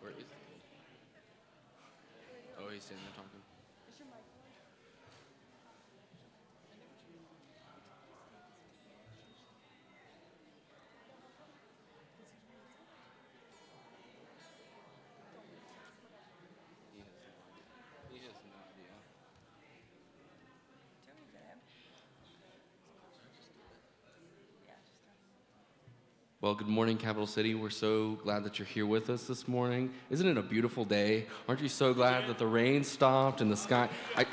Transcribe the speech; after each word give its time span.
Where 0.00 0.10
is 0.10 0.18
he? 0.18 0.24
Oh, 2.58 2.68
he's 2.72 2.82
sitting 2.82 3.02
there 3.04 3.14
talking. 3.14 3.47
Well, 26.40 26.54
good 26.54 26.68
morning, 26.68 26.98
Capital 26.98 27.26
City. 27.26 27.56
We're 27.56 27.68
so 27.68 28.12
glad 28.22 28.44
that 28.44 28.60
you're 28.60 28.66
here 28.66 28.86
with 28.86 29.10
us 29.10 29.26
this 29.26 29.48
morning. 29.48 29.90
Isn't 30.08 30.28
it 30.28 30.38
a 30.38 30.42
beautiful 30.42 30.84
day? 30.84 31.26
Aren't 31.48 31.60
you 31.60 31.68
so 31.68 31.92
glad 31.92 32.28
that 32.28 32.38
the 32.38 32.46
rain 32.46 32.84
stopped 32.84 33.40
and 33.40 33.50
the 33.50 33.56
sky? 33.56 33.88
I, 34.16 34.24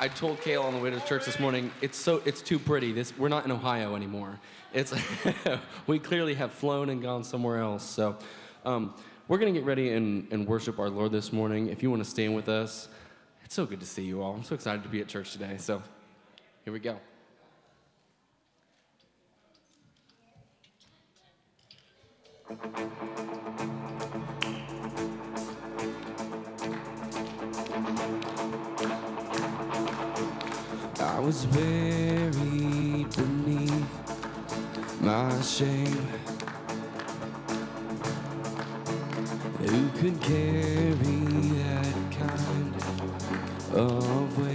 I 0.00 0.08
told 0.08 0.38
Kayla 0.38 0.64
on 0.64 0.72
the 0.72 0.80
way 0.80 0.88
to 0.88 0.98
church 1.00 1.26
this 1.26 1.38
morning, 1.38 1.70
it's 1.82 1.98
so 1.98 2.22
it's 2.24 2.40
too 2.40 2.58
pretty. 2.58 2.92
This 2.92 3.12
we're 3.18 3.28
not 3.28 3.44
in 3.44 3.52
Ohio 3.52 3.94
anymore. 3.94 4.40
It's 4.72 4.94
we 5.86 5.98
clearly 5.98 6.32
have 6.32 6.50
flown 6.50 6.88
and 6.88 7.02
gone 7.02 7.22
somewhere 7.22 7.58
else. 7.58 7.84
So 7.84 8.16
um, 8.64 8.94
we're 9.28 9.36
gonna 9.36 9.52
get 9.52 9.64
ready 9.64 9.92
and, 9.92 10.26
and 10.30 10.46
worship 10.46 10.78
our 10.78 10.88
Lord 10.88 11.12
this 11.12 11.30
morning. 11.30 11.68
If 11.68 11.82
you 11.82 11.90
want 11.90 12.02
to 12.02 12.08
stand 12.08 12.34
with 12.34 12.48
us, 12.48 12.88
it's 13.44 13.54
so 13.54 13.66
good 13.66 13.80
to 13.80 13.86
see 13.86 14.04
you 14.04 14.22
all. 14.22 14.32
I'm 14.32 14.44
so 14.44 14.54
excited 14.54 14.82
to 14.84 14.88
be 14.88 15.02
at 15.02 15.08
church 15.08 15.32
today. 15.32 15.58
So 15.58 15.82
here 16.64 16.72
we 16.72 16.78
go. 16.78 16.98
I 22.46 22.52
was 31.20 31.46
buried 31.46 33.08
beneath 33.16 35.00
my 35.00 35.40
shame. 35.40 36.06
Who 39.60 39.88
could 39.98 40.20
carry 40.20 40.92
that 41.56 41.94
kind 42.12 42.74
of 43.72 44.38
weight? 44.38 44.53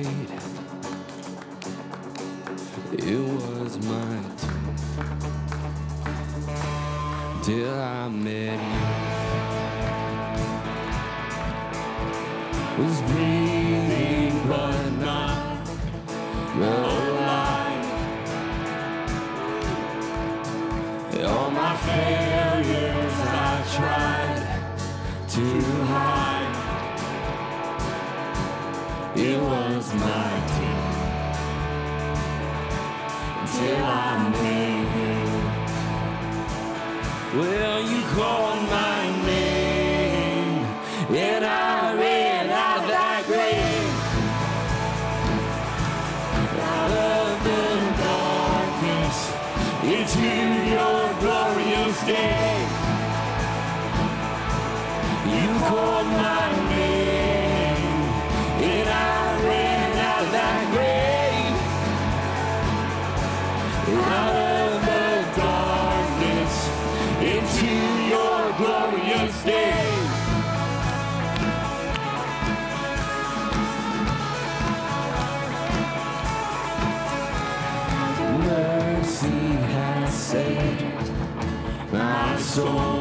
My 82.65 82.98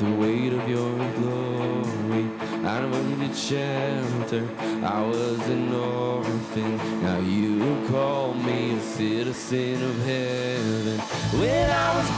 the 0.00 0.10
weight 0.12 0.52
of 0.54 0.66
your 0.66 0.96
glory. 1.16 2.24
I 2.64 2.80
needed 2.88 3.36
shelter. 3.36 4.48
I 4.82 5.02
was 5.06 5.46
an 5.48 5.74
orphan. 5.74 7.02
Now 7.02 7.18
you 7.18 7.86
call 7.86 8.32
me 8.32 8.78
a 8.78 8.80
citizen 8.80 9.82
of 9.82 9.96
heaven. 10.06 10.98
When 11.38 11.70
I 11.70 11.96
was 11.96 12.08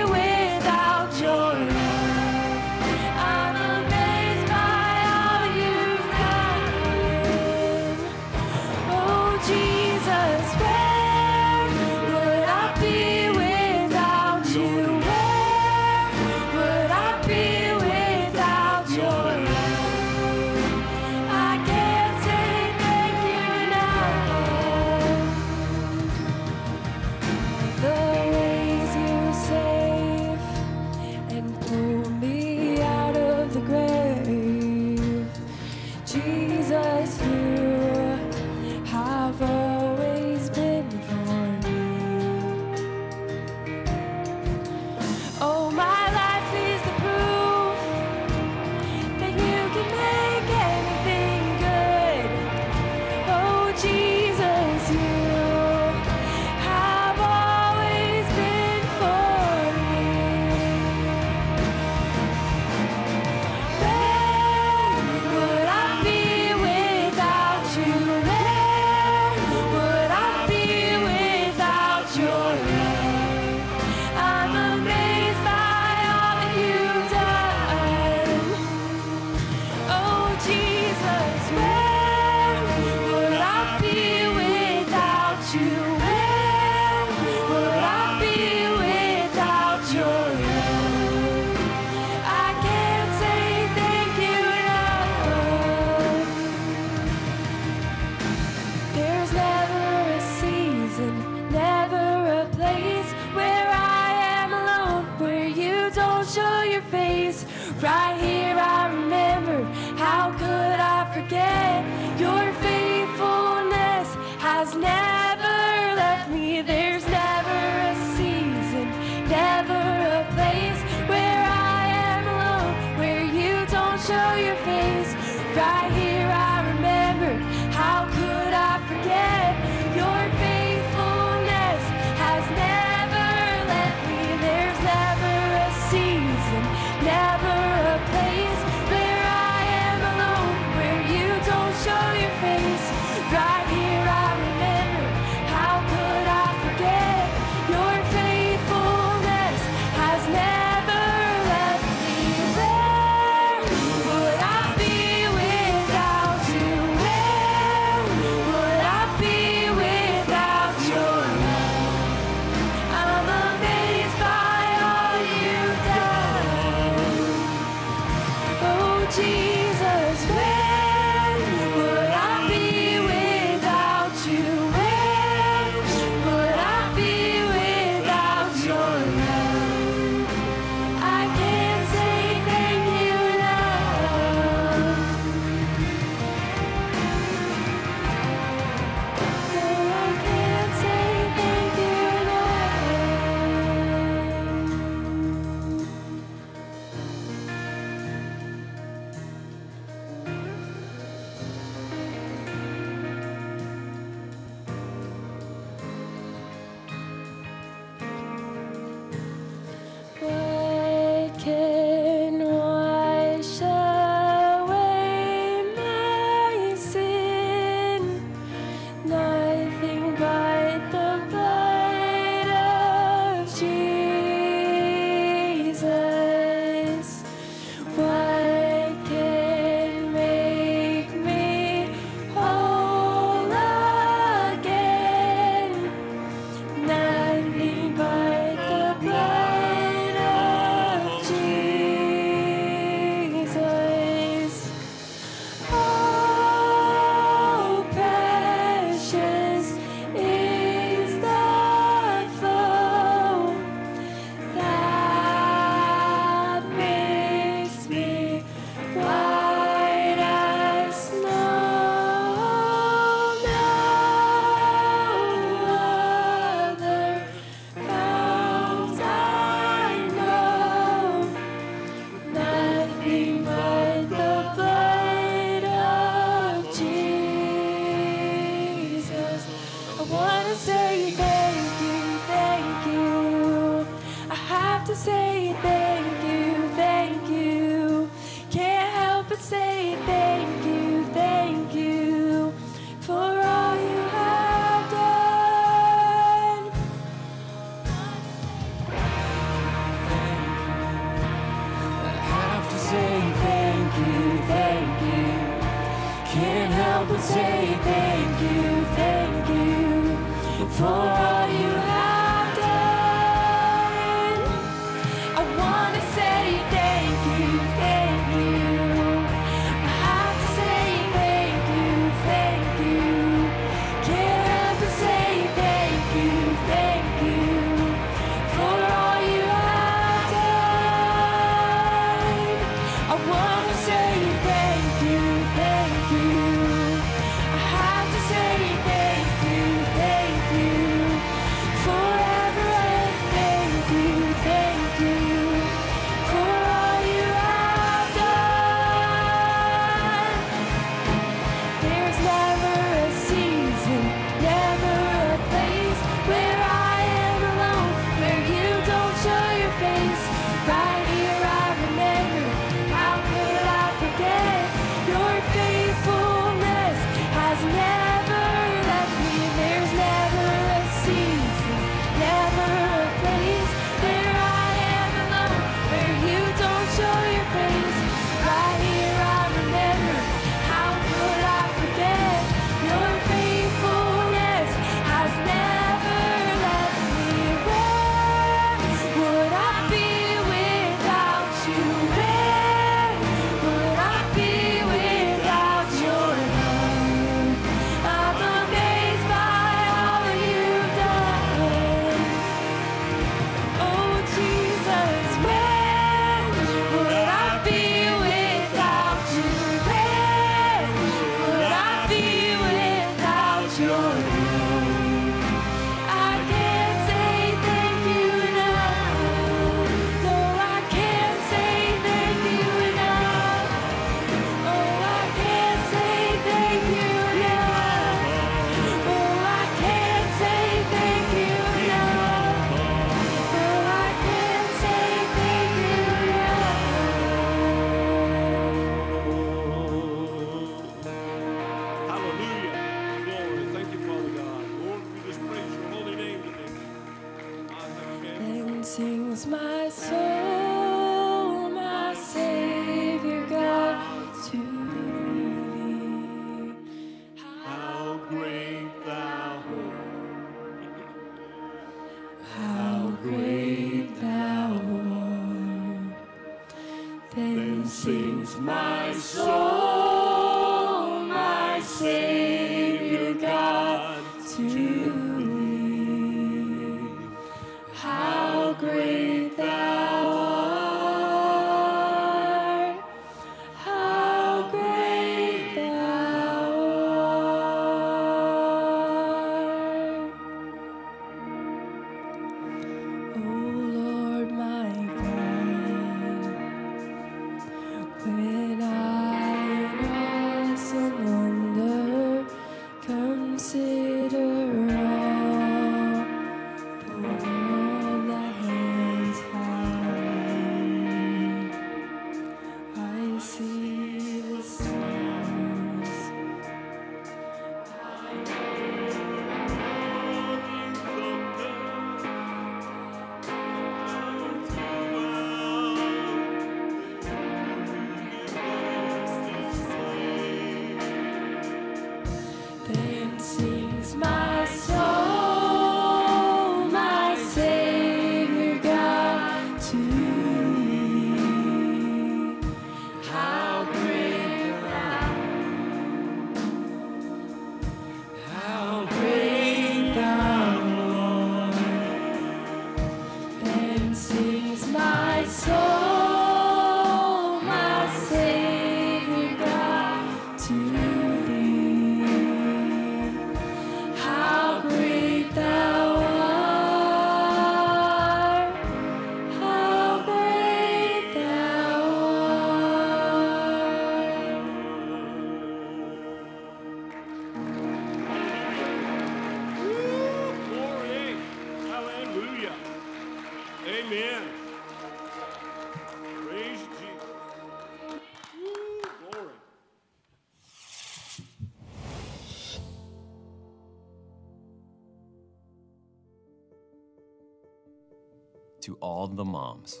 to 598.82 598.94
all 598.96 599.26
the 599.26 599.44
moms. 599.44 600.00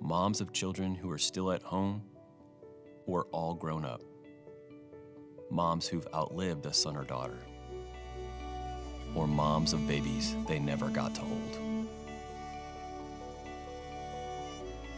Moms 0.00 0.40
of 0.40 0.52
children 0.52 0.94
who 0.94 1.10
are 1.10 1.18
still 1.18 1.52
at 1.52 1.62
home 1.62 2.02
or 3.06 3.26
all 3.32 3.54
grown 3.54 3.84
up. 3.84 4.02
Moms 5.50 5.86
who've 5.86 6.08
outlived 6.14 6.66
a 6.66 6.72
son 6.72 6.96
or 6.96 7.04
daughter. 7.04 7.38
Or 9.14 9.26
moms 9.26 9.72
of 9.72 9.86
babies 9.86 10.34
they 10.48 10.58
never 10.58 10.88
got 10.88 11.14
to 11.16 11.20
hold. 11.20 11.58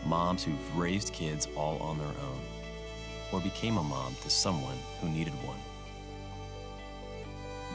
Moms 0.06 0.42
who've 0.42 0.76
raised 0.76 1.12
kids 1.12 1.46
all 1.56 1.78
on 1.78 1.98
their 1.98 2.06
own 2.06 2.40
or 3.32 3.40
became 3.40 3.76
a 3.76 3.82
mom 3.82 4.14
to 4.22 4.30
someone 4.30 4.76
who 5.00 5.08
needed 5.08 5.32
one. 5.44 5.58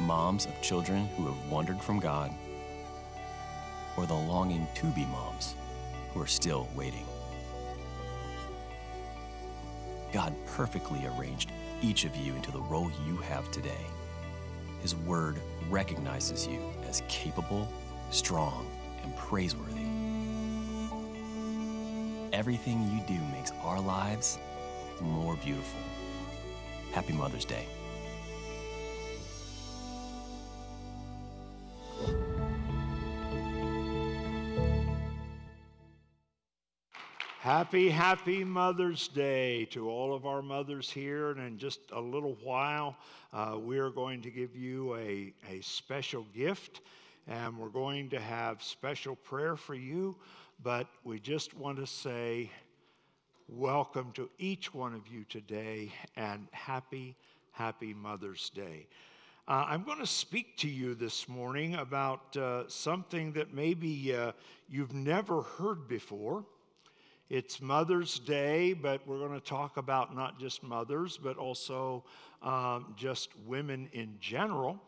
Moms 0.06 0.46
of 0.46 0.62
children 0.62 1.08
who 1.18 1.26
have 1.26 1.52
wandered 1.52 1.82
from 1.82 2.00
God 2.00 2.32
or 3.98 4.06
the 4.06 4.14
longing 4.14 4.68
to 4.76 4.86
be 4.88 5.06
moms 5.08 5.56
who 6.14 6.22
are 6.22 6.28
still 6.28 6.70
waiting. 6.76 7.06
God 10.14 10.34
perfectly 10.46 11.06
arranged 11.06 11.52
each 11.82 12.06
of 12.06 12.16
you 12.16 12.34
into 12.36 12.52
the 12.52 12.62
role 12.62 12.90
you 13.06 13.18
have 13.18 13.52
today. 13.52 13.86
His 14.82 14.96
word 14.96 15.42
recognizes 15.70 16.48
you 16.48 16.62
as 16.88 17.04
capable, 17.08 17.68
strong, 18.10 18.68
and 19.04 19.16
praiseworthy. 19.18 19.86
Everything 22.34 22.84
you 22.92 23.02
do 23.08 23.22
makes 23.32 23.52
our 23.64 23.82
lives 23.82 24.38
more 25.02 25.36
beautiful. 25.38 25.80
Happy 26.94 27.14
Mother's 27.14 27.46
Day. 27.46 27.66
Happy, 37.48 37.90
happy 37.90 38.44
Mother's 38.44 39.08
Day 39.08 39.64
to 39.72 39.90
all 39.90 40.14
of 40.14 40.26
our 40.26 40.42
mothers 40.42 40.90
here. 40.90 41.32
And 41.32 41.40
in 41.40 41.58
just 41.58 41.80
a 41.94 42.02
little 42.02 42.36
while, 42.44 42.98
uh, 43.32 43.58
we 43.58 43.80
are 43.80 43.90
going 43.90 44.22
to 44.24 44.30
give 44.30 44.54
you 44.54 44.96
a, 44.96 45.34
a 45.50 45.62
special 45.62 46.26
gift 46.36 46.82
and 47.26 47.58
we're 47.58 47.70
going 47.70 48.10
to 48.10 48.20
have 48.20 48.62
special 48.62 49.16
prayer 49.16 49.56
for 49.56 49.76
you. 49.76 50.18
But 50.62 50.88
we 51.06 51.22
just 51.22 51.54
want 51.54 51.78
to 51.78 51.88
say 51.88 52.52
welcome 53.48 54.12
to 54.16 54.30
each 54.38 54.74
one 54.74 54.94
of 54.94 55.08
you 55.08 55.24
today 55.30 55.94
and 56.18 56.50
happy, 56.52 57.16
happy 57.54 57.94
Mother's 57.94 58.50
Day. 58.50 58.88
Uh, 59.48 59.64
I'm 59.70 59.84
going 59.84 60.00
to 60.00 60.06
speak 60.06 60.58
to 60.58 60.68
you 60.68 60.96
this 60.96 61.30
morning 61.30 61.76
about 61.76 62.36
uh, 62.36 62.68
something 62.68 63.32
that 63.32 63.54
maybe 63.54 64.14
uh, 64.14 64.34
you've 64.68 64.94
never 64.94 65.44
heard 65.44 65.88
before. 65.88 66.44
It's 67.30 67.62
Mother's 67.62 68.20
Day, 68.20 68.72
but 68.72 69.06
we're 69.06 69.20
going 69.20 69.38
to 69.38 69.46
talk 69.46 69.76
about 69.76 70.16
not 70.16 70.40
just 70.40 70.64
mothers, 70.64 71.20
but 71.22 71.36
also 71.36 72.06
um, 72.42 72.94
just 72.96 73.32
women 73.46 73.90
in 73.92 74.16
general. 74.22 74.82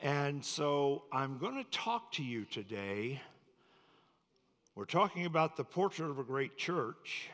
And 0.00 0.42
so 0.42 1.02
I'm 1.12 1.36
going 1.36 1.62
to 1.62 1.70
talk 1.70 2.10
to 2.12 2.22
you 2.22 2.46
today. 2.46 3.20
We're 4.74 4.86
talking 4.86 5.26
about 5.26 5.58
the 5.58 5.64
portrait 5.64 6.08
of 6.08 6.18
a 6.18 6.24
great 6.24 6.56
church. 6.56 7.28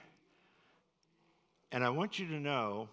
And 1.71 1.85
I 1.85 1.91
want 1.91 2.19
you 2.19 2.27
to 2.27 2.41
know 2.41 2.89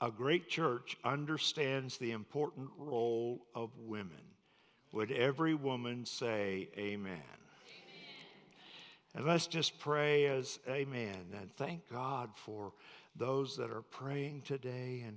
a 0.00 0.10
great 0.10 0.48
church 0.48 0.96
understands 1.04 1.98
the 1.98 2.12
important 2.12 2.70
role 2.78 3.42
of 3.54 3.68
women. 3.78 4.22
Would 4.92 5.12
every 5.12 5.54
woman 5.54 6.06
say, 6.06 6.70
Amen? 6.78 7.20
And 9.16 9.24
let's 9.24 9.46
just 9.46 9.78
pray 9.78 10.26
as 10.26 10.58
amen 10.68 11.16
and 11.40 11.50
thank 11.56 11.90
God 11.90 12.28
for 12.34 12.72
those 13.16 13.56
that 13.56 13.70
are 13.70 13.80
praying 13.80 14.42
today. 14.42 15.04
And 15.06 15.16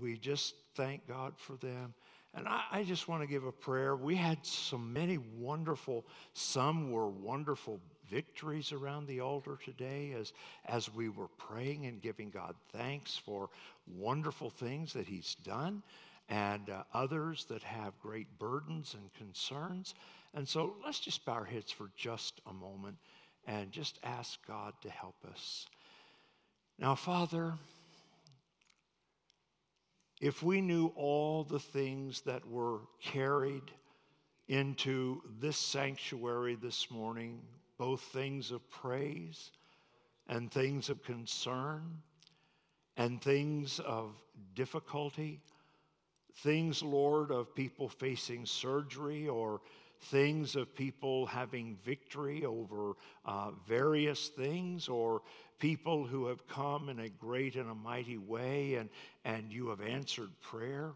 we 0.00 0.16
just 0.16 0.54
thank 0.76 1.08
God 1.08 1.32
for 1.36 1.56
them. 1.56 1.92
And 2.34 2.46
I, 2.46 2.62
I, 2.70 2.82
just 2.84 3.08
want 3.08 3.20
to 3.20 3.26
give 3.26 3.44
a 3.44 3.52
prayer. 3.52 3.96
We 3.96 4.14
had 4.14 4.46
so 4.46 4.78
many 4.78 5.18
wonderful, 5.38 6.06
some 6.34 6.92
were 6.92 7.08
wonderful 7.08 7.80
victories 8.08 8.72
around 8.72 9.06
the 9.06 9.20
altar 9.20 9.58
today 9.62 10.14
as, 10.18 10.32
as 10.66 10.94
we 10.94 11.08
were 11.08 11.28
praying 11.36 11.86
and 11.86 12.00
giving 12.00 12.30
God 12.30 12.54
thanks 12.72 13.16
for 13.16 13.50
wonderful 13.98 14.50
things 14.50 14.92
that 14.92 15.06
He's 15.06 15.34
done, 15.44 15.82
and 16.28 16.70
uh, 16.70 16.84
others 16.94 17.44
that 17.50 17.62
have 17.62 17.92
great 18.00 18.28
burdens 18.38 18.94
and 18.94 19.12
concerns. 19.14 19.94
And 20.32 20.48
so 20.48 20.74
let's 20.82 21.00
just 21.00 21.24
bow 21.26 21.32
our 21.32 21.44
heads 21.44 21.70
for 21.70 21.90
just 21.96 22.40
a 22.46 22.54
moment 22.54 22.96
and 23.46 23.72
just 23.72 23.98
ask 24.02 24.38
God 24.46 24.74
to 24.82 24.90
help 24.90 25.16
us. 25.30 25.66
Now, 26.78 26.94
Father, 26.94 27.54
if 30.20 30.42
we 30.42 30.60
knew 30.60 30.92
all 30.94 31.44
the 31.44 31.58
things 31.58 32.20
that 32.22 32.46
were 32.48 32.80
carried 33.02 33.70
into 34.48 35.20
this 35.40 35.56
sanctuary 35.56 36.54
this 36.54 36.90
morning, 36.90 37.40
both 37.78 38.00
things 38.00 38.50
of 38.50 38.68
praise 38.70 39.50
and 40.28 40.50
things 40.50 40.88
of 40.88 41.02
concern 41.02 41.82
and 42.96 43.20
things 43.20 43.80
of 43.80 44.14
difficulty, 44.54 45.40
things, 46.36 46.82
Lord, 46.82 47.30
of 47.30 47.54
people 47.54 47.88
facing 47.88 48.46
surgery 48.46 49.28
or 49.28 49.60
things 50.02 50.56
of 50.56 50.74
people 50.74 51.26
having 51.26 51.76
victory 51.84 52.44
over 52.44 52.94
uh, 53.24 53.50
various 53.66 54.28
things 54.28 54.88
or 54.88 55.22
people 55.58 56.04
who 56.04 56.26
have 56.26 56.46
come 56.48 56.88
in 56.88 57.00
a 57.00 57.08
great 57.08 57.54
and 57.54 57.70
a 57.70 57.74
mighty 57.74 58.18
way 58.18 58.74
and, 58.74 58.88
and 59.24 59.52
you 59.52 59.68
have 59.68 59.80
answered 59.80 60.30
prayer. 60.40 60.92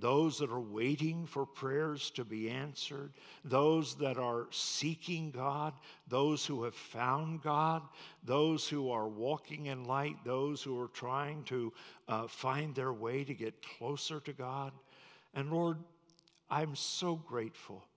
Those 0.00 0.38
that 0.38 0.50
are 0.50 0.60
waiting 0.60 1.26
for 1.26 1.44
prayers 1.44 2.10
to 2.12 2.24
be 2.24 2.48
answered, 2.48 3.12
those 3.44 3.96
that 3.96 4.16
are 4.16 4.46
seeking 4.50 5.32
God, 5.32 5.74
those 6.06 6.46
who 6.46 6.62
have 6.62 6.74
found 6.74 7.42
God, 7.42 7.82
those 8.22 8.68
who 8.68 8.90
are 8.90 9.08
walking 9.08 9.66
in 9.66 9.84
light, 9.84 10.16
those 10.24 10.62
who 10.62 10.80
are 10.80 10.88
trying 10.88 11.42
to 11.44 11.72
uh, 12.06 12.28
find 12.28 12.76
their 12.76 12.92
way 12.92 13.24
to 13.24 13.34
get 13.34 13.60
closer 13.76 14.20
to 14.20 14.32
God. 14.32 14.72
And 15.34 15.50
Lord, 15.50 15.78
I'm 16.48 16.76
so 16.76 17.16
grateful 17.16 17.87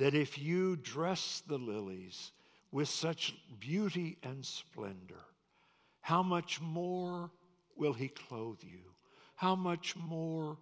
that 0.00 0.14
if 0.14 0.38
you 0.38 0.76
dress 0.76 1.42
the 1.46 1.58
lilies 1.58 2.32
with 2.72 2.88
such 2.88 3.34
beauty 3.58 4.16
and 4.22 4.42
splendor, 4.46 5.26
how 6.00 6.22
much 6.22 6.58
more 6.58 7.30
will 7.76 7.92
he 7.92 8.08
clothe 8.08 8.62
you? 8.62 8.80
How 9.34 9.54
much 9.54 9.94
more 9.96 10.56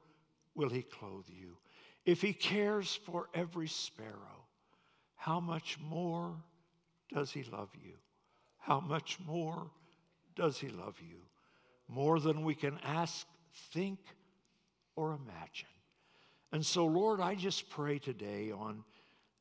will 0.56 0.68
he 0.68 0.82
clothe 0.82 1.28
you? 1.28 1.56
If 2.04 2.20
he 2.20 2.32
cares 2.32 2.98
for 3.06 3.28
every 3.32 3.68
sparrow, 3.68 4.48
how 5.14 5.38
much 5.38 5.78
more 5.88 6.34
does 7.14 7.30
he 7.30 7.44
love 7.44 7.70
you? 7.80 7.94
How 8.58 8.80
much 8.80 9.18
more 9.24 9.70
does 10.34 10.58
he 10.58 10.68
love 10.68 10.96
you? 11.00 11.20
More 11.86 12.18
than 12.18 12.42
we 12.42 12.56
can 12.56 12.76
ask, 12.82 13.24
think, 13.72 14.00
or 14.96 15.12
imagine. 15.12 15.68
And 16.50 16.66
so, 16.66 16.86
Lord, 16.86 17.20
I 17.20 17.36
just 17.36 17.70
pray 17.70 18.00
today 18.00 18.50
on 18.50 18.82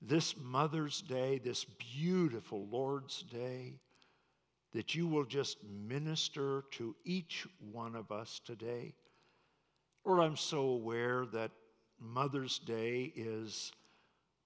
this 0.02 0.36
Mother's 0.38 1.02
Day, 1.02 1.40
this 1.44 1.66
beautiful 1.66 2.68
Lord's 2.68 3.24
Day, 3.24 3.80
that 4.74 4.96
you 4.96 5.08
will 5.08 5.26
just 5.26 5.58
minister 5.64 6.64
to 6.72 6.96
each 7.04 7.48
one 7.72 7.96
of 7.96 8.12
us 8.12 8.40
today. 8.46 8.94
Lord, 10.06 10.20
I'm 10.20 10.38
so 10.38 10.60
aware 10.60 11.26
that 11.34 11.52
Mother's 12.00 12.60
Day 12.60 13.12
is 13.16 13.72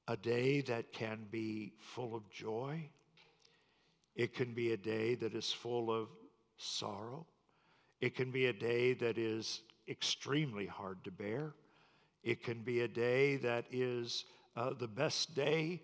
a 0.08 0.18
day 0.18 0.62
that 0.62 0.94
can 0.94 1.28
be 1.30 1.74
full 1.80 2.16
of 2.16 2.30
joy. 2.30 2.90
It 4.16 4.34
can 4.34 4.54
be 4.54 4.74
a 4.74 4.78
day 4.78 5.16
that 5.16 5.34
is 5.34 5.52
full 5.52 5.92
of 5.92 6.10
sorrow. 6.58 7.26
It 8.00 8.16
can 8.16 8.32
be 8.32 8.48
a 8.48 8.54
day 8.54 8.94
that 8.96 9.18
is 9.18 9.62
extremely 9.88 10.66
hard 10.66 11.04
to 11.04 11.12
bear. 11.12 11.54
It 12.24 12.44
can 12.44 12.62
be 12.64 12.82
a 12.82 12.88
day 12.88 13.38
that 13.38 13.66
is 13.72 14.26
uh, 14.56 14.74
the 14.78 14.88
best 14.88 15.36
day 15.36 15.82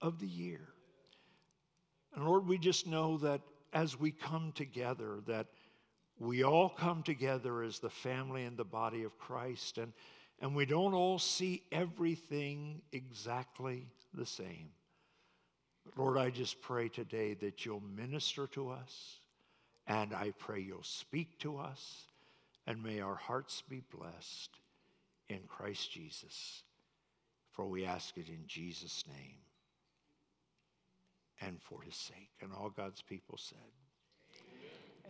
of 0.00 0.18
the 0.18 0.26
year. 0.26 0.68
And 2.14 2.24
Lord, 2.24 2.46
we 2.46 2.58
just 2.58 2.86
know 2.86 3.18
that 3.18 3.40
as 3.72 3.98
we 3.98 4.10
come 4.10 4.52
together, 4.52 5.20
that 5.26 5.46
we 6.18 6.44
all 6.44 6.68
come 6.68 7.02
together 7.02 7.62
as 7.62 7.78
the 7.78 7.90
family 7.90 8.44
and 8.44 8.56
the 8.56 8.64
body 8.64 9.04
of 9.04 9.18
Christ, 9.18 9.78
and, 9.78 9.92
and 10.40 10.54
we 10.54 10.66
don't 10.66 10.94
all 10.94 11.18
see 11.18 11.62
everything 11.72 12.82
exactly 12.92 13.86
the 14.12 14.26
same. 14.26 14.70
But 15.84 15.96
Lord, 15.96 16.18
I 16.18 16.30
just 16.30 16.60
pray 16.60 16.88
today 16.88 17.34
that 17.34 17.64
you'll 17.64 17.82
minister 17.96 18.46
to 18.48 18.70
us, 18.70 19.20
and 19.86 20.12
I 20.12 20.32
pray 20.38 20.60
you'll 20.60 20.82
speak 20.82 21.38
to 21.40 21.56
us, 21.56 22.04
and 22.66 22.82
may 22.82 23.00
our 23.00 23.14
hearts 23.14 23.62
be 23.68 23.82
blessed 23.90 24.50
in 25.28 25.40
Christ 25.48 25.90
Jesus. 25.90 26.64
For 27.52 27.66
we 27.66 27.84
ask 27.84 28.16
it 28.16 28.28
in 28.28 28.44
Jesus' 28.46 29.04
name. 29.08 29.36
and 31.40 31.60
for 31.62 31.82
his 31.82 31.96
sake. 31.96 32.30
And 32.40 32.52
all 32.52 32.70
God's 32.70 33.02
people 33.02 33.38
said, 33.38 33.58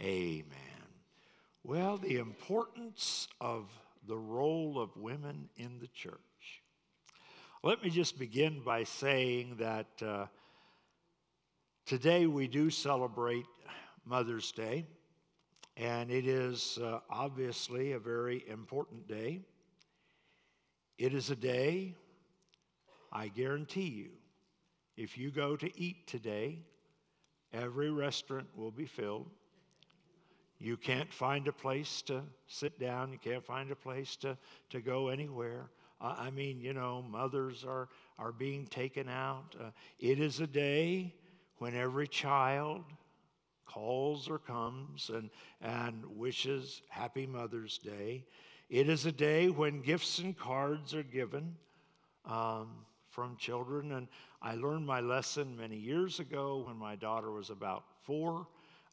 Amen. 0.01 0.45
Well, 1.65 1.99
the 1.99 2.17
importance 2.17 3.29
of 3.41 3.69
the 4.07 4.17
role 4.17 4.81
of 4.81 4.97
women 4.97 5.49
in 5.57 5.79
the 5.81 5.89
church. 5.89 6.19
Let 7.63 7.83
me 7.83 7.91
just 7.91 8.19
begin 8.19 8.63
by 8.65 8.85
saying 8.85 9.57
that 9.59 9.89
uh, 10.03 10.27
today 11.85 12.27
we 12.27 12.49
do 12.49 12.71
celebrate 12.71 13.45
Mother's 14.07 14.51
Day, 14.53 14.87
and 15.77 16.11
it 16.11 16.27
is 16.27 16.79
uh, 16.83 17.01
obviously 17.11 17.93
a 17.93 17.99
very 17.99 18.43
important 18.49 19.07
day. 19.07 19.43
It 20.97 21.13
is 21.13 21.29
a 21.31 21.37
day, 21.37 21.95
I 23.13 23.29
guarantee 23.29 23.89
you, 23.89 24.11
if 24.97 25.19
you 25.19 25.31
go 25.31 25.57
to 25.57 25.81
eat 25.81 26.07
today, 26.07 26.59
every 27.53 27.91
restaurant 27.91 28.47
will 28.55 28.71
be 28.71 28.87
filled. 28.87 29.31
You 30.59 30.77
can't 30.77 31.13
find 31.13 31.49
a 31.49 31.53
place 31.53 32.03
to 32.03 32.23
sit 32.47 32.79
down. 32.79 33.13
You 33.13 33.19
can't 33.19 33.45
find 33.45 33.71
a 33.71 33.77
place 33.77 34.17
to, 34.17 34.37
to 34.71 34.81
go 34.81 35.09
anywhere. 35.09 35.71
I 36.03 36.31
mean, 36.31 36.61
you 36.61 36.73
know, 36.73 37.03
mothers 37.03 37.65
are, 37.67 37.89
are 38.19 38.33
being 38.33 38.67
taken 38.67 39.09
out. 39.09 39.55
Uh, 39.59 39.71
it 39.99 40.19
is 40.19 40.41
a 40.41 40.47
day 40.47 41.15
when 41.59 41.75
every 41.75 42.09
child 42.09 42.85
calls 43.67 44.29
or 44.29 44.39
comes 44.39 45.11
and, 45.13 45.31
and 45.61 46.05
wishes 46.17 46.83
Happy 46.89 47.27
Mother's 47.27 47.79
Day. 47.79 48.25
It 48.71 48.89
is 48.89 49.05
a 49.05 49.13
day 49.13 49.49
when 49.49 49.83
gifts 49.83 50.19
and 50.19 50.37
cards 50.37 50.95
are 50.95 51.03
given 51.03 51.55
um, 52.25 52.69
from 53.11 53.37
children. 53.37 53.93
And 53.93 54.09
I 54.41 54.55
learned 54.55 54.87
my 54.87 55.01
lesson 55.01 55.57
many 55.57 55.77
years 55.77 56.21
ago 56.21 56.65
when 56.67 56.77
my 56.77 56.97
daughter 56.97 57.31
was 57.31 57.51
about 57.51 57.85
four. 58.03 58.47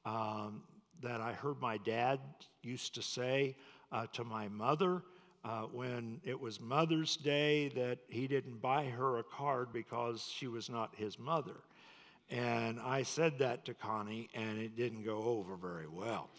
Um, 0.06 0.64
that 1.02 1.22
I 1.22 1.34
heard 1.34 1.62
my 1.62 1.78
dad 1.78 2.20
used 2.64 2.96
to 2.96 3.02
say 3.02 3.56
uh, 3.92 4.08
to 4.14 4.24
my 4.24 4.48
mother 4.48 5.04
uh, 5.46 5.62
when 5.72 6.20
it 6.24 6.40
was 6.40 6.60
Mother's 6.60 7.16
Day 7.18 7.70
that 7.70 8.00
he 8.08 8.28
didn't 8.28 8.62
buy 8.62 8.86
her 8.86 9.20
a 9.20 9.24
card 9.24 9.72
because 9.72 10.30
she 10.36 10.48
was 10.48 10.70
not 10.70 10.94
his 10.96 11.20
mother. 11.20 11.56
And 12.30 12.80
I 12.80 13.04
said 13.04 13.40
that 13.40 13.64
to 13.66 13.74
Connie, 13.74 14.30
and 14.34 14.58
it 14.60 14.76
didn't 14.76 15.04
go 15.04 15.18
over 15.24 15.56
very 15.56 15.88
well. 15.88 16.30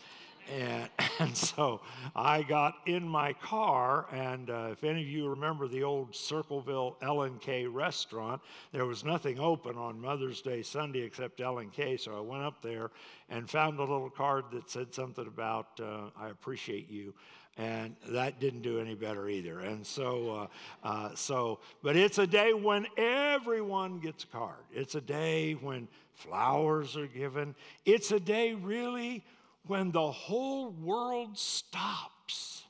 And, 0.52 0.88
and 1.18 1.36
so 1.36 1.80
I 2.14 2.42
got 2.42 2.74
in 2.86 3.06
my 3.06 3.32
car, 3.34 4.06
and 4.12 4.50
uh, 4.50 4.68
if 4.72 4.84
any 4.84 5.02
of 5.02 5.08
you 5.08 5.28
remember 5.28 5.68
the 5.68 5.82
old 5.82 6.14
Circleville 6.14 6.96
L&K 7.02 7.66
restaurant, 7.66 8.40
there 8.72 8.86
was 8.86 9.04
nothing 9.04 9.38
open 9.38 9.76
on 9.76 10.00
Mother's 10.00 10.42
Day 10.42 10.62
Sunday 10.62 11.00
except 11.00 11.40
L&K. 11.40 11.96
So 11.96 12.16
I 12.16 12.20
went 12.20 12.42
up 12.42 12.62
there 12.62 12.90
and 13.28 13.48
found 13.48 13.78
a 13.78 13.82
little 13.82 14.10
card 14.10 14.44
that 14.52 14.70
said 14.70 14.94
something 14.94 15.26
about 15.26 15.80
uh, 15.80 16.10
"I 16.18 16.28
appreciate 16.28 16.90
you." 16.90 17.14
and 17.58 17.96
that 18.08 18.38
didn't 18.38 18.62
do 18.62 18.78
any 18.78 18.94
better 18.94 19.28
either. 19.28 19.58
And 19.60 19.84
so, 19.84 20.48
uh, 20.84 20.86
uh, 20.86 21.14
so, 21.16 21.58
but 21.82 21.96
it's 21.96 22.18
a 22.18 22.26
day 22.26 22.54
when 22.54 22.86
everyone 22.96 23.98
gets 23.98 24.22
a 24.22 24.28
card. 24.28 24.64
It's 24.72 24.94
a 24.94 25.00
day 25.00 25.54
when 25.54 25.88
flowers 26.14 26.96
are 26.96 27.08
given. 27.08 27.56
It's 27.84 28.12
a 28.12 28.20
day 28.20 28.54
really 28.54 29.24
when 29.66 29.90
the 29.92 30.10
whole 30.10 30.70
world 30.70 31.36
stops 31.38 32.64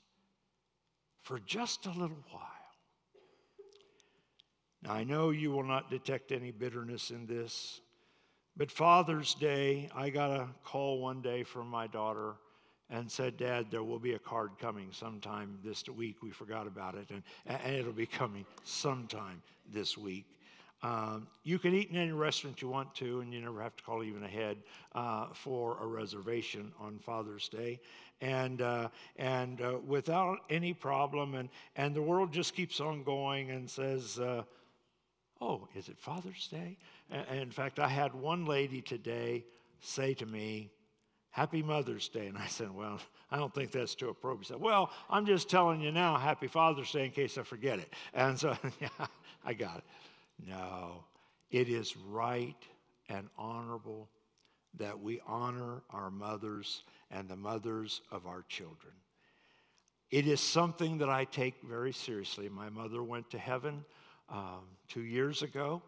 for 1.23 1.39
just 1.41 1.87
a 1.87 1.91
little 1.91 2.25
while. 2.31 2.45
Now, 4.83 4.93
I 4.93 5.05
know 5.05 5.31
you 5.31 5.51
will 5.51 5.65
not 5.65 5.91
detect 5.91 6.33
any 6.33 6.51
bitterness 6.51 7.11
in 7.11 7.27
this, 7.27 7.81
but 8.57 8.71
Father's 8.71 9.35
Day, 9.35 9.89
I 9.95 10.11
got 10.11 10.31
a 10.31 10.49
call 10.65 11.01
one 11.01 11.21
day 11.21 11.43
from 11.43 11.69
my 11.69 11.87
daughter 11.87 12.35
and 12.91 13.11
said, 13.11 13.37
Dad, 13.37 13.67
there 13.71 13.83
will 13.83 13.99
be 13.99 14.15
a 14.15 14.19
card 14.19 14.53
coming 14.59 14.89
sometime 14.93 15.59
this 15.63 15.87
week. 15.89 16.23
We 16.23 16.31
forgot 16.31 16.67
about 16.67 16.95
it, 16.95 17.11
and, 17.11 17.23
and 17.47 17.77
it'll 17.77 17.93
be 17.93 18.07
coming 18.07 18.47
sometime 18.65 19.43
this 19.71 19.99
week. 19.99 20.25
Um, 20.83 21.27
you 21.43 21.59
can 21.59 21.75
eat 21.75 21.91
in 21.91 21.97
any 21.97 22.13
restaurant 22.13 22.63
you 22.63 22.69
want 22.69 22.95
to, 22.97 23.21
and 23.21 23.33
you 23.33 23.41
never 23.41 23.61
have 23.61 23.75
to 23.77 23.83
call 23.83 24.05
even 24.05 24.23
ahead 24.23 24.59
uh, 24.95 25.27
for 25.33 25.77
a 25.83 25.87
reservation 25.87 26.73
on 26.79 26.99
Father's 26.99 27.49
Day, 27.49 27.81
and 28.21 28.63
uh, 28.63 28.89
and 29.17 29.61
uh, 29.61 29.79
without 29.85 30.39
any 30.51 30.73
problem. 30.73 31.35
And 31.35 31.49
and 31.75 31.95
the 31.95 32.03
world 32.03 32.33
just 32.33 32.55
keeps 32.55 32.81
on 32.81 33.03
going 33.03 33.51
and 33.51 33.69
says, 33.69 34.21
uh, 34.21 34.45
"Oh, 35.41 35.67
is 35.75 35.89
it 35.89 35.99
Father's 35.99 36.47
Day?" 36.47 36.77
And, 37.11 37.41
in 37.41 37.51
fact, 37.51 37.81
I 37.81 37.89
had 37.89 38.15
one 38.15 38.45
lady 38.45 38.81
today 38.81 39.45
say 39.81 40.15
to 40.15 40.27
me, 40.27 40.71
Happy 41.31 41.63
Mother's 41.63 42.09
Day. 42.09 42.27
And 42.27 42.37
I 42.37 42.47
said, 42.47 42.75
Well, 42.75 42.99
I 43.31 43.37
don't 43.37 43.55
think 43.55 43.71
that's 43.71 43.95
too 43.95 44.09
appropriate. 44.09 44.47
She 44.47 44.53
said, 44.53 44.61
Well, 44.61 44.91
I'm 45.09 45.27
just 45.27 45.49
telling 45.49 45.81
you 45.81 45.93
now, 45.93 46.17
Happy 46.17 46.49
Father's 46.49 46.91
Day 46.91 47.05
in 47.05 47.11
case 47.11 47.39
I 47.39 47.43
forget 47.43 47.79
it. 47.79 47.93
And 48.15 48.39
so, 48.39 48.57
yeah, 48.81 49.07
I 49.45 49.53
got 49.55 49.79
it. 49.79 49.85
No, 50.47 51.05
it 51.51 51.69
is 51.69 51.97
right 51.97 52.57
and 53.09 53.29
honorable 53.37 54.09
that 54.79 55.01
we 55.01 55.21
honor 55.27 55.83
our 55.91 56.11
mothers 56.11 56.85
and 57.11 57.29
the 57.29 57.37
mothers 57.37 58.01
of 58.11 58.27
our 58.27 58.45
children. 58.49 58.93
It 60.11 60.27
is 60.27 60.41
something 60.41 60.99
that 60.99 61.11
I 61.11 61.25
take 61.25 61.55
very 61.63 61.93
seriously. 61.93 62.49
My 62.49 62.71
mother 62.71 63.03
went 63.03 63.31
to 63.31 63.39
heaven 63.39 63.85
um, 64.31 64.61
two 64.89 65.03
years 65.03 65.43
ago, 65.43 65.83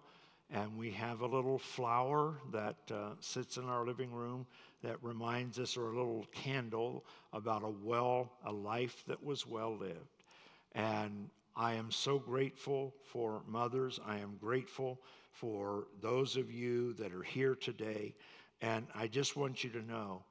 and 0.50 0.76
we 0.76 0.90
have 0.90 1.20
a 1.20 1.26
little 1.26 1.58
flower 1.58 2.34
that 2.52 2.76
uh, 2.90 3.10
sits 3.20 3.56
in 3.56 3.64
our 3.64 3.86
living 3.86 4.10
room 4.10 4.46
that 4.82 5.02
reminds 5.02 5.58
us, 5.58 5.76
or 5.76 5.90
a 5.90 5.96
little 5.96 6.26
candle 6.32 7.04
about 7.32 7.62
a 7.62 7.72
well, 7.82 8.32
a 8.44 8.52
life 8.52 9.04
that 9.06 9.22
was 9.22 9.46
well 9.46 9.76
lived. 9.76 10.24
And 10.74 11.28
I 11.60 11.74
am 11.74 11.90
so 11.90 12.18
grateful 12.18 12.94
for 13.12 13.42
mothers. 13.46 14.00
I 14.06 14.16
am 14.16 14.38
grateful 14.40 14.98
for 15.30 15.88
those 16.00 16.38
of 16.38 16.50
you 16.50 16.94
that 16.94 17.12
are 17.12 17.22
here 17.22 17.54
today. 17.54 18.14
And 18.62 18.86
I 18.94 19.08
just 19.08 19.36
want 19.36 19.62
you 19.62 19.68
to 19.68 19.82
know 19.82 20.24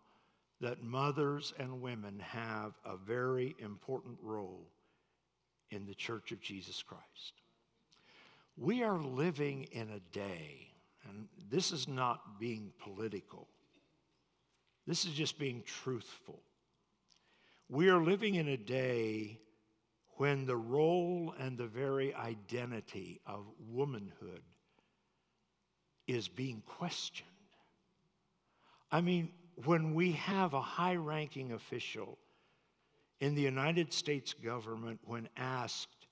that 0.60 0.82
mothers 0.82 1.54
and 1.60 1.84
women 1.84 2.20
have 2.20 2.74
a 2.84 2.98
very 2.98 3.56
important 3.60 4.18
role 4.24 4.66
in 5.70 5.86
the 5.86 5.94
Church 5.94 6.32
of 6.32 6.42
Jesus 6.42 6.82
Christ. 6.82 7.44
We 8.58 8.82
are 8.82 8.98
living 8.98 9.68
in 9.72 9.88
a 9.92 10.00
day, 10.12 10.72
and 11.08 11.28
this 11.52 11.72
is 11.72 11.88
not 11.88 12.40
being 12.40 12.72
political, 12.80 13.48
this 14.88 15.06
is 15.06 15.14
just 15.14 15.38
being 15.38 15.62
truthful. 15.64 16.42
We 17.70 17.90
are 17.90 18.04
living 18.04 18.34
in 18.34 18.48
a 18.48 18.58
day 18.58 19.38
when 20.20 20.46
the 20.46 20.58
role 20.58 21.34
and 21.40 21.58
the 21.58 21.66
very 21.66 22.14
identity 22.14 23.22
of 23.26 23.46
womanhood 23.70 24.42
is 26.08 26.28
being 26.28 26.62
questioned. 26.66 27.30
I 28.92 29.00
mean, 29.00 29.30
when 29.64 29.94
we 29.94 30.12
have 30.12 30.54
a 30.54 30.62
high 30.62 30.98
ranking 30.98 31.54
official 31.54 32.18
in 33.22 33.34
the 33.34 33.42
United 33.42 33.94
States 33.94 34.34
government, 34.34 35.00
when 35.06 35.30
asked 35.38 36.08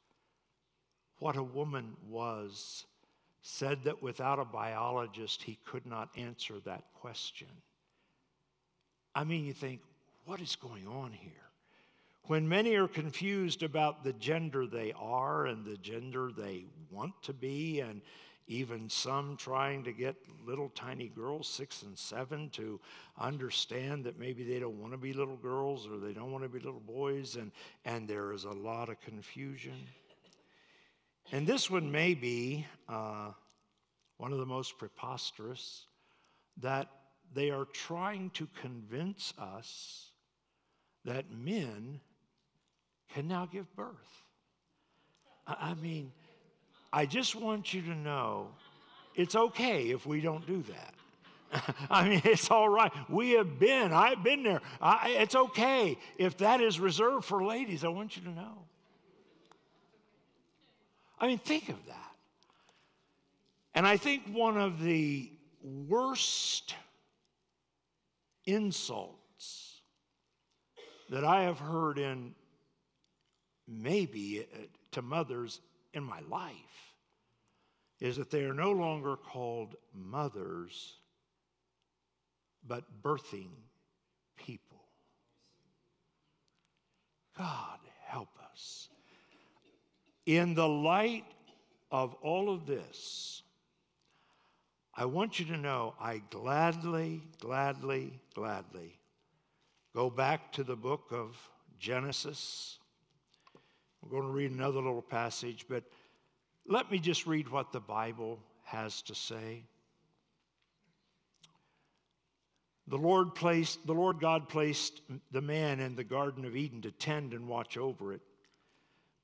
what 1.19 1.35
a 1.35 1.43
woman 1.43 1.97
was, 2.07 2.85
said 3.41 3.83
that 3.83 4.01
without 4.01 4.39
a 4.39 4.45
biologist 4.45 5.43
he 5.43 5.59
could 5.65 5.85
not 5.85 6.07
answer 6.15 6.61
that 6.63 6.85
question. 6.93 7.49
I 9.13 9.25
mean, 9.25 9.43
you 9.43 9.53
think, 9.53 9.81
what 10.23 10.39
is 10.39 10.55
going 10.55 10.87
on 10.87 11.11
here? 11.11 11.46
When 12.27 12.45
many 12.45 12.75
are 12.75 12.89
confused 12.89 13.63
about 13.63 14.03
the 14.03 14.11
gender 14.11 14.67
they 14.67 14.91
are 14.99 15.45
and 15.45 15.63
the 15.63 15.77
gender 15.77 16.29
they 16.35 16.65
want 16.91 17.13
to 17.23 17.31
be, 17.31 17.79
and 17.79 18.01
even 18.47 18.89
some 18.89 19.37
trying 19.37 19.85
to 19.85 19.93
get 19.93 20.17
little 20.45 20.67
tiny 20.75 21.07
girls, 21.07 21.47
six 21.47 21.83
and 21.83 21.97
seven, 21.97 22.49
to 22.49 22.81
understand 23.17 24.03
that 24.03 24.19
maybe 24.19 24.43
they 24.43 24.59
don't 24.59 24.77
want 24.77 24.91
to 24.91 24.97
be 24.97 25.13
little 25.13 25.37
girls 25.37 25.87
or 25.87 25.99
they 25.99 26.11
don't 26.11 26.33
want 26.33 26.43
to 26.43 26.49
be 26.49 26.59
little 26.59 26.81
boys, 26.81 27.37
and, 27.37 27.49
and 27.85 28.09
there 28.09 28.33
is 28.33 28.43
a 28.43 28.51
lot 28.51 28.89
of 28.89 28.99
confusion. 28.99 29.87
And 31.31 31.47
this 31.47 31.71
one 31.71 31.89
may 31.89 32.13
be 32.13 32.65
uh, 32.89 33.31
one 34.17 34.33
of 34.33 34.39
the 34.39 34.45
most 34.45 34.77
preposterous 34.77 35.85
that 36.57 36.89
they 37.33 37.51
are 37.51 37.65
trying 37.65 38.31
to 38.31 38.49
convince 38.61 39.33
us 39.39 40.11
that 41.05 41.31
men 41.31 42.01
can 43.13 43.27
now 43.27 43.47
give 43.51 43.73
birth. 43.75 43.95
I 45.47 45.73
mean, 45.75 46.11
I 46.91 47.05
just 47.05 47.35
want 47.35 47.73
you 47.73 47.81
to 47.83 47.95
know 47.95 48.47
it's 49.15 49.35
okay 49.35 49.89
if 49.89 50.05
we 50.05 50.21
don't 50.21 50.45
do 50.45 50.63
that. 50.63 50.93
I 51.89 52.09
mean, 52.09 52.21
it's 52.25 52.51
all 52.51 52.67
right. 52.69 52.91
We 53.09 53.31
have 53.31 53.59
been, 53.59 53.93
I've 53.93 54.23
been 54.23 54.43
there. 54.43 54.61
I, 54.81 55.15
it's 55.19 55.35
okay 55.35 55.97
if 56.17 56.37
that 56.37 56.61
is 56.61 56.79
reserved 56.79 57.25
for 57.25 57.43
ladies. 57.43 57.83
I 57.83 57.87
want 57.87 58.17
you 58.17 58.23
to 58.23 58.29
know. 58.29 58.65
I 61.19 61.27
mean, 61.27 61.39
think 61.39 61.69
of 61.69 61.85
that. 61.87 62.11
And 63.73 63.87
I 63.87 63.97
think 63.97 64.23
one 64.31 64.57
of 64.57 64.81
the 64.81 65.31
worst 65.63 66.75
insults 68.45 69.81
that 71.09 71.23
I 71.23 71.43
have 71.43 71.59
heard 71.59 71.97
in 71.97 72.33
maybe 73.67 74.45
uh, 74.53 74.57
to 74.91 75.01
mothers 75.01 75.59
in 75.93 76.03
my 76.03 76.19
life 76.29 76.53
is 77.99 78.17
that 78.17 78.29
they 78.29 78.43
are 78.43 78.53
no 78.53 78.71
longer 78.71 79.15
called 79.15 79.75
mothers, 79.93 80.95
but 82.65 82.83
birthing 83.01 83.49
people. 84.37 84.83
God 87.37 87.79
help 88.05 88.29
us. 88.51 88.89
In 90.25 90.53
the 90.53 90.67
light 90.67 91.25
of 91.91 92.13
all 92.21 92.53
of 92.53 92.65
this, 92.65 93.41
I 94.93 95.05
want 95.05 95.39
you 95.39 95.45
to 95.45 95.57
know 95.57 95.93
I 95.99 96.21
gladly, 96.29 97.21
gladly, 97.39 98.19
gladly 98.33 98.99
go 99.97 100.11
back 100.11 100.51
to 100.51 100.63
the 100.63 100.75
book 100.75 101.07
of 101.11 101.35
Genesis. 101.79 102.77
We're 104.09 104.21
going 104.21 104.31
to 104.31 104.37
read 104.37 104.51
another 104.51 104.77
little 104.77 105.01
passage, 105.01 105.65
but 105.67 105.83
let 106.65 106.89
me 106.89 106.97
just 106.97 107.27
read 107.27 107.49
what 107.49 107.73
the 107.73 107.79
Bible 107.81 108.39
has 108.63 109.01
to 109.03 109.15
say. 109.15 109.63
The 112.87 112.97
Lord 112.97 113.35
placed 113.35 113.85
the 113.85 113.93
Lord 113.93 114.21
God 114.21 114.47
placed 114.47 115.01
the 115.31 115.41
man 115.41 115.81
in 115.81 115.95
the 115.95 116.05
garden 116.05 116.45
of 116.45 116.55
Eden 116.55 116.81
to 116.83 116.91
tend 116.91 117.33
and 117.33 117.49
watch 117.49 117.77
over 117.77 118.13
it. 118.13 118.21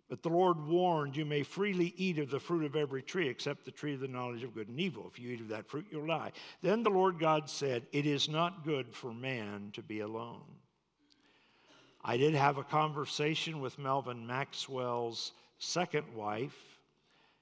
But 0.10 0.22
the 0.22 0.30
Lord 0.30 0.68
warned, 0.68 1.16
You 1.16 1.24
may 1.24 1.44
freely 1.44 1.94
eat 1.96 2.20
of 2.20 2.30
the 2.30 2.40
fruit 2.40 2.66
of 2.66 2.76
every 2.76 3.02
tree 3.02 3.30
except 3.30 3.64
the 3.64 3.72
tree 3.72 3.94
of 3.94 4.02
the 4.02 4.08
knowledge 4.10 4.44
of 4.44 4.54
good 4.54 4.68
and 4.68 4.82
evil. 4.82 5.10
If 5.10 5.18
you 5.18 5.32
eat 5.32 5.40
of 5.40 5.48
that 5.48 5.70
fruit, 5.70 5.86
you'll 5.90 6.08
die. 6.08 6.34
Then 6.62 6.84
the 6.84 6.90
Lord 6.90 7.20
God 7.20 7.50
said, 7.50 7.88
It 7.94 8.06
is 8.06 8.28
not 8.28 8.66
good 8.66 8.94
for 8.94 9.14
man 9.14 9.70
to 9.74 9.82
be 9.82 10.02
alone. 10.02 10.44
I 12.06 12.18
did 12.18 12.34
have 12.34 12.58
a 12.58 12.64
conversation 12.64 13.62
with 13.62 13.80
Melvin 13.80 14.28
Maxwell's 14.28 15.32
second 15.58 16.06
wife, 16.14 16.80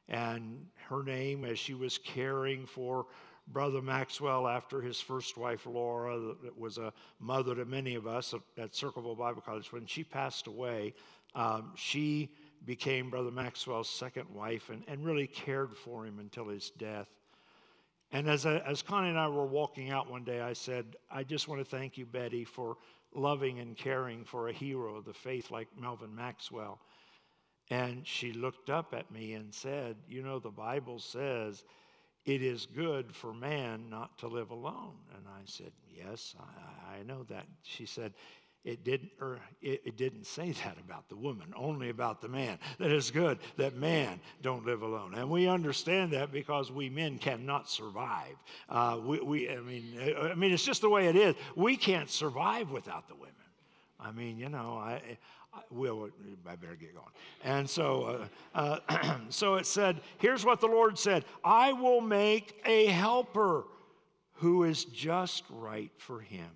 and 0.07 0.67
her 0.87 1.01
name, 1.03 1.45
as 1.45 1.57
she 1.57 1.73
was 1.73 1.97
caring 1.97 2.67
for 2.67 3.07
Brother 3.47 3.81
Maxwell 3.81 4.47
after 4.47 4.79
his 4.79 5.01
first 5.01 5.35
wife, 5.35 5.65
Laura, 5.65 6.35
that 6.43 6.57
was 6.57 6.77
a 6.77 6.93
mother 7.19 7.55
to 7.55 7.65
many 7.65 7.95
of 7.95 8.05
us 8.05 8.35
at 8.57 8.75
Circleville 8.75 9.15
Bible 9.15 9.41
College, 9.41 9.73
when 9.73 9.87
she 9.87 10.03
passed 10.03 10.45
away, 10.45 10.93
um, 11.33 11.71
she 11.75 12.29
became 12.65 13.09
Brother 13.09 13.31
Maxwell's 13.31 13.89
second 13.89 14.29
wife 14.31 14.69
and, 14.69 14.83
and 14.87 15.03
really 15.03 15.25
cared 15.25 15.75
for 15.75 16.05
him 16.05 16.19
until 16.19 16.47
his 16.47 16.69
death. 16.77 17.07
And 18.11 18.29
as, 18.29 18.45
as 18.45 18.83
Connie 18.83 19.09
and 19.09 19.17
I 19.17 19.27
were 19.27 19.45
walking 19.45 19.89
out 19.89 20.09
one 20.09 20.23
day, 20.23 20.41
I 20.41 20.53
said, 20.53 20.97
I 21.09 21.23
just 21.23 21.47
want 21.47 21.61
to 21.61 21.65
thank 21.65 21.97
you, 21.97 22.05
Betty, 22.05 22.43
for 22.43 22.77
loving 23.13 23.59
and 23.59 23.77
caring 23.77 24.23
for 24.23 24.47
a 24.49 24.53
hero 24.53 24.95
of 24.95 25.05
the 25.05 25.13
faith 25.13 25.51
like 25.51 25.67
Melvin 25.79 26.15
Maxwell. 26.15 26.79
And 27.69 28.05
she 28.05 28.33
looked 28.33 28.69
up 28.69 28.93
at 28.93 29.11
me 29.11 29.33
and 29.33 29.53
said, 29.53 29.95
You 30.07 30.23
know, 30.23 30.39
the 30.39 30.49
Bible 30.49 30.99
says 30.99 31.63
it 32.25 32.41
is 32.43 32.67
good 32.75 33.15
for 33.15 33.33
man 33.33 33.89
not 33.89 34.17
to 34.19 34.27
live 34.27 34.51
alone. 34.51 34.95
And 35.15 35.25
I 35.27 35.41
said, 35.45 35.71
Yes, 35.89 36.35
I, 36.39 36.99
I 36.99 37.03
know 37.03 37.23
that. 37.29 37.45
She 37.63 37.85
said, 37.85 38.13
it 38.63 38.83
didn't, 38.83 39.11
or 39.19 39.39
it, 39.61 39.81
it, 39.85 39.97
didn't 39.97 40.25
say 40.25 40.51
that 40.51 40.77
about 40.85 41.09
the 41.09 41.15
woman, 41.15 41.51
only 41.55 41.89
about 41.89 42.21
the 42.21 42.27
man. 42.27 42.59
That 42.77 42.91
is 42.91 43.09
good 43.09 43.39
that 43.57 43.75
man 43.75 44.19
don't 44.43 44.65
live 44.65 44.83
alone, 44.83 45.15
and 45.15 45.29
we 45.29 45.47
understand 45.47 46.13
that 46.13 46.31
because 46.31 46.71
we 46.71 46.89
men 46.89 47.17
cannot 47.17 47.69
survive. 47.69 48.35
Uh, 48.69 48.99
we, 49.03 49.19
we, 49.19 49.49
I 49.49 49.59
mean, 49.61 49.97
I 50.21 50.35
mean, 50.35 50.51
it's 50.51 50.63
just 50.63 50.81
the 50.81 50.89
way 50.89 51.07
it 51.07 51.15
is. 51.15 51.35
We 51.55 51.75
can't 51.75 52.09
survive 52.09 52.69
without 52.69 53.07
the 53.07 53.15
women. 53.15 53.31
I 53.99 54.11
mean, 54.11 54.37
you 54.37 54.49
know, 54.49 54.77
I, 54.77 55.01
I 55.53 55.61
will. 55.71 56.09
I 56.47 56.55
better 56.55 56.75
get 56.75 56.93
going. 56.93 57.07
And 57.43 57.67
so, 57.67 58.27
uh, 58.53 58.77
uh, 58.87 59.17
so 59.29 59.55
it 59.55 59.65
said, 59.65 60.01
here's 60.19 60.45
what 60.45 60.61
the 60.61 60.67
Lord 60.67 60.99
said: 60.99 61.25
I 61.43 61.73
will 61.73 62.01
make 62.01 62.61
a 62.65 62.85
helper 62.87 63.65
who 64.33 64.63
is 64.63 64.85
just 64.85 65.43
right 65.49 65.91
for 65.97 66.19
him. 66.19 66.49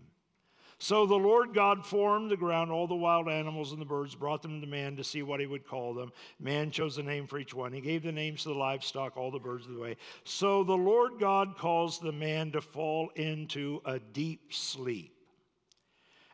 So 0.86 1.08
the 1.08 1.16
Lord 1.16 1.56
God 1.56 1.84
formed 1.84 2.30
the 2.30 2.38
ground, 2.38 2.70
all 2.70 2.86
the 2.86 2.94
wild 2.94 3.28
animals 3.28 3.72
and 3.72 3.82
the 3.82 3.86
birds, 3.86 4.14
brought 4.14 4.44
them 4.44 4.62
to 4.62 4.68
man 4.68 4.96
to 4.98 5.04
see 5.04 5.24
what 5.24 5.40
he 5.40 5.48
would 5.48 5.66
call 5.66 5.96
them. 5.96 6.12
Man 6.40 6.70
chose 6.70 7.00
a 7.00 7.02
name 7.02 7.26
for 7.26 7.40
each 7.40 7.56
one. 7.56 7.74
He 7.74 7.82
gave 7.82 8.04
the 8.04 8.12
names 8.12 8.44
to 8.44 8.50
the 8.50 8.54
livestock, 8.54 9.18
all 9.18 9.32
the 9.32 9.40
birds 9.40 9.66
of 9.66 9.74
the 9.74 9.80
way. 9.80 9.98
So 10.26 10.64
the 10.64 10.78
Lord 10.78 11.14
God 11.20 11.58
caused 11.58 12.04
the 12.04 12.12
man 12.12 12.52
to 12.52 12.62
fall 12.62 13.10
into 13.16 13.82
a 13.84 13.98
deep 13.98 14.54
sleep. 14.54 15.16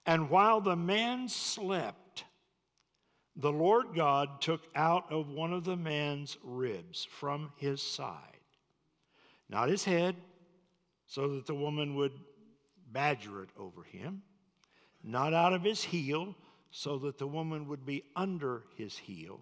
And 0.05 0.29
while 0.29 0.59
the 0.59 0.75
man 0.75 1.29
slept, 1.29 2.25
the 3.37 3.53
Lord 3.53 3.95
God 3.95 4.41
took 4.41 4.67
out 4.75 5.13
of 5.13 5.29
one 5.29 5.53
of 5.53 5.63
the 5.63 5.77
man's 5.77 6.37
ribs 6.43 7.07
from 7.09 7.53
his 7.55 7.81
side, 7.81 8.41
not 9.49 9.69
his 9.69 9.85
head, 9.85 10.17
so 11.07 11.35
that 11.35 11.45
the 11.45 11.55
woman 11.55 11.95
would 11.95 12.19
badger 12.91 13.43
it 13.43 13.49
over 13.57 13.83
him 13.83 14.23
not 15.03 15.33
out 15.33 15.53
of 15.53 15.63
his 15.63 15.83
heel, 15.83 16.35
so 16.71 16.97
that 16.99 17.17
the 17.17 17.27
woman 17.27 17.67
would 17.67 17.85
be 17.85 18.03
under 18.15 18.63
his 18.77 18.97
heel, 18.97 19.41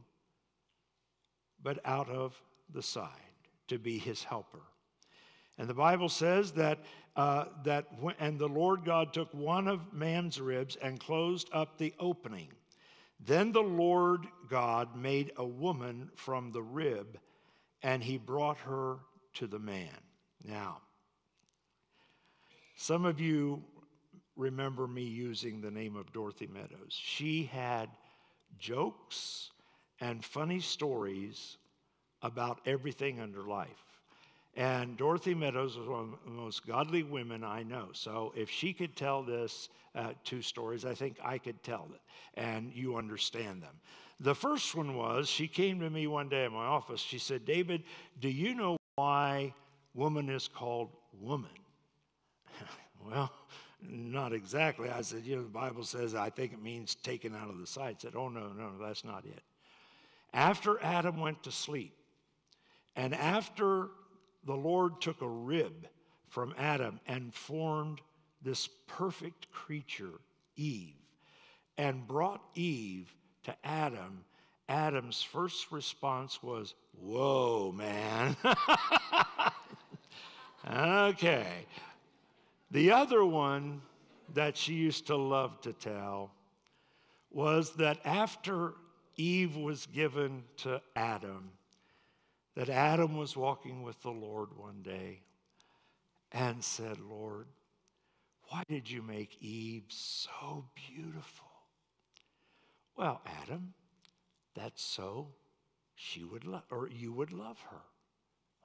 but 1.62 1.80
out 1.86 2.10
of 2.10 2.42
the 2.74 2.82
side 2.82 3.10
to 3.68 3.78
be 3.78 3.98
his 3.98 4.24
helper. 4.24 4.62
And 5.58 5.68
the 5.68 5.74
Bible 5.74 6.10
says 6.10 6.54
that, 6.54 6.80
uh, 7.16 7.46
that 7.66 7.86
when, 8.00 8.16
and 8.20 8.40
the 8.40 8.48
Lord 8.48 8.86
God 8.86 9.14
took 9.14 9.32
one 9.34 9.68
of 9.68 9.94
man's 9.94 10.40
ribs 10.40 10.78
and 10.82 11.00
closed 11.00 11.50
up 11.52 11.78
the 11.78 11.94
opening. 12.00 12.48
Then 13.20 13.52
the 13.52 13.62
Lord 13.62 14.26
God 14.50 14.96
made 14.96 15.34
a 15.36 15.46
woman 15.46 16.10
from 16.16 16.52
the 16.52 16.62
rib, 16.62 17.20
and 17.84 18.02
he 18.02 18.18
brought 18.18 18.58
her 18.60 19.00
to 19.36 19.48
the 19.48 19.60
man. 19.60 19.98
Now, 20.44 20.78
some 22.78 23.04
of 23.04 23.20
you 23.20 23.62
remember 24.40 24.88
me 24.88 25.04
using 25.04 25.62
the 25.62 25.70
name 25.70 25.96
of 25.96 26.12
Dorothy 26.14 26.48
Meadows. 26.48 26.90
She 26.90 27.44
had 27.44 27.90
jokes 28.58 29.52
and 30.00 30.24
funny 30.24 30.62
stories 30.62 31.58
about 32.22 32.62
everything 32.66 33.20
under 33.20 33.44
life. 33.44 33.84
And 34.56 34.98
Dorothy 34.98 35.36
Meadows 35.36 35.78
was 35.78 35.88
one 35.88 36.14
of 36.14 36.20
the 36.26 36.32
most 36.32 36.66
godly 36.66 37.04
women 37.04 37.44
I 37.44 37.64
know. 37.64 37.90
So 37.94 38.34
if 38.36 38.50
she 38.50 38.74
could 38.74 38.96
tell 38.96 39.22
this 39.22 39.70
uh, 39.94 40.14
two 40.24 40.42
stories, 40.42 40.86
I 40.86 40.94
think 40.96 41.18
I 41.24 41.38
could 41.38 41.62
tell 41.62 41.88
it, 41.94 42.02
and 42.40 42.72
you 42.74 42.98
understand 42.98 43.62
them. 43.62 43.76
The 44.22 44.36
first 44.36 44.76
one 44.76 44.96
was 44.96 45.30
she 45.30 45.48
came 45.48 45.80
to 45.82 45.90
me 45.90 46.08
one 46.08 46.30
day 46.30 46.46
in 46.46 46.54
my 46.54 46.66
office. 46.66 47.00
She 47.00 47.20
said, 47.20 47.46
David, 47.46 47.84
do 48.20 48.28
you 48.30 48.56
know 48.56 48.78
why 48.96 49.54
woman 49.94 50.30
is 50.30 50.48
called 50.48 50.90
woman? 51.22 51.50
well, 53.06 53.32
not 53.82 54.34
exactly. 54.34 54.90
I 54.90 55.02
said, 55.02 55.26
you 55.26 55.36
know, 55.36 55.44
the 55.44 55.50
Bible 55.50 55.84
says, 55.84 56.16
I 56.16 56.30
think 56.30 56.54
it 56.54 56.62
means 56.62 56.96
taken 56.96 57.36
out 57.36 57.50
of 57.50 57.60
the 57.60 57.68
sight. 57.68 57.98
I 58.00 58.02
said, 58.02 58.16
oh, 58.16 58.30
no, 58.30 58.50
no, 58.50 58.72
that's 58.82 59.06
not 59.06 59.26
it. 59.26 59.42
After 60.34 60.82
Adam 60.84 61.20
went 61.20 61.44
to 61.44 61.52
sleep, 61.52 61.96
and 62.96 63.16
after 63.16 63.90
the 64.46 64.56
Lord 64.56 65.02
took 65.02 65.22
a 65.22 65.28
rib 65.28 65.88
from 66.28 66.54
Adam 66.58 67.00
and 67.08 67.34
formed 67.34 68.02
this 68.42 68.68
perfect 68.88 69.52
creature, 69.52 70.20
Eve, 70.56 70.96
and 71.78 72.08
brought 72.08 72.42
Eve 72.56 73.14
to 73.44 73.56
Adam, 73.64 74.24
Adam's 74.68 75.22
first 75.22 75.72
response 75.72 76.44
was, 76.44 76.76
Whoa, 77.02 77.72
man. 77.72 78.36
okay. 80.70 81.66
The 82.72 82.92
other 82.92 83.26
one 83.26 83.82
that 84.34 84.56
she 84.56 84.74
used 84.74 85.08
to 85.08 85.16
love 85.16 85.60
to 85.62 85.74
tell 85.74 86.32
was 87.32 87.72
that 87.74 88.00
after 88.06 88.74
Eve 89.18 89.56
was 89.56 89.88
given 89.88 90.44
to 90.58 90.82
Adam, 90.96 91.52
that 92.56 92.70
Adam 92.70 93.18
was 93.18 93.36
walking 93.36 93.84
with 93.84 94.00
the 94.02 94.12
Lord 94.12 94.50
one 94.56 94.82
day 94.84 95.22
and 96.32 96.64
said, 96.64 97.00
Lord, 97.00 97.48
why 98.50 98.64
did 98.68 98.90
you 98.90 99.02
make 99.02 99.42
Eve 99.42 99.86
so 99.90 100.66
beautiful? 100.76 101.48
Well, 102.96 103.22
Adam, 103.42 103.74
that's 104.56 104.82
so 104.84 105.28
she 105.96 106.24
would 106.24 106.46
love 106.46 106.64
or 106.70 106.90
you 106.90 107.14
would 107.14 107.32
love 107.32 107.60
her. 107.70 107.82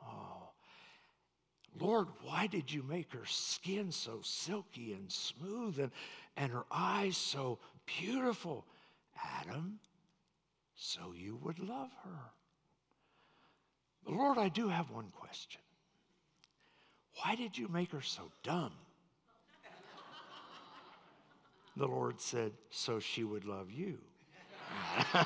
Oh, 0.03 0.51
Lord, 1.79 2.09
why 2.23 2.47
did 2.47 2.73
you 2.73 2.83
make 2.83 3.13
her 3.13 3.27
skin 3.27 3.91
so 3.91 4.21
silky 4.23 4.93
and 4.93 5.11
smooth 5.11 5.79
and, 5.79 5.91
and 6.37 6.53
her 6.53 6.65
eyes 6.71 7.17
so 7.17 7.59
beautiful? 7.85 8.65
Adam, 9.41 9.79
so 10.75 11.13
you 11.17 11.37
would 11.37 11.59
love 11.59 11.91
her. 12.05 12.31
But 14.05 14.15
Lord, 14.15 14.39
I 14.39 14.49
do 14.49 14.69
have 14.69 14.91
one 14.91 15.11
question. 15.19 15.61
Why 17.23 17.35
did 17.35 17.57
you 17.57 17.69
make 17.69 17.93
her 17.93 18.03
so 18.03 18.31
dumb? 18.43 18.73
The 21.77 21.87
Lord 21.87 22.21
said, 22.21 22.53
So 22.71 23.01
she 23.01 23.25
would 23.25 23.45
love 23.45 23.71
you. 23.71 23.99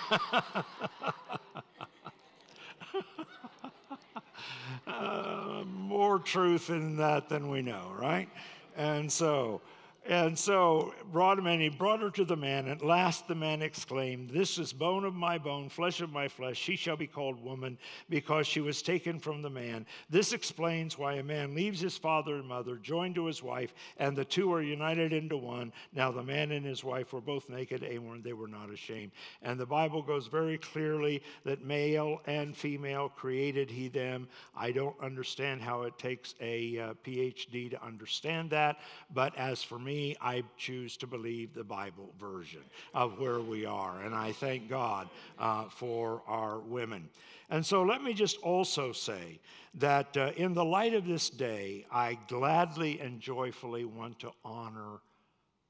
uh, 4.86 5.64
more 5.66 6.18
truth 6.18 6.70
in 6.70 6.96
that 6.96 7.28
than 7.28 7.48
we 7.48 7.62
know, 7.62 7.92
right? 7.98 8.28
And 8.76 9.10
so, 9.10 9.60
and 10.08 10.38
so 10.38 10.94
brought 11.12 11.38
him 11.38 11.46
and 11.46 11.60
he 11.60 11.68
brought 11.68 12.00
her 12.00 12.10
to 12.10 12.24
the 12.24 12.34
man. 12.34 12.66
At 12.66 12.82
last 12.82 13.28
the 13.28 13.34
man 13.34 13.60
exclaimed, 13.60 14.30
This 14.30 14.56
is 14.56 14.72
bone 14.72 15.04
of 15.04 15.14
my 15.14 15.36
bone, 15.36 15.68
flesh 15.68 16.00
of 16.00 16.10
my 16.10 16.28
flesh. 16.28 16.56
She 16.56 16.76
shall 16.76 16.96
be 16.96 17.06
called 17.06 17.44
woman 17.44 17.76
because 18.08 18.46
she 18.46 18.62
was 18.62 18.80
taken 18.80 19.20
from 19.20 19.42
the 19.42 19.50
man. 19.50 19.84
This 20.08 20.32
explains 20.32 20.96
why 20.96 21.14
a 21.14 21.22
man 21.22 21.54
leaves 21.54 21.78
his 21.78 21.98
father 21.98 22.36
and 22.36 22.48
mother, 22.48 22.76
joined 22.76 23.16
to 23.16 23.26
his 23.26 23.42
wife, 23.42 23.74
and 23.98 24.16
the 24.16 24.24
two 24.24 24.50
are 24.50 24.62
united 24.62 25.12
into 25.12 25.36
one. 25.36 25.74
Now 25.92 26.10
the 26.10 26.22
man 26.22 26.52
and 26.52 26.64
his 26.64 26.82
wife 26.82 27.12
were 27.12 27.20
both 27.20 27.50
naked 27.50 27.82
and 27.82 28.24
they 28.24 28.32
were 28.32 28.48
not 28.48 28.70
ashamed. 28.70 29.12
And 29.42 29.60
the 29.60 29.66
Bible 29.66 30.00
goes 30.00 30.26
very 30.26 30.56
clearly 30.56 31.22
that 31.44 31.62
male 31.62 32.22
and 32.26 32.56
female 32.56 33.10
created 33.10 33.70
he 33.70 33.88
them. 33.88 34.26
I 34.56 34.72
don't 34.72 34.96
understand 35.02 35.60
how 35.60 35.82
it 35.82 35.98
takes 35.98 36.34
a 36.40 36.78
uh, 36.78 36.94
PhD 37.04 37.70
to 37.70 37.84
understand 37.84 38.48
that, 38.50 38.78
but 39.12 39.36
as 39.36 39.62
for 39.62 39.78
me, 39.78 39.97
I 40.20 40.42
choose 40.56 40.96
to 40.98 41.06
believe 41.06 41.54
the 41.54 41.64
Bible 41.64 42.10
version 42.18 42.62
of 42.94 43.18
where 43.18 43.40
we 43.40 43.66
are. 43.66 44.02
And 44.02 44.14
I 44.14 44.32
thank 44.32 44.68
God 44.68 45.08
uh, 45.38 45.64
for 45.68 46.22
our 46.26 46.58
women. 46.58 47.08
And 47.50 47.64
so 47.64 47.82
let 47.82 48.02
me 48.02 48.12
just 48.12 48.38
also 48.38 48.92
say 48.92 49.40
that 49.74 50.16
uh, 50.16 50.32
in 50.36 50.54
the 50.54 50.64
light 50.64 50.94
of 50.94 51.06
this 51.06 51.30
day, 51.30 51.86
I 51.90 52.18
gladly 52.28 53.00
and 53.00 53.20
joyfully 53.20 53.84
want 53.84 54.18
to 54.20 54.30
honor 54.44 55.00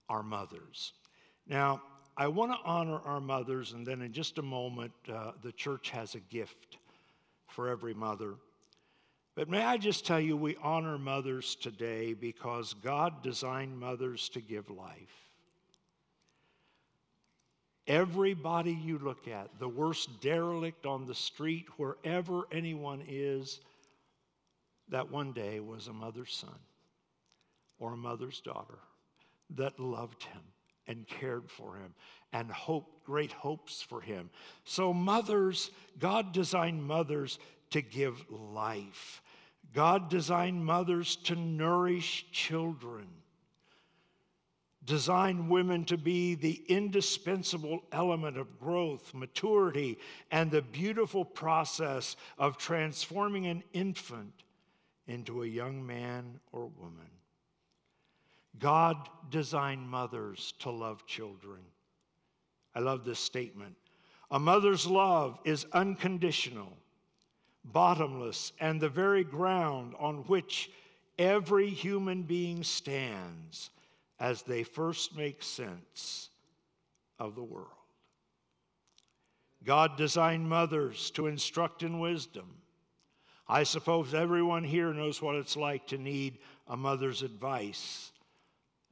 our 0.08 0.22
mothers. 0.22 0.92
Now, 1.46 1.82
I 2.16 2.26
want 2.26 2.50
to 2.52 2.58
honor 2.64 2.98
our 3.04 3.20
mothers, 3.20 3.72
and 3.72 3.86
then 3.86 4.02
in 4.02 4.12
just 4.12 4.38
a 4.38 4.42
moment, 4.42 4.92
uh, 5.12 5.32
the 5.42 5.52
church 5.52 5.90
has 5.90 6.16
a 6.16 6.20
gift 6.20 6.78
for 7.46 7.68
every 7.68 7.94
mother. 7.94 8.34
But 9.38 9.48
may 9.48 9.62
I 9.62 9.76
just 9.76 10.04
tell 10.04 10.18
you, 10.18 10.36
we 10.36 10.56
honor 10.64 10.98
mothers 10.98 11.54
today 11.54 12.12
because 12.12 12.74
God 12.82 13.22
designed 13.22 13.78
mothers 13.78 14.28
to 14.30 14.40
give 14.40 14.68
life. 14.68 15.30
Everybody 17.86 18.72
you 18.72 18.98
look 18.98 19.28
at, 19.28 19.60
the 19.60 19.68
worst 19.68 20.20
derelict 20.20 20.86
on 20.86 21.06
the 21.06 21.14
street, 21.14 21.66
wherever 21.76 22.48
anyone 22.50 23.00
is, 23.06 23.60
that 24.88 25.08
one 25.08 25.30
day 25.30 25.60
was 25.60 25.86
a 25.86 25.92
mother's 25.92 26.34
son 26.34 26.58
or 27.78 27.92
a 27.92 27.96
mother's 27.96 28.40
daughter 28.40 28.80
that 29.50 29.78
loved 29.78 30.24
him 30.24 30.42
and 30.88 31.06
cared 31.06 31.48
for 31.48 31.76
him 31.76 31.94
and 32.32 32.50
hoped 32.50 33.04
great 33.04 33.30
hopes 33.30 33.82
for 33.82 34.00
him. 34.00 34.30
So, 34.64 34.92
mothers, 34.92 35.70
God 36.00 36.32
designed 36.32 36.82
mothers 36.82 37.38
to 37.70 37.82
give 37.82 38.24
life. 38.30 39.22
God 39.74 40.08
designed 40.08 40.64
mothers 40.64 41.16
to 41.16 41.34
nourish 41.34 42.26
children, 42.32 43.06
designed 44.84 45.50
women 45.50 45.84
to 45.84 45.98
be 45.98 46.34
the 46.34 46.62
indispensable 46.68 47.82
element 47.92 48.38
of 48.38 48.58
growth, 48.58 49.12
maturity, 49.12 49.98
and 50.30 50.50
the 50.50 50.62
beautiful 50.62 51.24
process 51.24 52.16
of 52.38 52.56
transforming 52.56 53.46
an 53.46 53.62
infant 53.72 54.42
into 55.06 55.42
a 55.42 55.46
young 55.46 55.86
man 55.86 56.40
or 56.52 56.66
woman. 56.66 57.10
God 58.58 59.08
designed 59.30 59.88
mothers 59.88 60.54
to 60.60 60.70
love 60.70 61.06
children. 61.06 61.60
I 62.74 62.80
love 62.80 63.04
this 63.04 63.20
statement. 63.20 63.76
A 64.30 64.38
mother's 64.38 64.86
love 64.86 65.38
is 65.44 65.66
unconditional 65.72 66.76
bottomless, 67.64 68.52
and 68.60 68.80
the 68.80 68.88
very 68.88 69.24
ground 69.24 69.94
on 69.98 70.18
which 70.24 70.70
every 71.18 71.68
human 71.68 72.22
being 72.22 72.62
stands 72.62 73.70
as 74.20 74.42
they 74.42 74.62
first 74.62 75.16
make 75.16 75.42
sense 75.42 76.30
of 77.18 77.34
the 77.34 77.42
world. 77.42 77.66
God 79.64 79.96
designed 79.96 80.48
mothers 80.48 81.10
to 81.12 81.26
instruct 81.26 81.82
in 81.82 81.98
wisdom. 81.98 82.46
I 83.48 83.64
suppose 83.64 84.14
everyone 84.14 84.64
here 84.64 84.92
knows 84.92 85.20
what 85.20 85.34
it's 85.34 85.56
like 85.56 85.86
to 85.88 85.98
need 85.98 86.38
a 86.66 86.76
mother's 86.76 87.22
advice 87.22 88.12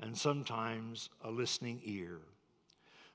and 0.01 0.17
sometimes 0.17 1.11
a 1.23 1.31
listening 1.31 1.81
ear. 1.85 2.21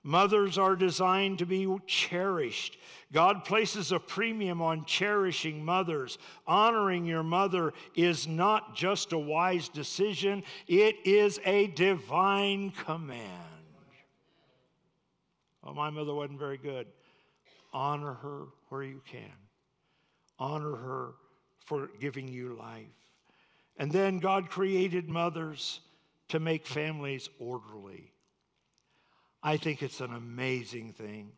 Mothers 0.04 0.58
are 0.58 0.76
designed 0.76 1.40
to 1.40 1.46
be 1.46 1.68
cherished. 1.86 2.78
God 3.14 3.46
places 3.46 3.92
a 3.92 4.00
premium 4.00 4.62
on 4.62 4.86
cherishing 4.86 5.64
mothers. 5.64 6.18
Honoring 6.48 7.06
your 7.06 7.22
mother 7.22 7.74
is 7.96 8.28
not 8.28 8.76
just 8.76 9.14
a 9.14 9.18
wise 9.18 9.70
decision, 9.70 10.44
it 10.68 10.96
is 11.06 11.40
a 11.46 11.68
divine 11.68 12.72
command. 12.72 13.22
Well, 15.64 15.76
my 15.76 15.92
mother 15.92 16.16
wasn't 16.16 16.40
very 16.40 16.58
good. 16.58 16.88
Honor 17.72 18.14
her 18.14 18.46
where 18.70 18.84
you 18.84 19.02
can, 19.06 19.32
honor 20.40 20.76
her 20.76 21.12
for 21.66 21.90
giving 22.00 22.28
you 22.28 22.56
life. 22.56 22.88
And 23.78 23.92
then 23.92 24.18
God 24.20 24.50
created 24.50 25.08
mothers 25.08 25.80
to 26.30 26.40
make 26.40 26.66
families 26.66 27.30
orderly. 27.40 28.12
I 29.44 29.58
think 29.58 29.82
it's 29.82 30.02
an 30.02 30.14
amazing 30.14 30.94
thing. 30.94 31.32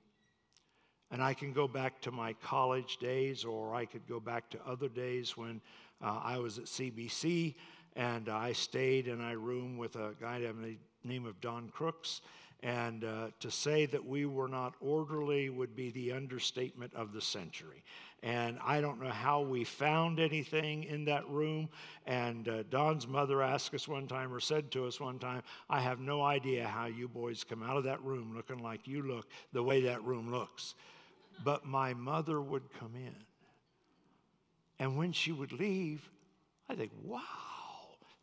And 1.10 1.22
I 1.24 1.34
can 1.34 1.54
go 1.54 1.68
back 1.68 2.02
to 2.02 2.12
my 2.12 2.34
college 2.34 2.98
days, 2.98 3.46
or 3.46 3.76
I 3.76 3.86
could 3.86 4.08
go 4.08 4.20
back 4.20 4.50
to 4.50 4.60
other 4.68 4.90
days 4.90 5.38
when 5.38 5.62
uh, 6.02 6.20
I 6.24 6.38
was 6.38 6.58
at 6.58 6.66
CBC 6.66 7.56
and 7.96 8.28
I 8.28 8.54
stayed 8.54 9.08
in 9.08 9.22
a 9.22 9.38
room 9.38 9.78
with 9.78 9.96
a 9.96 10.16
guy 10.20 10.40
named 10.40 10.64
the 10.64 11.08
name 11.08 11.26
of 11.26 11.40
Don 11.40 11.70
Crooks. 11.70 12.22
And 12.64 13.04
uh, 13.04 13.28
to 13.42 13.52
say 13.52 13.86
that 13.88 14.06
we 14.06 14.26
were 14.26 14.48
not 14.48 14.74
orderly 14.80 15.50
would 15.50 15.76
be 15.76 15.92
the 15.92 16.14
understatement 16.14 16.94
of 16.96 17.12
the 17.12 17.20
century. 17.20 17.84
And 18.24 18.58
I 18.64 18.80
don't 18.80 19.02
know 19.04 19.10
how 19.10 19.42
we 19.42 19.66
found 19.66 20.18
anything 20.18 20.86
in 20.86 21.04
that 21.06 21.28
room. 21.28 21.68
And 22.08 22.48
uh, 22.48 22.64
Don's 22.70 23.06
mother 23.06 23.44
asked 23.44 23.74
us 23.74 23.86
one 23.86 24.08
time, 24.08 24.34
or 24.34 24.40
said 24.40 24.72
to 24.72 24.86
us 24.86 25.02
one 25.02 25.20
time, 25.20 25.44
I 25.70 25.82
have 25.82 26.00
no 26.00 26.24
idea 26.24 26.66
how 26.66 26.86
you 26.86 27.10
boys 27.10 27.44
come 27.44 27.62
out 27.62 27.76
of 27.76 27.84
that 27.84 28.02
room 28.02 28.34
looking 28.34 28.64
like 28.64 28.88
you 28.88 29.02
look, 29.02 29.28
the 29.52 29.62
way 29.62 29.82
that 29.82 30.02
room 30.06 30.32
looks. 30.32 30.76
But 31.44 31.66
my 31.66 31.94
mother 31.94 32.40
would 32.40 32.64
come 32.80 32.94
in. 32.96 33.16
And 34.80 34.98
when 34.98 35.12
she 35.12 35.34
would 35.34 35.52
leave, 35.52 36.10
I 36.70 36.76
think, 36.76 36.94
wow 37.04 37.20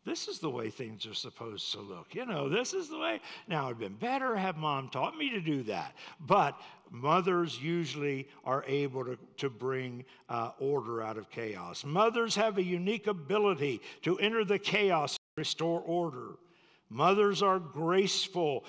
this 0.03 0.27
is 0.27 0.39
the 0.39 0.49
way 0.49 0.71
things 0.71 1.05
are 1.05 1.13
supposed 1.13 1.71
to 1.73 1.79
look. 1.79 2.15
You 2.15 2.25
know, 2.25 2.49
this 2.49 2.73
is 2.73 2.89
the 2.89 2.97
way. 2.97 3.21
Now, 3.47 3.67
it'd 3.67 3.77
been 3.77 3.93
better 3.93 4.35
have 4.35 4.57
mom 4.57 4.89
taught 4.89 5.15
me 5.15 5.29
to 5.29 5.39
do 5.39 5.61
that. 5.63 5.95
But 6.19 6.59
mothers 6.89 7.61
usually 7.61 8.27
are 8.43 8.65
able 8.67 9.05
to, 9.05 9.17
to 9.37 9.49
bring 9.49 10.03
uh, 10.27 10.51
order 10.59 11.03
out 11.03 11.17
of 11.17 11.29
chaos. 11.29 11.85
Mothers 11.85 12.35
have 12.35 12.57
a 12.57 12.63
unique 12.63 13.05
ability 13.05 13.79
to 14.01 14.17
enter 14.17 14.43
the 14.43 14.57
chaos 14.57 15.17
and 15.17 15.41
restore 15.41 15.81
order. 15.81 16.29
Mothers 16.89 17.43
are 17.43 17.59
graceful. 17.59 18.65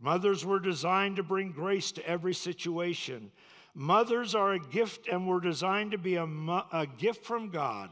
Mothers 0.00 0.44
were 0.44 0.60
designed 0.60 1.16
to 1.16 1.24
bring 1.24 1.50
grace 1.50 1.90
to 1.92 2.06
every 2.08 2.32
situation. 2.32 3.32
Mothers 3.74 4.36
are 4.36 4.52
a 4.52 4.60
gift 4.60 5.08
and 5.08 5.26
were 5.26 5.40
designed 5.40 5.90
to 5.90 5.98
be 5.98 6.14
a, 6.14 6.24
a 6.24 6.86
gift 6.96 7.24
from 7.24 7.50
God. 7.50 7.90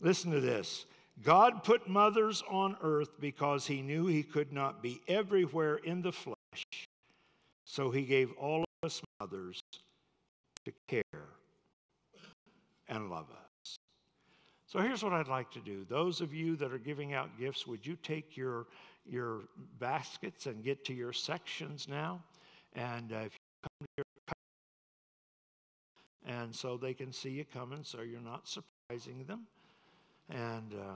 Listen 0.00 0.30
to 0.30 0.40
this 0.40 0.84
God 1.22 1.64
put 1.64 1.88
mothers 1.88 2.42
on 2.48 2.76
earth 2.82 3.20
because 3.20 3.66
he 3.66 3.82
knew 3.82 4.06
he 4.06 4.22
could 4.22 4.52
not 4.52 4.82
be 4.82 5.00
everywhere 5.08 5.76
in 5.76 6.02
the 6.02 6.12
flesh. 6.12 6.36
So 7.64 7.90
he 7.90 8.02
gave 8.02 8.32
all 8.38 8.60
of 8.60 8.86
us 8.86 9.02
mothers 9.20 9.60
to 10.64 10.72
care 10.86 11.02
and 12.88 13.10
love 13.10 13.26
us. 13.30 13.78
So 14.66 14.80
here's 14.80 15.02
what 15.02 15.12
I'd 15.12 15.28
like 15.28 15.50
to 15.52 15.60
do. 15.60 15.84
Those 15.88 16.20
of 16.20 16.32
you 16.32 16.54
that 16.56 16.72
are 16.72 16.78
giving 16.78 17.14
out 17.14 17.38
gifts, 17.38 17.66
would 17.66 17.86
you 17.86 17.96
take 18.02 18.36
your, 18.36 18.66
your 19.04 19.40
baskets 19.78 20.46
and 20.46 20.62
get 20.62 20.84
to 20.84 20.94
your 20.94 21.12
sections 21.12 21.88
now? 21.88 22.22
And 22.74 23.12
uh, 23.12 23.16
if 23.16 23.32
you 23.32 23.38
come 23.62 23.70
to 23.80 23.86
your 23.96 24.04
and 26.28 26.54
so 26.54 26.76
they 26.76 26.92
can 26.92 27.10
see 27.10 27.30
you 27.30 27.44
coming, 27.46 27.80
so 27.82 28.02
you're 28.02 28.20
not 28.20 28.46
surprising 28.46 29.24
them. 29.26 29.46
And 30.30 30.74
uh, 30.74 30.94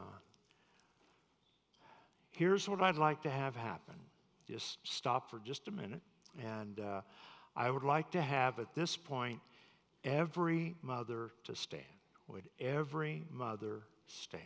here's 2.30 2.68
what 2.68 2.82
I'd 2.82 2.96
like 2.96 3.22
to 3.22 3.30
have 3.30 3.56
happen. 3.56 3.94
Just 4.46 4.78
stop 4.82 5.30
for 5.30 5.40
just 5.44 5.68
a 5.68 5.70
minute. 5.70 6.02
And 6.42 6.80
uh, 6.80 7.00
I 7.56 7.70
would 7.70 7.84
like 7.84 8.10
to 8.12 8.22
have 8.22 8.58
at 8.58 8.74
this 8.74 8.96
point 8.96 9.40
every 10.04 10.74
mother 10.82 11.30
to 11.44 11.54
stand. 11.54 11.82
Would 12.28 12.48
every 12.60 13.24
mother 13.30 13.82
stand? 14.06 14.42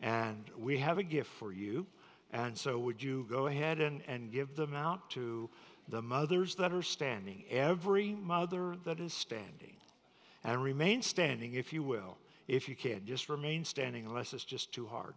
And 0.00 0.44
we 0.58 0.78
have 0.78 0.98
a 0.98 1.02
gift 1.02 1.30
for 1.30 1.52
you. 1.52 1.86
And 2.32 2.56
so, 2.56 2.78
would 2.78 3.00
you 3.00 3.26
go 3.30 3.46
ahead 3.46 3.80
and, 3.80 4.02
and 4.08 4.32
give 4.32 4.56
them 4.56 4.74
out 4.74 5.08
to 5.10 5.48
the 5.88 6.02
mothers 6.02 6.56
that 6.56 6.72
are 6.72 6.82
standing, 6.82 7.44
every 7.48 8.14
mother 8.14 8.76
that 8.84 8.98
is 8.98 9.12
standing? 9.12 9.76
And 10.42 10.62
remain 10.62 11.00
standing 11.00 11.54
if 11.54 11.72
you 11.72 11.82
will, 11.82 12.18
if 12.48 12.68
you 12.68 12.76
can. 12.76 13.04
Just 13.06 13.28
remain 13.28 13.64
standing 13.64 14.06
unless 14.06 14.32
it's 14.32 14.44
just 14.44 14.72
too 14.72 14.86
hard. 14.86 15.14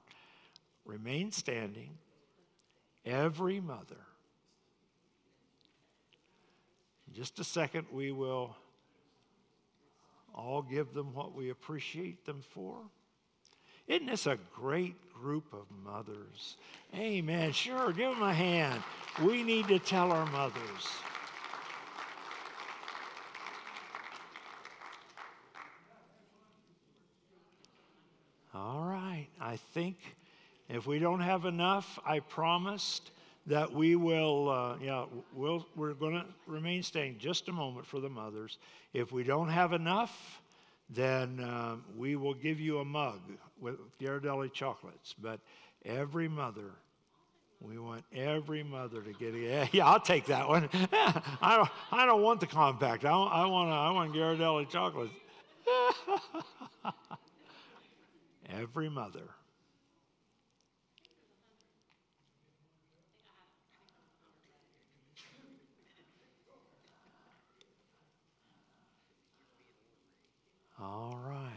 Remain 0.86 1.32
standing, 1.32 1.98
every 3.06 3.60
mother. 3.60 3.98
In 7.08 7.14
just 7.14 7.40
a 7.40 7.44
second, 7.44 7.88
we 7.92 8.12
will 8.12 8.56
all 10.34 10.62
give 10.62 10.94
them 10.94 11.14
what 11.14 11.34
we 11.34 11.50
appreciate 11.50 12.26
them 12.26 12.42
for. 12.54 12.78
Isn't 13.88 14.08
this 14.08 14.28
a 14.28 14.38
great 14.54 14.96
group 15.14 15.46
of 15.54 15.66
mothers? 15.84 16.58
Amen. 16.96 17.52
Sure, 17.54 17.92
give 17.92 18.12
them 18.12 18.22
a 18.22 18.34
hand. 18.34 18.84
We 19.24 19.44
need 19.44 19.68
to 19.70 19.80
tell 19.80 20.12
our 20.12 20.26
mothers. 20.28 20.62
All 28.54 28.84
right. 28.84 29.27
I 29.40 29.58
think 29.74 29.98
if 30.70 30.86
we 30.86 31.00
don't 31.00 31.22
have 31.22 31.46
enough, 31.46 32.00
I 32.06 32.20
promised 32.20 33.12
that 33.46 33.72
we 33.72 33.96
will, 33.96 34.50
uh, 34.50 34.76
yeah, 34.84 35.06
we'll, 35.34 35.66
we're 35.76 35.94
going 35.94 36.16
to 36.16 36.26
remain 36.46 36.84
staying 36.84 37.18
just 37.18 37.48
a 37.48 37.54
moment 37.54 37.86
for 37.86 38.02
the 38.02 38.10
mothers. 38.10 38.58
If 38.94 39.12
we 39.14 39.24
don't 39.24 39.48
have 39.48 39.72
enough, 39.72 40.42
then 40.90 41.40
uh, 41.40 41.76
we 41.98 42.18
will 42.18 42.34
give 42.34 42.60
you 42.60 42.80
a 42.80 42.86
mug 42.86 43.20
with 43.60 43.76
Ghirardelli 44.00 44.52
chocolates. 44.52 45.16
But 45.22 45.40
every 45.86 46.28
mother, 46.28 46.72
we 47.62 47.80
want 47.80 48.04
every 48.14 48.64
mother 48.64 49.02
to 49.02 49.14
get 49.14 49.34
it. 49.34 49.70
Yeah, 49.74 49.88
I'll 49.88 50.00
take 50.00 50.26
that 50.26 50.48
one. 50.48 50.70
I, 51.42 51.56
don't, 51.56 51.70
I 51.92 52.06
don't 52.06 52.22
want 52.22 52.42
the 52.42 52.48
compact. 52.48 53.06
I, 53.06 53.12
I 53.12 53.46
want, 53.46 53.72
I 53.72 53.92
want 53.92 54.14
Ghirardelli 54.14 54.70
chocolates. 54.70 55.14
every 58.50 58.90
mother. 58.90 59.30
All 70.80 71.20
right. 71.26 71.48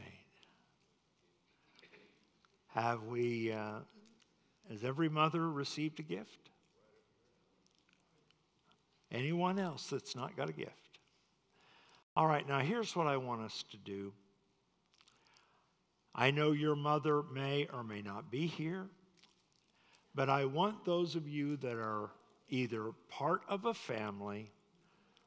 Have 2.69 3.03
we, 3.05 3.53
uh, 3.53 3.81
has 4.71 4.85
every 4.85 5.09
mother 5.09 5.51
received 5.51 6.01
a 6.01 6.03
gift? 6.03 6.51
Anyone 9.13 9.59
else 9.59 9.89
that's 9.89 10.15
not 10.15 10.37
got 10.37 10.49
a 10.49 10.53
gift? 10.53 10.99
All 12.17 12.27
right, 12.27 12.47
now 12.49 12.61
here's 12.61 12.95
what 12.95 13.07
I 13.07 13.17
want 13.17 13.43
us 13.43 13.65
to 13.71 13.77
do. 13.77 14.13
I 16.15 16.31
know 16.31 16.53
your 16.53 16.77
mother 16.77 17.23
may 17.23 17.69
or 17.73 17.85
may 17.85 18.03
not 18.03 18.31
be 18.31 18.47
here, 18.47 18.89
but 20.15 20.29
I 20.29 20.45
want 20.45 20.85
those 20.85 21.15
of 21.15 21.29
you 21.29 21.57
that 21.59 21.77
are 21.77 22.11
either 22.49 22.93
part 23.09 23.43
of 23.49 23.65
a 23.65 23.75
family 23.75 24.51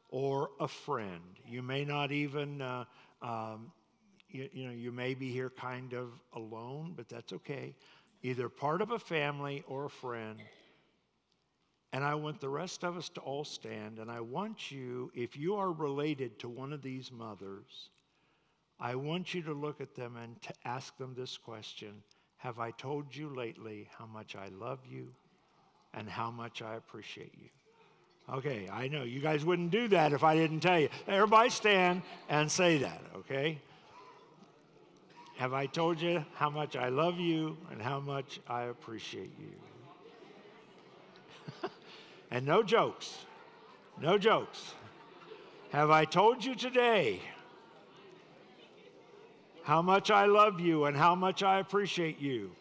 or 0.09 0.51
a 0.59 0.67
friend. 0.67 1.21
You 1.47 1.61
may 1.61 1.85
not 1.85 2.11
even 2.11 2.61
uh, 2.61 2.85
um, 3.21 3.71
you, 4.33 4.49
you 4.51 4.67
know, 4.67 4.73
you 4.73 4.91
may 4.91 5.13
be 5.13 5.31
here 5.31 5.51
kind 5.51 5.93
of 5.93 6.09
alone, 6.33 6.93
but 6.97 7.07
that's 7.07 7.31
okay. 7.33 7.75
Either 8.23 8.49
part 8.49 8.81
of 8.81 8.91
a 8.91 8.99
family 8.99 9.63
or 9.67 9.85
a 9.85 9.89
friend. 9.89 10.39
And 11.93 12.03
I 12.03 12.15
want 12.15 12.41
the 12.41 12.49
rest 12.49 12.83
of 12.83 12.97
us 12.97 13.09
to 13.09 13.21
all 13.21 13.43
stand. 13.45 13.99
And 13.99 14.09
I 14.09 14.19
want 14.19 14.71
you, 14.71 15.11
if 15.13 15.37
you 15.37 15.55
are 15.55 15.71
related 15.71 16.39
to 16.39 16.49
one 16.49 16.73
of 16.73 16.81
these 16.81 17.11
mothers, 17.11 17.89
I 18.79 18.95
want 18.95 19.33
you 19.33 19.41
to 19.43 19.53
look 19.53 19.81
at 19.81 19.95
them 19.95 20.17
and 20.17 20.41
to 20.41 20.53
ask 20.65 20.97
them 20.97 21.13
this 21.15 21.37
question 21.37 22.03
Have 22.37 22.59
I 22.59 22.71
told 22.71 23.15
you 23.15 23.29
lately 23.29 23.87
how 23.97 24.05
much 24.05 24.35
I 24.35 24.49
love 24.59 24.79
you 24.89 25.07
and 25.93 26.09
how 26.09 26.31
much 26.31 26.61
I 26.61 26.75
appreciate 26.75 27.33
you? 27.39 27.49
Okay, 28.31 28.69
I 28.71 28.87
know 28.87 29.03
you 29.03 29.19
guys 29.19 29.43
wouldn't 29.43 29.71
do 29.71 29.89
that 29.89 30.13
if 30.13 30.23
I 30.23 30.35
didn't 30.35 30.61
tell 30.61 30.79
you. 30.79 30.89
Everybody 31.07 31.49
stand 31.49 32.03
and 32.29 32.49
say 32.49 32.77
that, 32.77 33.01
okay? 33.17 33.59
Have 35.35 35.53
I 35.53 35.65
told 35.65 35.99
you 35.99 36.23
how 36.35 36.49
much 36.49 36.75
I 36.75 36.89
love 36.89 37.19
you 37.19 37.57
and 37.71 37.81
how 37.81 37.99
much 37.99 38.39
I 38.47 38.63
appreciate 38.63 39.31
you? 39.39 39.51
and 42.31 42.45
no 42.45 42.63
jokes, 42.63 43.17
no 43.99 44.17
jokes. 44.17 44.73
Have 45.71 45.89
I 45.89 46.05
told 46.05 46.45
you 46.45 46.55
today 46.55 47.19
how 49.63 49.81
much 49.81 50.11
I 50.11 50.25
love 50.25 50.59
you 50.59 50.85
and 50.85 50.95
how 50.95 51.15
much 51.15 51.41
I 51.41 51.59
appreciate 51.59 52.19
you? 52.19 52.51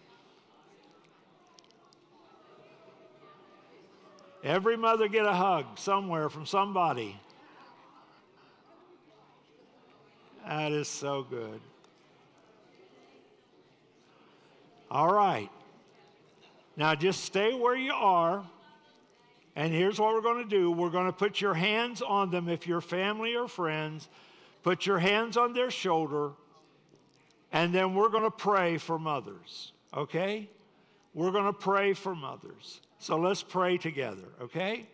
Every 4.45 4.77
mother 4.77 5.07
get 5.09 5.27
a 5.27 5.33
hug 5.33 5.79
somewhere 5.79 6.29
from 6.29 6.47
somebody. 6.47 7.17
That 10.47 10.73
is 10.73 10.89
so 10.89 11.23
good. 11.23 11.61
All 14.91 15.13
right. 15.13 15.49
Now 16.77 16.95
just 16.95 17.25
stay 17.25 17.55
where 17.55 17.77
you 17.77 17.93
are. 17.93 18.45
And 19.55 19.73
here's 19.73 19.99
what 19.99 20.15
we're 20.15 20.23
going 20.23 20.43
to 20.43 20.49
do 20.49 20.71
we're 20.71 20.91
going 20.91 21.07
to 21.07 21.13
put 21.13 21.41
your 21.41 21.55
hands 21.55 22.03
on 22.03 22.31
them 22.31 22.49
if 22.49 22.67
you're 22.67 22.81
family 22.81 23.37
or 23.37 23.47
friends. 23.49 24.09
Put 24.63 24.87
your 24.87 24.99
hands 24.99 25.37
on 25.37 25.53
their 25.53 25.71
shoulder. 25.71 26.33
And 27.53 27.75
then 27.75 27.95
we're 27.95 28.09
going 28.09 28.25
to 28.25 28.31
pray 28.31 28.79
for 28.79 28.99
mothers. 28.99 29.73
Okay? 29.95 30.49
We're 31.15 31.31
going 31.31 31.45
to 31.45 31.53
pray 31.53 31.93
for 31.93 32.15
mothers. 32.15 32.81
So 32.99 33.19
let's 33.19 33.43
pray 33.43 33.77
together. 33.77 34.29
Okay? 34.41 34.87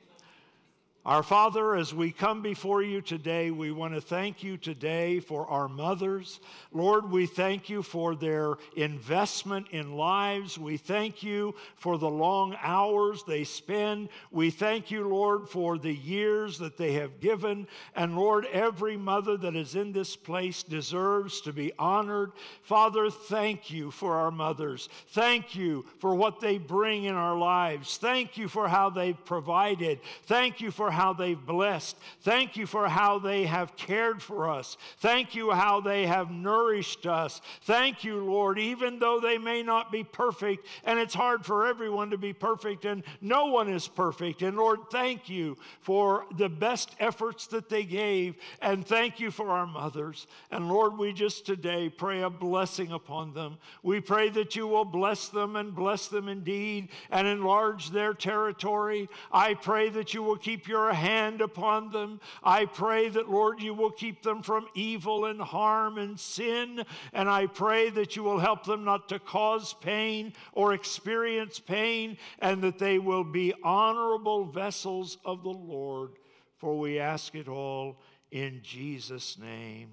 Our 1.09 1.22
Father, 1.22 1.74
as 1.74 1.94
we 1.94 2.12
come 2.12 2.42
before 2.42 2.82
you 2.82 3.00
today, 3.00 3.50
we 3.50 3.72
want 3.72 3.94
to 3.94 4.00
thank 4.02 4.42
you 4.42 4.59
today 4.59 5.20
for 5.20 5.46
our 5.46 5.66
mothers. 5.66 6.38
Lord, 6.70 7.11
we 7.11 7.24
thank 7.24 7.70
you 7.70 7.82
for 7.82 8.14
their 8.14 8.56
investment 8.76 9.68
in 9.70 9.96
lives. 9.96 10.59
We 10.59 10.76
thank 10.76 11.22
you 11.22 11.54
for 11.76 11.96
the 11.96 12.11
long 12.11 12.59
hours 12.62 13.22
they 13.26 13.44
spend. 13.44 14.11
We 14.30 14.50
thank 14.50 14.90
you, 14.90 15.09
Lord, 15.09 15.48
for 15.48 15.78
the 15.78 15.94
years 15.94 16.59
that 16.59 16.76
they 16.76 16.92
have 16.92 17.20
given. 17.20 17.68
And 17.96 18.14
Lord, 18.14 18.44
every 18.52 18.98
mother 18.98 19.38
that 19.38 19.56
is 19.56 19.76
in 19.76 19.92
this 19.92 20.14
place 20.14 20.62
deserves 20.62 21.40
to 21.40 21.54
be 21.54 21.72
honored. 21.78 22.32
Father, 22.61 23.09
thank 23.09 23.70
you 23.70 23.90
for 23.90 24.16
our 24.16 24.30
mothers. 24.30 24.90
Thank 25.12 25.56
you 25.56 25.86
for 26.00 26.14
what 26.14 26.40
they 26.40 26.59
bring 26.59 27.04
in 27.04 27.14
our 27.14 27.38
lives. 27.38 27.96
Thank 27.96 28.36
you 28.36 28.46
for 28.46 28.68
how 28.68 28.90
they've 28.90 29.24
provided. 29.24 30.00
Thank 30.26 30.61
you 30.61 30.70
for 30.70 30.97
how 30.99 31.12
they've 31.12 31.46
blessed. 31.46 31.96
Thank 32.22 32.57
you 32.57 32.66
for 32.66 32.88
how 32.88 33.20
they 33.20 33.44
have 33.44 33.76
cared 33.76 34.20
for 34.20 34.51
us. 34.51 34.76
Thank 34.99 35.36
you 35.36 35.53
how 35.53 35.80
they 35.80 36.07
have 36.07 36.32
nourished 36.32 37.07
us. 37.07 37.40
Thank 37.62 38.03
you, 38.03 38.18
Lord, 38.18 38.59
even 38.59 38.99
though 38.99 39.20
they 39.20 39.38
may 39.38 39.62
not 39.62 39.92
be 39.92 40.03
perfect, 40.03 40.66
and 40.82 40.99
it's 40.99 41.14
hard 41.14 41.46
for 41.46 41.68
everyone 41.68 42.11
to 42.11 42.18
be 42.18 42.32
perfect, 42.32 42.84
and 42.84 43.05
no 43.20 43.46
one 43.46 43.68
is 43.68 43.86
perfect. 43.86 44.42
And 44.42 44.57
Lord, 44.57 44.80
thank 44.90 45.28
you 45.28 45.57
for 45.82 46.26
the 46.36 46.49
best 46.49 46.96
efforts 46.99 47.46
that 47.46 47.68
they 47.68 47.84
gave, 47.84 48.34
and 48.61 48.84
thank 48.84 49.20
you 49.20 49.30
for 49.30 49.51
our 49.51 49.68
mothers. 49.68 50.26
And 50.51 50.68
Lord, 50.68 50.99
we 50.99 51.12
just 51.12 51.46
today 51.46 51.88
pray 51.88 52.22
a 52.22 52.30
blessing 52.30 52.90
upon 52.90 53.34
them. 53.34 53.59
We 53.84 54.01
pray 54.01 54.30
that 54.30 54.57
you 54.57 54.66
will 54.66 54.84
bless 54.84 55.28
them 55.28 55.55
and 55.55 55.76
bless 55.76 56.09
them 56.09 56.28
indeed 56.28 56.88
and 57.11 57.28
enlarge 57.28 57.90
their 57.90 58.14
territory. 58.14 59.09
I 59.30 59.55
pray 59.55 59.90
that 59.90 60.12
you 60.12 60.24
will 60.24 60.36
keep 60.36 60.66
your 60.66 60.88
hand 60.93 61.41
upon 61.41 61.91
them. 61.91 62.20
I 62.43 62.64
pray 62.64 63.09
that, 63.11 63.30
Lord, 63.30 63.62
you 63.62 63.74
will 63.74 63.91
keep 63.91 64.22
them 64.22 64.43
from 64.43 64.66
evil 64.74 65.26
and 65.26 65.41
harm 65.41 65.99
and 65.99 66.18
sin. 66.18 66.84
And 67.12 67.28
I 67.28 67.47
pray 67.47 67.91
that 67.91 68.16
you 68.16 68.22
will 68.22 68.39
help 68.39 68.64
them 68.64 68.84
not 68.84 69.09
to 69.11 69.18
cause 69.18 69.74
pain 69.80 70.32
or 70.53 70.72
experience 70.72 71.59
pain, 71.59 72.16
and 72.41 72.62
that 72.62 72.78
they 72.78 72.99
will 72.99 73.24
be 73.24 73.55
honorable 73.62 74.45
vessels 74.45 75.18
of 75.24 75.43
the 75.43 75.49
Lord. 75.49 76.12
For 76.59 76.76
we 76.78 76.99
ask 76.99 77.34
it 77.34 77.49
all 77.49 78.01
in 78.30 78.61
Jesus' 78.62 79.39
name. 79.39 79.91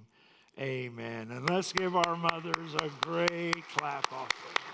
Amen. 0.60 1.32
And 1.32 1.50
let's 1.50 1.74
give 1.74 1.96
our 1.96 2.16
mothers 2.16 2.76
a 2.76 2.90
great 3.02 3.68
clap 3.68 4.12
offering. 4.12 4.65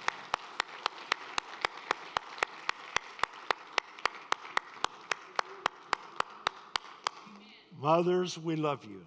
Mothers, 7.81 8.37
we 8.37 8.55
love 8.55 8.85
you. 8.85 9.01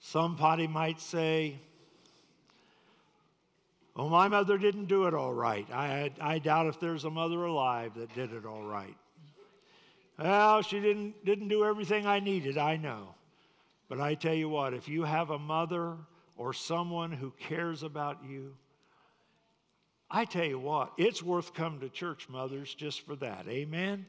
Somebody 0.00 0.66
might 0.66 1.00
say, 1.00 1.60
Oh, 3.94 4.08
my 4.08 4.26
mother 4.26 4.56
didn't 4.56 4.86
do 4.86 5.06
it 5.06 5.12
all 5.12 5.34
right. 5.34 5.66
I, 5.70 6.10
I 6.18 6.38
doubt 6.38 6.66
if 6.66 6.80
there's 6.80 7.04
a 7.04 7.10
mother 7.10 7.44
alive 7.44 7.92
that 7.96 8.14
did 8.14 8.32
it 8.32 8.46
all 8.46 8.62
right. 8.62 8.96
Well, 10.18 10.62
she 10.62 10.80
didn't, 10.80 11.24
didn't 11.26 11.48
do 11.48 11.64
everything 11.64 12.06
I 12.06 12.18
needed, 12.18 12.56
I 12.56 12.78
know. 12.78 13.14
But 13.88 14.00
I 14.00 14.14
tell 14.14 14.34
you 14.34 14.48
what, 14.48 14.72
if 14.72 14.88
you 14.88 15.02
have 15.02 15.28
a 15.28 15.38
mother 15.38 15.96
or 16.38 16.54
someone 16.54 17.12
who 17.12 17.32
cares 17.38 17.82
about 17.82 18.24
you, 18.26 18.54
I 20.10 20.24
tell 20.24 20.44
you 20.44 20.58
what, 20.58 20.92
it's 20.96 21.22
worth 21.22 21.52
coming 21.52 21.80
to 21.80 21.90
church, 21.90 22.28
mothers, 22.30 22.74
just 22.74 23.04
for 23.04 23.14
that. 23.16 23.46
Amen? 23.46 24.06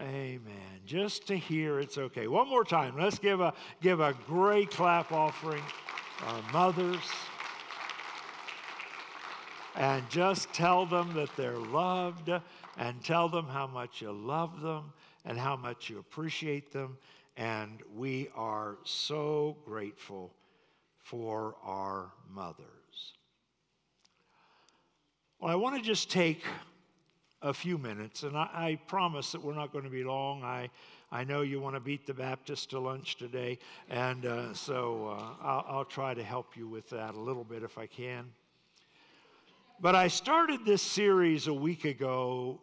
Amen. 0.00 0.80
Just 0.86 1.26
to 1.26 1.36
hear 1.36 1.80
it's 1.80 1.98
okay. 1.98 2.28
One 2.28 2.48
more 2.48 2.64
time. 2.64 2.96
Let's 2.96 3.18
give 3.18 3.40
a, 3.40 3.52
give 3.82 3.98
a 3.98 4.14
great 4.26 4.70
clap 4.70 5.10
offering 5.10 5.62
our 6.24 6.52
mothers. 6.52 7.00
And 9.74 10.08
just 10.08 10.52
tell 10.52 10.86
them 10.86 11.14
that 11.14 11.34
they're 11.36 11.58
loved 11.58 12.30
and 12.76 13.04
tell 13.04 13.28
them 13.28 13.46
how 13.46 13.66
much 13.66 14.00
you 14.00 14.12
love 14.12 14.60
them 14.60 14.92
and 15.24 15.36
how 15.36 15.56
much 15.56 15.90
you 15.90 15.98
appreciate 15.98 16.72
them. 16.72 16.96
And 17.36 17.80
we 17.94 18.28
are 18.36 18.78
so 18.84 19.56
grateful 19.64 20.32
for 20.98 21.56
our 21.64 22.12
mothers. 22.30 23.14
Well, 25.40 25.50
I 25.50 25.56
want 25.56 25.76
to 25.76 25.82
just 25.82 26.10
take 26.10 26.44
a 27.42 27.54
few 27.54 27.78
minutes, 27.78 28.24
and 28.24 28.36
I, 28.36 28.48
I, 28.52 28.78
promise 28.88 29.32
that 29.32 29.42
we're 29.42 29.54
not 29.54 29.72
going 29.72 29.84
to 29.84 29.90
be 29.90 30.02
long. 30.02 30.42
I, 30.42 30.70
I 31.12 31.22
know 31.22 31.42
you 31.42 31.60
want 31.60 31.76
to 31.76 31.80
beat 31.80 32.06
the 32.06 32.14
Baptist 32.14 32.70
to 32.70 32.80
lunch 32.80 33.16
today, 33.16 33.58
and 33.88 34.26
uh, 34.26 34.52
so 34.54 35.16
uh, 35.16 35.46
I'll, 35.46 35.64
I'll 35.68 35.84
try 35.84 36.14
to 36.14 36.22
help 36.22 36.56
you 36.56 36.66
with 36.66 36.90
that 36.90 37.14
a 37.14 37.20
little 37.20 37.44
bit 37.44 37.62
if 37.62 37.78
I 37.78 37.86
can. 37.86 38.26
But 39.80 39.94
I 39.94 40.08
started 40.08 40.64
this 40.64 40.82
series 40.82 41.46
a 41.46 41.54
week 41.54 41.84
ago 41.84 42.60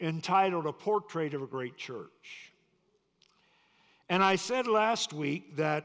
entitled 0.00 0.66
A 0.66 0.72
Portrait 0.72 1.34
of 1.34 1.42
a 1.42 1.46
Great 1.46 1.76
Church. 1.76 2.52
And 4.08 4.22
I 4.22 4.36
said 4.36 4.66
last 4.66 5.12
week 5.12 5.56
that 5.56 5.84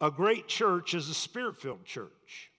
a 0.00 0.10
great 0.10 0.46
church 0.46 0.94
is 0.94 1.08
a 1.08 1.14
spirit 1.14 1.60
filled 1.60 1.84
church. 1.84 2.49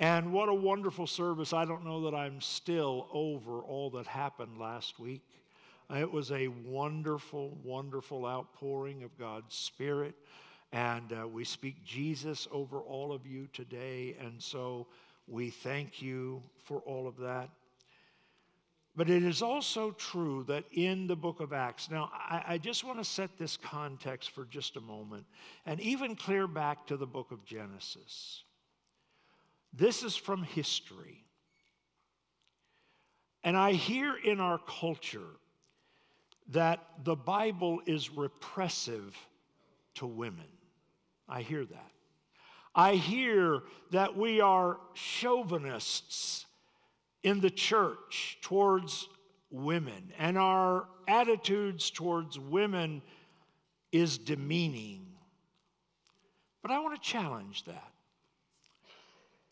And 0.00 0.32
what 0.32 0.48
a 0.48 0.54
wonderful 0.54 1.06
service. 1.06 1.52
I 1.52 1.66
don't 1.66 1.84
know 1.84 2.10
that 2.10 2.16
I'm 2.16 2.40
still 2.40 3.06
over 3.12 3.60
all 3.60 3.90
that 3.90 4.06
happened 4.06 4.58
last 4.58 4.98
week. 4.98 5.22
It 5.94 6.10
was 6.10 6.32
a 6.32 6.48
wonderful, 6.48 7.58
wonderful 7.62 8.24
outpouring 8.24 9.02
of 9.02 9.16
God's 9.18 9.54
Spirit. 9.54 10.14
And 10.72 11.12
uh, 11.12 11.28
we 11.28 11.44
speak 11.44 11.84
Jesus 11.84 12.48
over 12.50 12.78
all 12.78 13.12
of 13.12 13.26
you 13.26 13.46
today. 13.52 14.16
And 14.18 14.42
so 14.42 14.86
we 15.28 15.50
thank 15.50 16.00
you 16.00 16.42
for 16.64 16.78
all 16.78 17.06
of 17.06 17.18
that. 17.18 17.50
But 18.96 19.10
it 19.10 19.22
is 19.22 19.42
also 19.42 19.90
true 19.90 20.44
that 20.48 20.64
in 20.72 21.08
the 21.08 21.16
book 21.16 21.40
of 21.40 21.52
Acts, 21.52 21.90
now 21.90 22.10
I, 22.14 22.42
I, 22.48 22.58
just 22.58 22.84
want 22.84 22.98
to 22.98 23.04
set 23.04 23.38
this 23.38 23.56
context 23.56 24.30
for 24.30 24.46
just 24.46 24.76
a 24.76 24.80
moment 24.80 25.26
and 25.66 25.78
even 25.80 26.16
clear 26.16 26.46
back 26.46 26.86
to 26.86 26.96
the 26.96 27.06
book 27.06 27.30
of 27.30 27.44
Genesis. 27.44 28.44
This 29.72 30.02
is 30.02 30.16
from 30.16 30.42
history. 30.42 31.24
And 33.42 33.56
I 33.56 33.72
hear 33.72 34.16
in 34.16 34.40
our 34.40 34.58
culture 34.58 35.36
that 36.48 36.80
the 37.04 37.16
Bible 37.16 37.80
is 37.86 38.10
repressive 38.10 39.16
to 39.94 40.06
women. 40.06 40.46
I 41.28 41.42
hear 41.42 41.64
that. 41.64 41.90
I 42.74 42.94
hear 42.94 43.62
that 43.90 44.16
we 44.16 44.40
are 44.40 44.78
chauvinists 44.94 46.46
in 47.22 47.40
the 47.40 47.50
church 47.50 48.38
towards 48.42 49.08
women, 49.50 50.12
and 50.18 50.38
our 50.38 50.86
attitudes 51.08 51.90
towards 51.90 52.38
women 52.38 53.02
is 53.92 54.18
demeaning. 54.18 55.06
But 56.62 56.70
I 56.70 56.78
want 56.80 57.00
to 57.00 57.08
challenge 57.08 57.64
that. 57.64 57.92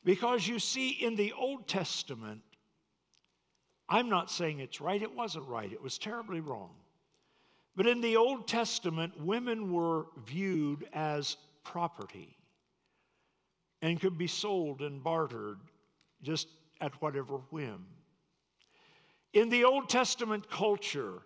Because 0.09 0.49
you 0.49 0.59
see, 0.59 0.89
in 0.89 1.17
the 1.17 1.35
Old 1.35 1.69
Testament, 1.69 2.41
I'm 3.91 4.09
not 4.09 4.31
saying 4.31 4.61
it's 4.61 4.81
right, 4.81 5.03
it 5.03 5.15
wasn't 5.15 5.47
right, 5.47 5.71
it 5.71 5.83
was 5.83 5.99
terribly 5.99 6.41
wrong. 6.41 6.71
But 7.77 7.87
in 7.87 8.01
the 8.01 8.17
Old 8.17 8.49
Testament, 8.49 9.21
women 9.21 9.71
were 9.71 10.07
viewed 10.25 10.89
as 10.95 11.37
property 11.63 12.35
and 13.83 14.01
could 14.01 14.17
be 14.17 14.27
sold 14.27 14.81
and 14.81 15.05
bartered 15.05 15.59
just 16.23 16.49
at 16.81 17.03
whatever 17.03 17.41
whim. 17.51 17.85
In 19.35 19.51
the 19.51 19.65
Old 19.65 19.91
Testament 19.91 20.49
culture, 20.49 21.19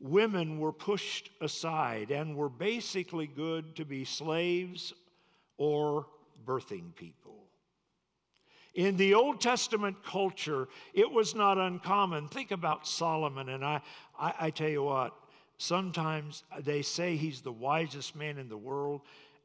women 0.00 0.60
were 0.60 0.74
pushed 0.74 1.30
aside 1.40 2.10
and 2.10 2.36
were 2.36 2.50
basically 2.50 3.26
good 3.26 3.74
to 3.76 3.86
be 3.86 4.04
slaves 4.04 4.92
or 5.56 6.04
birthing 6.44 6.94
people. 6.94 7.37
In 8.78 8.96
the 8.96 9.14
Old 9.14 9.40
Testament 9.40 10.04
culture, 10.04 10.68
it 10.94 11.10
was 11.10 11.34
not 11.34 11.58
uncommon. 11.58 12.28
Think 12.28 12.52
about 12.52 12.86
Solomon, 12.86 13.48
and 13.48 13.64
I, 13.64 13.80
I, 14.16 14.34
I 14.38 14.50
tell 14.50 14.68
you 14.68 14.84
what, 14.84 15.14
sometimes 15.56 16.44
they 16.60 16.82
say 16.82 17.16
he's 17.16 17.40
the 17.40 17.50
wisest 17.50 18.14
man 18.14 18.38
in 18.38 18.48
the 18.48 18.56
world. 18.56 19.00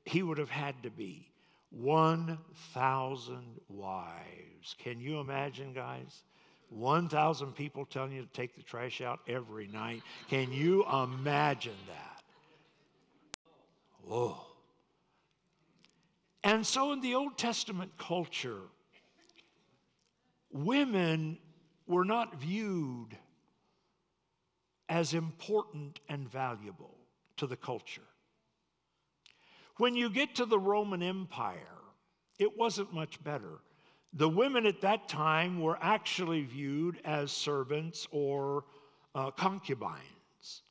He 0.05 0.21
would 0.21 0.37
have 0.37 0.51
had 0.51 0.75
to 0.83 0.91
be. 0.91 1.31
1,000 1.71 3.37
wives. 3.69 4.75
Can 4.77 5.01
you 5.01 5.19
imagine, 5.19 5.73
guys? 5.73 6.21
1,000 6.69 7.53
people 7.53 7.85
telling 7.85 8.11
you 8.11 8.21
to 8.21 8.33
take 8.33 8.55
the 8.55 8.61
trash 8.61 9.01
out 9.01 9.19
every 9.27 9.65
night. 9.65 10.03
Can 10.29 10.51
you 10.51 10.85
imagine 10.85 11.73
that? 11.87 12.21
Whoa. 14.03 14.37
And 16.43 16.63
so 16.63 16.91
in 16.91 17.01
the 17.01 17.15
Old 17.15 17.35
Testament 17.35 17.97
culture, 17.97 18.59
women 20.53 21.37
were 21.87 22.05
not 22.05 22.39
viewed 22.39 23.17
as 24.87 25.13
important 25.13 25.99
and 26.07 26.29
valuable 26.29 26.95
to 27.37 27.47
the 27.47 27.57
culture. 27.57 28.01
When 29.77 29.95
you 29.95 30.09
get 30.09 30.35
to 30.35 30.45
the 30.45 30.59
Roman 30.59 31.01
Empire, 31.01 31.57
it 32.37 32.57
wasn't 32.57 32.93
much 32.93 33.23
better. 33.23 33.59
The 34.13 34.29
women 34.29 34.67
at 34.67 34.81
that 34.81 35.09
time 35.09 35.59
were 35.59 35.77
actually 35.81 36.43
viewed 36.43 36.99
as 37.03 37.31
servants 37.31 38.07
or 38.11 38.65
uh, 39.15 39.31
concubines. 39.31 40.61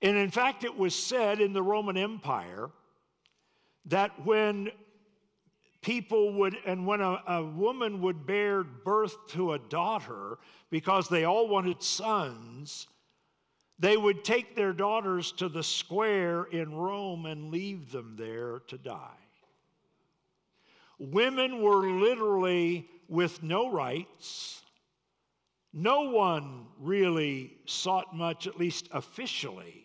And 0.00 0.16
in 0.16 0.30
fact, 0.30 0.62
it 0.62 0.76
was 0.76 0.94
said 0.94 1.40
in 1.40 1.52
the 1.52 1.62
Roman 1.62 1.96
Empire 1.96 2.70
that 3.86 4.24
when 4.24 4.70
people 5.82 6.32
would, 6.32 6.56
and 6.64 6.86
when 6.86 7.00
a, 7.00 7.22
a, 7.26 7.44
woman 7.44 8.00
would 8.00 8.24
bear 8.24 8.62
birth 8.62 9.16
to 9.28 9.52
a 9.52 9.58
daughter, 9.58 10.38
because 10.70 11.08
they 11.08 11.24
all 11.24 11.48
wanted 11.48 11.82
sons, 11.82 12.86
they 13.78 13.96
would 13.96 14.24
take 14.24 14.54
their 14.54 14.72
daughters 14.72 15.32
to 15.32 15.48
the 15.48 15.62
square 15.62 16.44
in 16.44 16.72
Rome 16.72 17.26
and 17.26 17.50
leave 17.50 17.90
them 17.90 18.14
there 18.16 18.60
to 18.68 18.78
die. 18.78 19.08
Women 20.98 21.60
were 21.60 21.90
literally 21.90 22.88
with 23.08 23.42
no 23.42 23.70
rights. 23.70 24.62
No 25.72 26.10
one 26.10 26.66
really 26.78 27.56
sought 27.66 28.14
much, 28.14 28.46
at 28.46 28.58
least 28.58 28.88
officially. 28.92 29.81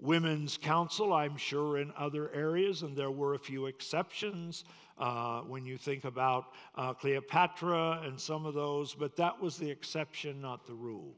Women's 0.00 0.56
Council, 0.56 1.12
I'm 1.12 1.36
sure, 1.36 1.78
in 1.78 1.92
other 1.96 2.32
areas, 2.34 2.82
and 2.82 2.96
there 2.96 3.10
were 3.10 3.34
a 3.34 3.38
few 3.38 3.66
exceptions 3.66 4.64
uh, 4.98 5.40
when 5.40 5.64
you 5.64 5.76
think 5.76 6.04
about 6.04 6.52
uh, 6.74 6.92
Cleopatra 6.94 8.02
and 8.04 8.20
some 8.20 8.46
of 8.46 8.54
those, 8.54 8.94
but 8.94 9.16
that 9.16 9.40
was 9.40 9.56
the 9.56 9.70
exception, 9.70 10.40
not 10.40 10.66
the 10.66 10.74
rule. 10.74 11.14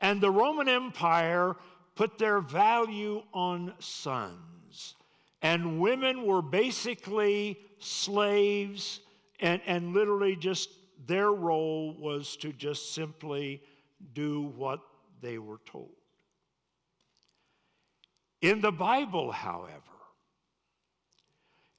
And 0.00 0.20
the 0.20 0.30
Roman 0.30 0.68
Empire 0.68 1.56
put 1.94 2.18
their 2.18 2.40
value 2.40 3.22
on 3.32 3.72
sons. 3.80 4.94
And 5.42 5.80
women 5.80 6.26
were 6.26 6.42
basically 6.42 7.58
slaves, 7.78 9.00
and, 9.40 9.60
and 9.66 9.92
literally 9.92 10.36
just 10.36 10.70
their 11.06 11.32
role 11.32 11.96
was 11.98 12.36
to 12.36 12.52
just 12.52 12.94
simply 12.94 13.62
do 14.14 14.52
what 14.56 14.80
they 15.20 15.38
were 15.38 15.60
told. 15.64 15.97
In 18.40 18.60
the 18.60 18.72
Bible, 18.72 19.32
however, 19.32 19.82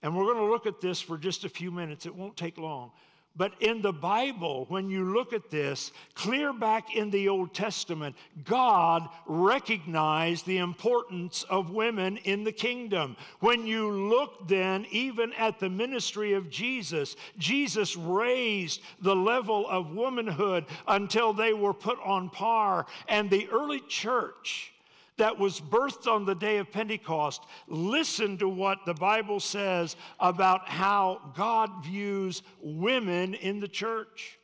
and 0.01 0.15
we're 0.15 0.25
going 0.25 0.37
to 0.37 0.51
look 0.51 0.65
at 0.65 0.81
this 0.81 1.01
for 1.01 1.17
just 1.17 1.43
a 1.43 1.49
few 1.49 1.71
minutes, 1.71 2.05
it 2.05 2.15
won't 2.15 2.37
take 2.37 2.57
long. 2.57 2.91
But 3.35 3.53
in 3.61 3.81
the 3.81 3.93
Bible, 3.93 4.65
when 4.69 4.89
you 4.89 5.13
look 5.13 5.31
at 5.33 5.49
this, 5.49 5.93
clear 6.13 6.51
back 6.51 6.95
in 6.95 7.09
the 7.09 7.29
Old 7.29 7.53
Testament, 7.53 8.15
God 8.43 9.07
recognized 9.27 10.45
the 10.45 10.57
importance 10.57 11.43
of 11.43 11.69
women 11.69 12.17
in 12.17 12.43
the 12.43 12.51
kingdom. 12.51 13.15
When 13.39 13.65
you 13.65 13.91
look 13.91 14.47
then 14.47 14.85
even 14.91 15.31
at 15.33 15.59
the 15.59 15.69
ministry 15.69 16.33
of 16.33 16.49
Jesus, 16.49 17.15
Jesus 17.37 17.95
raised 17.95 18.81
the 19.01 19.15
level 19.15 19.69
of 19.69 19.95
womanhood 19.95 20.65
until 20.87 21.31
they 21.31 21.53
were 21.53 21.73
put 21.73 21.99
on 22.03 22.29
par. 22.29 22.87
And 23.07 23.29
the 23.29 23.47
early 23.49 23.79
church, 23.87 24.73
that 25.19 25.37
was 25.37 25.61
birthed 25.61 26.07
on 26.07 26.25
the 26.25 26.35
day 26.35 26.57
of 26.57 26.71
Pentecost, 26.71 27.43
listen 27.67 28.37
to 28.39 28.49
what 28.49 28.79
the 28.85 28.93
Bible 28.93 29.39
says 29.39 29.95
about 30.19 30.67
how 30.67 31.31
God 31.35 31.85
views 31.85 32.41
women 32.61 33.35
in 33.35 33.59
the 33.59 33.67
church. 33.67 34.38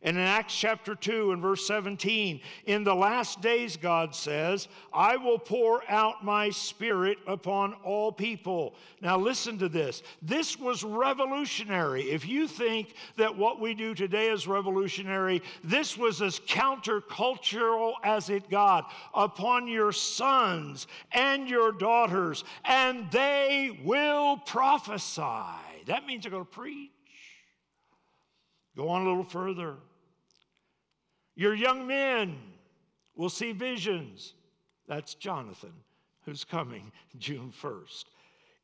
And 0.00 0.16
in 0.16 0.22
Acts 0.22 0.54
chapter 0.54 0.94
2 0.94 1.32
and 1.32 1.42
verse 1.42 1.66
17, 1.66 2.40
in 2.66 2.84
the 2.84 2.94
last 2.94 3.40
days, 3.40 3.76
God 3.76 4.14
says, 4.14 4.68
I 4.92 5.16
will 5.16 5.40
pour 5.40 5.82
out 5.90 6.24
my 6.24 6.50
spirit 6.50 7.18
upon 7.26 7.74
all 7.82 8.12
people. 8.12 8.76
Now, 9.02 9.18
listen 9.18 9.58
to 9.58 9.68
this. 9.68 10.04
This 10.22 10.56
was 10.56 10.84
revolutionary. 10.84 12.02
If 12.12 12.28
you 12.28 12.46
think 12.46 12.94
that 13.16 13.36
what 13.36 13.58
we 13.58 13.74
do 13.74 13.92
today 13.92 14.28
is 14.28 14.46
revolutionary, 14.46 15.42
this 15.64 15.98
was 15.98 16.22
as 16.22 16.38
countercultural 16.38 17.94
as 18.04 18.30
it 18.30 18.48
got. 18.48 18.92
Upon 19.14 19.66
your 19.66 19.90
sons 19.90 20.86
and 21.10 21.48
your 21.48 21.72
daughters, 21.72 22.44
and 22.64 23.10
they 23.10 23.80
will 23.82 24.36
prophesy. 24.36 25.56
That 25.86 26.06
means 26.06 26.22
they're 26.22 26.30
going 26.30 26.44
to 26.44 26.50
preach. 26.50 26.92
Go 28.76 28.90
on 28.90 29.02
a 29.02 29.08
little 29.08 29.24
further. 29.24 29.74
Your 31.38 31.54
young 31.54 31.86
men 31.86 32.36
will 33.14 33.30
see 33.30 33.52
visions. 33.52 34.34
That's 34.88 35.14
Jonathan, 35.14 35.72
who's 36.24 36.42
coming 36.42 36.90
June 37.18 37.52
1st. 37.62 38.06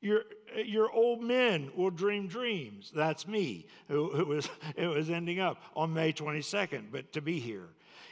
Your, 0.01 0.23
your 0.57 0.91
old 0.91 1.23
men 1.23 1.71
will 1.77 1.91
dream 1.91 2.27
dreams. 2.27 2.91
That's 2.93 3.29
me, 3.29 3.69
who, 3.87 4.11
who 4.11 4.25
was, 4.25 4.49
it 4.75 4.89
was 4.89 5.09
ending 5.09 5.39
up 5.39 5.63
on 5.77 5.95
May 5.95 6.13
22nd, 6.13 6.87
but 6.91 7.13
to 7.13 7.21
be 7.21 7.39
here. 7.39 7.69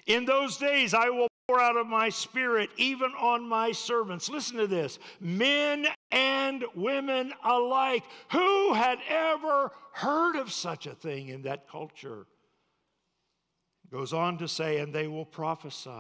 In 0.06 0.24
those 0.24 0.56
days, 0.58 0.94
I 0.94 1.10
will 1.10 1.26
pour 1.48 1.60
out 1.60 1.76
of 1.76 1.88
my 1.88 2.08
spirit 2.08 2.70
even 2.76 3.10
on 3.18 3.42
my 3.42 3.72
servants. 3.72 4.30
Listen 4.30 4.58
to 4.58 4.68
this 4.68 5.00
men 5.20 5.88
and 6.12 6.64
women 6.76 7.32
alike. 7.44 8.04
Who 8.30 8.74
had 8.74 9.00
ever 9.08 9.72
heard 9.92 10.36
of 10.36 10.52
such 10.52 10.86
a 10.86 10.94
thing 10.94 11.30
in 11.30 11.42
that 11.42 11.68
culture? 11.68 12.26
Goes 13.92 14.14
on 14.14 14.38
to 14.38 14.48
say, 14.48 14.78
and 14.78 14.92
they 14.92 15.06
will 15.06 15.26
prophesy. 15.26 15.90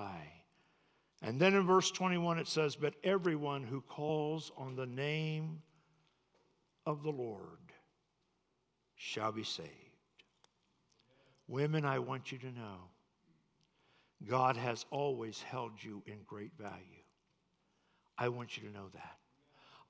And 1.20 1.38
then 1.38 1.54
in 1.54 1.66
verse 1.66 1.90
21 1.90 2.38
it 2.38 2.48
says, 2.48 2.74
But 2.74 2.94
everyone 3.04 3.62
who 3.62 3.82
calls 3.82 4.50
on 4.56 4.74
the 4.74 4.86
name 4.86 5.60
of 6.86 7.02
the 7.02 7.10
Lord 7.10 7.42
shall 8.96 9.30
be 9.30 9.44
saved. 9.44 9.68
Women, 11.46 11.84
I 11.84 11.98
want 11.98 12.32
you 12.32 12.38
to 12.38 12.50
know 12.50 12.88
God 14.26 14.56
has 14.56 14.86
always 14.90 15.42
held 15.42 15.72
you 15.82 16.02
in 16.06 16.20
great 16.26 16.52
value. 16.58 17.02
I 18.16 18.28
want 18.28 18.56
you 18.56 18.68
to 18.68 18.74
know 18.74 18.88
that. 18.94 19.18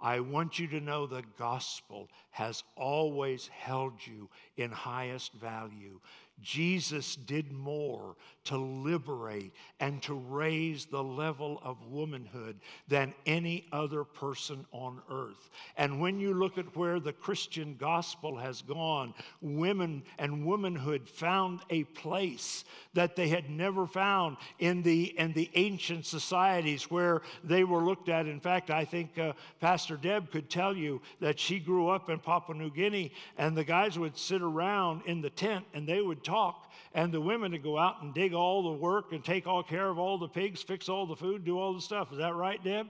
I 0.02 0.18
want 0.18 0.58
you 0.58 0.66
to 0.66 0.80
know 0.80 1.06
the 1.06 1.22
gospel 1.38 2.08
has 2.30 2.64
always 2.76 3.46
held 3.46 4.04
you 4.04 4.28
in 4.56 4.72
highest 4.72 5.32
value. 5.34 6.00
Jesus 6.42 7.16
did 7.16 7.52
more 7.52 8.16
to 8.44 8.56
liberate 8.56 9.52
and 9.80 10.02
to 10.02 10.14
raise 10.14 10.86
the 10.86 11.02
level 11.02 11.60
of 11.62 11.76
womanhood 11.86 12.58
than 12.88 13.14
any 13.26 13.66
other 13.72 14.04
person 14.04 14.64
on 14.72 15.00
earth. 15.10 15.50
And 15.76 16.00
when 16.00 16.18
you 16.18 16.34
look 16.34 16.58
at 16.58 16.76
where 16.76 16.98
the 16.98 17.12
Christian 17.12 17.76
gospel 17.78 18.36
has 18.36 18.62
gone, 18.62 19.14
women 19.40 20.02
and 20.18 20.44
womanhood 20.44 21.08
found 21.08 21.60
a 21.70 21.84
place 21.84 22.64
that 22.94 23.16
they 23.16 23.28
had 23.28 23.48
never 23.48 23.86
found 23.86 24.36
in 24.58 24.82
the, 24.82 25.18
in 25.18 25.32
the 25.32 25.50
ancient 25.54 26.06
societies 26.06 26.90
where 26.90 27.22
they 27.44 27.64
were 27.64 27.82
looked 27.82 28.08
at. 28.08 28.26
In 28.26 28.40
fact, 28.40 28.70
I 28.70 28.84
think 28.84 29.18
uh, 29.18 29.32
Pastor 29.60 29.96
Deb 29.96 30.30
could 30.30 30.50
tell 30.50 30.76
you 30.76 31.00
that 31.20 31.38
she 31.38 31.58
grew 31.58 31.88
up 31.88 32.10
in 32.10 32.18
Papua 32.18 32.56
New 32.56 32.70
Guinea 32.70 33.12
and 33.38 33.56
the 33.56 33.64
guys 33.64 33.98
would 33.98 34.16
sit 34.16 34.42
around 34.42 35.02
in 35.06 35.20
the 35.20 35.30
tent 35.30 35.64
and 35.74 35.86
they 35.86 36.00
would 36.00 36.24
talk, 36.24 36.70
and 36.94 37.12
the 37.12 37.20
women 37.20 37.52
to 37.52 37.58
go 37.58 37.78
out 37.78 38.02
and 38.02 38.12
dig 38.12 38.34
all 38.34 38.62
the 38.62 38.78
work 38.78 39.12
and 39.12 39.24
take 39.24 39.46
all 39.46 39.62
care 39.62 39.88
of 39.88 39.98
all 39.98 40.18
the 40.18 40.28
pigs, 40.28 40.62
fix 40.62 40.88
all 40.88 41.06
the 41.06 41.16
food, 41.16 41.44
do 41.44 41.58
all 41.58 41.72
the 41.72 41.80
stuff. 41.80 42.12
Is 42.12 42.18
that 42.18 42.34
right, 42.34 42.62
Deb? 42.62 42.88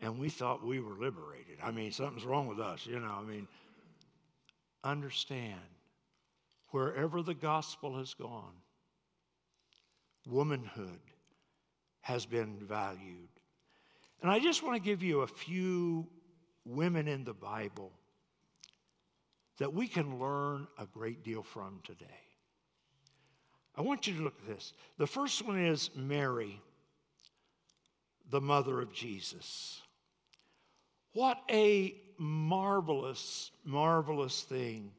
And 0.00 0.18
we 0.18 0.28
thought 0.28 0.64
we 0.64 0.80
were 0.80 0.94
liberated. 0.94 1.58
I 1.62 1.70
mean, 1.70 1.92
something's 1.92 2.24
wrong 2.24 2.46
with 2.46 2.60
us, 2.60 2.86
you 2.86 2.98
know. 2.98 3.14
I 3.18 3.22
mean, 3.22 3.46
understand 4.82 5.60
wherever 6.70 7.22
the 7.22 7.34
gospel 7.34 7.98
has 7.98 8.14
gone, 8.14 8.54
womanhood 10.26 11.00
has 12.00 12.26
been 12.26 12.58
valued. 12.60 13.28
And 14.22 14.30
I 14.30 14.38
just 14.40 14.62
want 14.62 14.76
to 14.76 14.82
give 14.82 15.02
you 15.02 15.20
a 15.20 15.26
few 15.26 16.06
women 16.64 17.08
in 17.08 17.24
the 17.24 17.34
Bible 17.34 17.92
that 19.58 19.72
we 19.72 19.86
can 19.86 20.18
learn 20.18 20.66
a 20.78 20.86
great 20.86 21.22
deal 21.22 21.42
from 21.42 21.80
today. 21.84 22.23
I 23.76 23.82
want 23.82 24.06
you 24.06 24.14
to 24.14 24.22
look 24.22 24.36
at 24.42 24.56
this. 24.56 24.72
The 24.98 25.06
first 25.06 25.44
one 25.46 25.58
is 25.58 25.90
Mary, 25.96 26.60
the 28.30 28.40
mother 28.40 28.80
of 28.80 28.92
Jesus. 28.92 29.80
What 31.12 31.38
a 31.50 31.94
marvelous, 32.18 33.50
marvelous 33.64 34.42
thing 34.42 34.92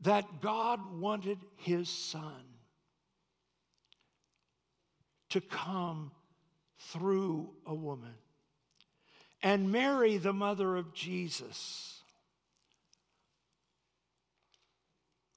that 0.00 0.40
God 0.40 0.80
wanted 0.98 1.38
his 1.56 1.88
son 1.88 2.44
to 5.30 5.40
come 5.40 6.10
through 6.78 7.50
a 7.66 7.74
woman. 7.74 8.14
And 9.42 9.72
Mary, 9.72 10.18
the 10.18 10.32
mother 10.32 10.76
of 10.76 10.92
Jesus, 10.92 12.01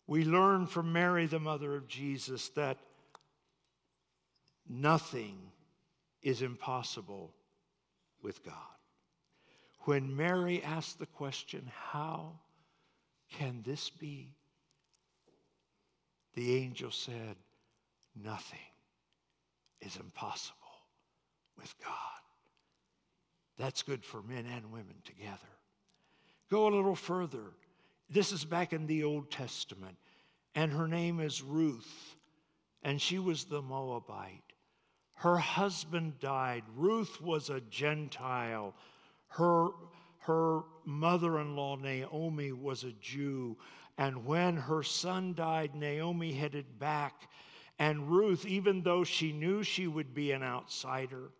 We 0.07 0.23
learn 0.23 0.67
from 0.67 0.93
Mary, 0.93 1.25
the 1.25 1.39
mother 1.39 1.75
of 1.75 1.87
Jesus, 1.87 2.49
that 2.49 2.77
nothing 4.69 5.37
is 6.21 6.41
impossible 6.41 7.33
with 8.21 8.43
God. 8.43 8.53
When 9.81 10.15
Mary 10.15 10.63
asked 10.63 10.99
the 10.99 11.05
question, 11.05 11.69
How 11.91 12.39
can 13.31 13.61
this 13.63 13.89
be? 13.89 14.29
The 16.33 16.55
angel 16.55 16.91
said, 16.91 17.35
Nothing 18.15 18.59
is 19.81 19.95
impossible 19.97 20.55
with 21.57 21.73
God. 21.83 21.91
That's 23.57 23.83
good 23.83 24.03
for 24.03 24.21
men 24.21 24.45
and 24.45 24.71
women 24.71 24.95
together. 25.03 25.37
Go 26.49 26.67
a 26.67 26.75
little 26.75 26.95
further. 26.95 27.53
This 28.09 28.31
is 28.31 28.45
back 28.45 28.73
in 28.73 28.87
the 28.87 29.03
Old 29.03 29.31
Testament. 29.31 29.97
And 30.53 30.71
her 30.71 30.87
name 30.87 31.19
is 31.19 31.41
Ruth. 31.41 32.15
And 32.83 33.01
she 33.01 33.19
was 33.19 33.45
the 33.45 33.61
Moabite. 33.61 34.43
Her 35.15 35.37
husband 35.37 36.19
died. 36.19 36.63
Ruth 36.75 37.21
was 37.21 37.49
a 37.49 37.61
Gentile. 37.61 38.73
Her, 39.27 39.69
her 40.19 40.61
mother 40.85 41.39
in 41.39 41.55
law, 41.55 41.75
Naomi, 41.75 42.51
was 42.51 42.83
a 42.83 42.91
Jew. 42.93 43.57
And 43.97 44.25
when 44.25 44.57
her 44.57 44.83
son 44.83 45.33
died, 45.33 45.73
Naomi 45.73 46.33
headed 46.33 46.79
back. 46.79 47.29
And 47.79 48.09
Ruth, 48.09 48.45
even 48.45 48.83
though 48.83 49.03
she 49.03 49.31
knew 49.31 49.63
she 49.63 49.87
would 49.87 50.13
be 50.13 50.31
an 50.31 50.43
outsider, 50.43 51.31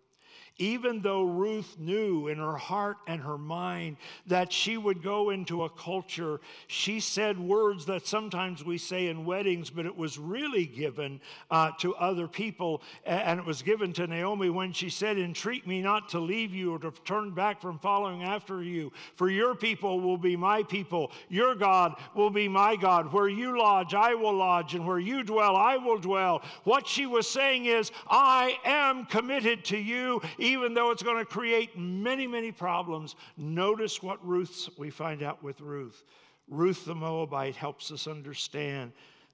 even 0.57 1.01
though 1.01 1.23
Ruth 1.23 1.75
knew 1.77 2.27
in 2.27 2.37
her 2.37 2.55
heart 2.55 2.97
and 3.07 3.21
her 3.21 3.37
mind 3.37 3.97
that 4.27 4.53
she 4.53 4.77
would 4.77 5.03
go 5.03 5.29
into 5.31 5.63
a 5.63 5.69
culture, 5.69 6.39
she 6.67 7.01
said 7.01 7.37
words 7.37 7.85
that 7.87 8.07
sometimes 8.07 8.63
we 8.63 8.77
say 8.77 9.07
in 9.07 9.25
weddings, 9.25 9.69
but 9.69 9.85
it 9.85 9.95
was 9.95 10.17
really 10.17 10.65
given 10.65 11.19
uh, 11.51 11.71
to 11.79 11.93
other 11.95 12.27
people. 12.27 12.81
And 13.05 13.39
it 13.39 13.45
was 13.45 13.61
given 13.61 13.91
to 13.93 14.07
Naomi 14.07 14.49
when 14.49 14.71
she 14.71 14.89
said, 14.89 15.17
Entreat 15.17 15.67
me 15.67 15.81
not 15.81 16.07
to 16.09 16.19
leave 16.19 16.53
you 16.53 16.73
or 16.73 16.79
to 16.79 16.91
turn 17.03 17.31
back 17.31 17.61
from 17.61 17.77
following 17.79 18.23
after 18.23 18.63
you, 18.63 18.93
for 19.17 19.29
your 19.29 19.55
people 19.55 19.99
will 19.99 20.17
be 20.17 20.37
my 20.37 20.63
people, 20.63 21.11
your 21.27 21.55
God 21.55 21.95
will 22.13 22.29
be 22.29 22.47
my 22.47 22.77
God. 22.77 23.11
Where 23.11 23.27
you 23.27 23.57
lodge, 23.59 23.93
I 23.93 24.13
will 24.13 24.33
lodge, 24.33 24.73
and 24.73 24.87
where 24.87 24.99
you 24.99 25.23
dwell, 25.23 25.57
I 25.57 25.75
will 25.75 25.97
dwell. 25.97 26.43
What 26.63 26.87
she 26.87 27.05
was 27.05 27.27
saying 27.27 27.65
is, 27.65 27.91
I 28.07 28.57
am 28.63 29.05
committed 29.05 29.65
to 29.65 29.77
you 29.77 30.21
even 30.45 30.75
though 30.75 30.91
it's 30.91 31.01
going 31.01 31.17
to 31.17 31.25
create 31.25 31.75
many, 31.75 32.27
many 32.27 32.51
problems. 32.51 33.15
Notice 33.35 34.03
what 34.03 34.25
Ruth, 34.25 34.69
we 34.77 34.91
find 34.91 35.23
out 35.23 35.43
with 35.43 35.59
Ruth. 35.59 36.03
Ruth 36.47 36.85
the 36.85 36.93
Moabite 36.93 37.55
helps 37.55 37.91
us 37.91 38.05
understand 38.05 38.91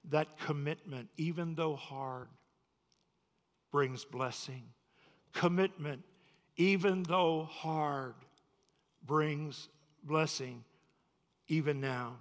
that 0.08 0.38
commitment, 0.38 1.08
even 1.18 1.54
though 1.54 1.76
hard, 1.76 2.28
brings 3.70 4.06
blessing. 4.06 4.62
Commitment, 5.34 6.02
even 6.56 7.02
though 7.02 7.44
hard, 7.44 8.14
brings 9.06 9.68
blessing, 10.02 10.64
even 11.48 11.78
now. 11.78 12.16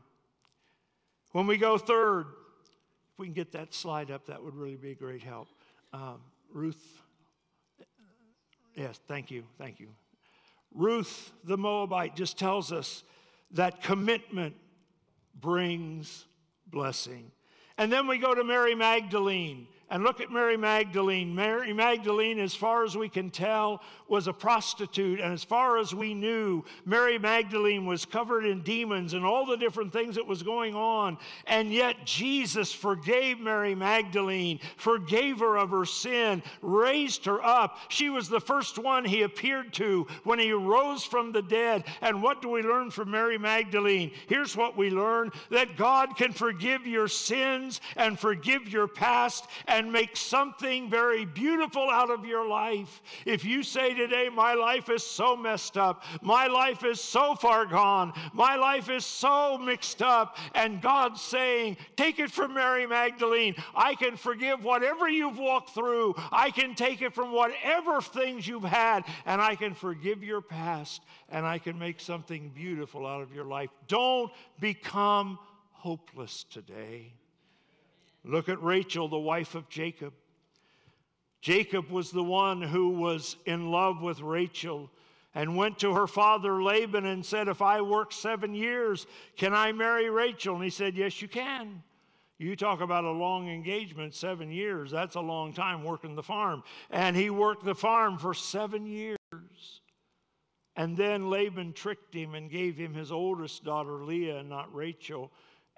When 1.31 1.47
we 1.47 1.55
go 1.55 1.77
third, 1.77 2.25
if 3.13 3.19
we 3.19 3.27
can 3.27 3.33
get 3.33 3.53
that 3.53 3.73
slide 3.73 4.11
up, 4.11 4.25
that 4.25 4.43
would 4.43 4.55
really 4.55 4.75
be 4.75 4.91
a 4.91 4.95
great 4.95 5.23
help. 5.23 5.47
Um, 5.93 6.19
Ruth, 6.53 7.00
yes, 8.75 8.99
thank 9.07 9.31
you, 9.31 9.43
thank 9.57 9.79
you. 9.79 9.87
Ruth 10.73 11.31
the 11.43 11.57
Moabite 11.57 12.15
just 12.15 12.37
tells 12.37 12.71
us 12.71 13.03
that 13.51 13.83
commitment 13.83 14.55
brings 15.39 16.25
blessing. 16.67 17.31
And 17.77 17.91
then 17.91 18.07
we 18.07 18.17
go 18.17 18.33
to 18.33 18.43
Mary 18.43 18.75
Magdalene. 18.75 19.67
And 19.91 20.03
look 20.03 20.21
at 20.21 20.31
Mary 20.31 20.55
Magdalene. 20.55 21.35
Mary 21.35 21.73
Magdalene, 21.73 22.39
as 22.39 22.55
far 22.55 22.85
as 22.85 22.95
we 22.95 23.09
can 23.09 23.29
tell, 23.29 23.81
was 24.07 24.27
a 24.27 24.33
prostitute. 24.33 25.19
And 25.19 25.33
as 25.33 25.43
far 25.43 25.77
as 25.77 25.93
we 25.93 26.13
knew, 26.13 26.63
Mary 26.85 27.19
Magdalene 27.19 27.85
was 27.85 28.05
covered 28.05 28.45
in 28.45 28.61
demons 28.61 29.13
and 29.13 29.25
all 29.25 29.45
the 29.45 29.57
different 29.57 29.91
things 29.91 30.15
that 30.15 30.25
was 30.25 30.43
going 30.43 30.75
on. 30.75 31.17
And 31.45 31.73
yet 31.73 32.05
Jesus 32.05 32.71
forgave 32.71 33.41
Mary 33.41 33.75
Magdalene, 33.75 34.61
forgave 34.77 35.39
her 35.39 35.57
of 35.57 35.71
her 35.71 35.85
sin, 35.85 36.41
raised 36.61 37.25
her 37.25 37.43
up. 37.43 37.77
She 37.89 38.09
was 38.09 38.29
the 38.29 38.39
first 38.39 38.79
one 38.79 39.03
he 39.03 39.23
appeared 39.23 39.73
to 39.73 40.07
when 40.23 40.39
he 40.39 40.53
rose 40.53 41.03
from 41.03 41.33
the 41.33 41.41
dead. 41.41 41.83
And 41.99 42.23
what 42.23 42.41
do 42.41 42.47
we 42.47 42.61
learn 42.61 42.91
from 42.91 43.11
Mary 43.11 43.37
Magdalene? 43.37 44.11
Here's 44.27 44.55
what 44.55 44.77
we 44.77 44.89
learn 44.89 45.31
that 45.49 45.75
God 45.75 46.15
can 46.15 46.31
forgive 46.31 46.87
your 46.87 47.09
sins 47.09 47.81
and 47.97 48.17
forgive 48.17 48.69
your 48.69 48.87
past 48.87 49.47
and 49.67 49.80
and 49.81 49.91
make 49.91 50.15
something 50.15 50.91
very 50.91 51.25
beautiful 51.25 51.89
out 51.89 52.11
of 52.11 52.23
your 52.23 52.47
life. 52.47 53.01
If 53.25 53.43
you 53.43 53.63
say 53.63 53.95
today, 53.95 54.29
My 54.29 54.53
life 54.53 54.89
is 54.91 55.03
so 55.03 55.35
messed 55.35 55.75
up, 55.75 56.03
my 56.21 56.45
life 56.45 56.83
is 56.83 57.01
so 57.01 57.33
far 57.33 57.65
gone, 57.65 58.13
my 58.31 58.55
life 58.57 58.91
is 58.91 59.03
so 59.03 59.57
mixed 59.57 60.03
up, 60.03 60.37
and 60.53 60.83
God's 60.83 61.19
saying, 61.19 61.77
Take 61.95 62.19
it 62.19 62.29
from 62.29 62.53
Mary 62.53 62.85
Magdalene. 62.85 63.55
I 63.73 63.95
can 63.95 64.17
forgive 64.17 64.63
whatever 64.63 65.09
you've 65.09 65.39
walked 65.39 65.71
through, 65.71 66.13
I 66.31 66.51
can 66.51 66.75
take 66.75 67.01
it 67.01 67.15
from 67.15 67.31
whatever 67.31 68.01
things 68.01 68.47
you've 68.47 68.63
had, 68.63 69.03
and 69.25 69.41
I 69.41 69.55
can 69.55 69.73
forgive 69.73 70.23
your 70.23 70.41
past, 70.41 71.01
and 71.29 71.43
I 71.43 71.57
can 71.57 71.79
make 71.79 71.99
something 71.99 72.51
beautiful 72.53 73.07
out 73.07 73.23
of 73.23 73.33
your 73.33 73.45
life. 73.45 73.71
Don't 73.87 74.31
become 74.59 75.39
hopeless 75.71 76.45
today. 76.51 77.13
Look 78.23 78.49
at 78.49 78.61
Rachel, 78.61 79.07
the 79.07 79.17
wife 79.17 79.55
of 79.55 79.67
Jacob. 79.69 80.13
Jacob 81.41 81.89
was 81.89 82.11
the 82.11 82.23
one 82.23 82.61
who 82.61 82.89
was 82.89 83.35
in 83.45 83.71
love 83.71 84.01
with 84.01 84.21
Rachel 84.21 84.91
and 85.33 85.55
went 85.55 85.79
to 85.79 85.93
her 85.93 86.07
father 86.07 86.61
Laban 86.61 87.05
and 87.05 87.25
said, 87.25 87.47
If 87.47 87.61
I 87.61 87.81
work 87.81 88.11
seven 88.11 88.53
years, 88.53 89.07
can 89.37 89.53
I 89.53 89.71
marry 89.71 90.09
Rachel? 90.09 90.55
And 90.55 90.63
he 90.63 90.69
said, 90.69 90.95
Yes, 90.95 91.21
you 91.21 91.27
can. 91.27 91.81
You 92.37 92.55
talk 92.55 92.81
about 92.81 93.05
a 93.05 93.11
long 93.11 93.49
engagement, 93.49 94.15
seven 94.15 94.51
years. 94.51 94.91
That's 94.91 95.15
a 95.15 95.21
long 95.21 95.53
time 95.53 95.83
working 95.83 96.15
the 96.15 96.23
farm. 96.23 96.63
And 96.89 97.15
he 97.15 97.29
worked 97.29 97.63
the 97.63 97.75
farm 97.75 98.17
for 98.17 98.33
seven 98.33 98.87
years. 98.87 99.17
And 100.75 100.97
then 100.97 101.29
Laban 101.29 101.73
tricked 101.73 102.13
him 102.13 102.33
and 102.33 102.49
gave 102.49 102.77
him 102.77 102.93
his 102.93 103.11
oldest 103.11 103.63
daughter, 103.63 104.03
Leah, 104.03 104.39
and 104.39 104.49
not 104.49 104.73
Rachel. 104.73 105.31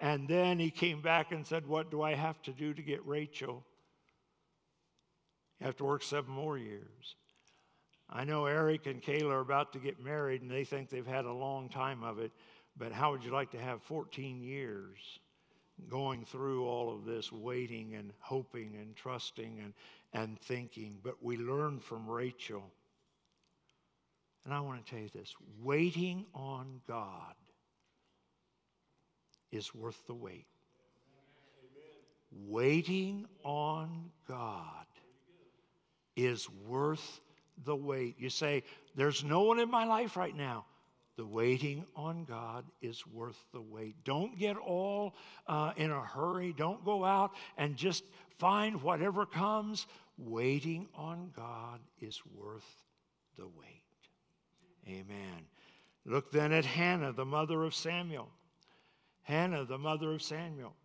And 0.04 0.28
then 0.28 0.60
he 0.60 0.70
came 0.70 1.00
back 1.00 1.32
and 1.32 1.48
said, 1.48 1.66
What 1.66 1.90
do 1.90 2.02
I 2.02 2.14
have 2.14 2.42
to 2.42 2.52
do 2.52 2.74
to 2.74 2.82
get 2.82 3.08
Rachel? 3.08 3.64
You 5.60 5.66
have 5.66 5.78
to 5.78 5.86
work 5.86 6.04
seven 6.04 6.34
more 6.34 6.58
years. 6.58 7.16
I 8.10 8.26
know 8.26 8.46
Eric 8.46 8.86
and 8.86 9.02
Kayla 9.02 9.32
are 9.32 9.40
about 9.40 9.72
to 9.72 9.80
get 9.80 10.04
married 10.04 10.42
and 10.42 10.52
they 10.52 10.66
think 10.66 10.90
they've 10.90 11.08
had 11.08 11.24
a 11.24 11.32
long 11.32 11.70
time 11.70 12.04
of 12.04 12.20
it, 12.20 12.34
but 12.76 12.92
how 12.92 13.12
would 13.12 13.24
you 13.24 13.32
like 13.32 13.52
to 13.52 13.58
have 13.58 13.82
14 13.84 14.42
years 14.42 15.20
going 15.88 16.26
through 16.26 16.68
all 16.68 16.94
of 16.94 17.06
this, 17.06 17.32
waiting 17.32 17.96
and 17.96 18.12
hoping 18.20 18.76
and 18.76 18.98
trusting 18.98 19.62
and, 19.64 19.74
and 20.12 20.38
thinking? 20.38 20.98
But 21.02 21.24
we 21.24 21.38
learn 21.38 21.80
from 21.80 22.10
Rachel. 22.10 22.70
And 24.44 24.54
I 24.54 24.60
want 24.60 24.86
to 24.86 24.92
tell 24.92 25.02
you 25.02 25.10
this 25.14 25.34
waiting 25.62 26.26
on 26.36 26.82
God 26.86 27.36
is 29.54 29.74
worth 29.74 30.02
the 30.08 30.14
wait. 30.14 30.48
Waiting 32.48 33.28
on 33.44 34.10
God 34.28 34.86
is 36.16 36.50
worth 36.68 37.22
the 37.64 37.76
wait. 37.76 38.16
You 38.20 38.30
say, 38.30 38.64
There's 38.96 39.24
no 39.24 39.44
one 39.44 39.60
in 39.60 39.70
my 39.70 39.86
life 39.86 40.18
right 40.18 40.36
now. 40.36 40.66
The 41.16 41.26
waiting 41.26 41.86
on 41.96 42.26
God 42.26 42.66
is 42.82 43.06
worth 43.06 43.38
the 43.54 43.62
wait. 43.62 43.96
Don't 44.04 44.38
get 44.40 44.58
all 44.58 45.14
uh, 45.46 45.74
in 45.78 45.92
a 45.92 46.02
hurry. 46.02 46.56
Don't 46.58 46.84
go 46.84 47.06
out 47.06 47.32
and 47.56 47.76
just 47.76 48.04
find 48.40 48.82
whatever 48.82 49.28
comes. 49.28 49.86
Waiting 50.18 50.88
on 50.96 51.32
God 51.36 51.80
is 52.02 52.20
worth 52.36 52.66
the 53.38 53.46
wait. 53.46 53.84
Amen. 54.88 55.46
Look 56.06 56.32
then 56.32 56.52
at 56.52 56.66
Hannah, 56.66 57.14
the 57.14 57.26
mother 57.26 57.64
of 57.64 57.76
Samuel. 57.76 58.30
Hannah, 59.24 59.66
the 59.66 59.78
mother 59.78 60.12
of 60.14 60.22
Samuel. 60.22 60.76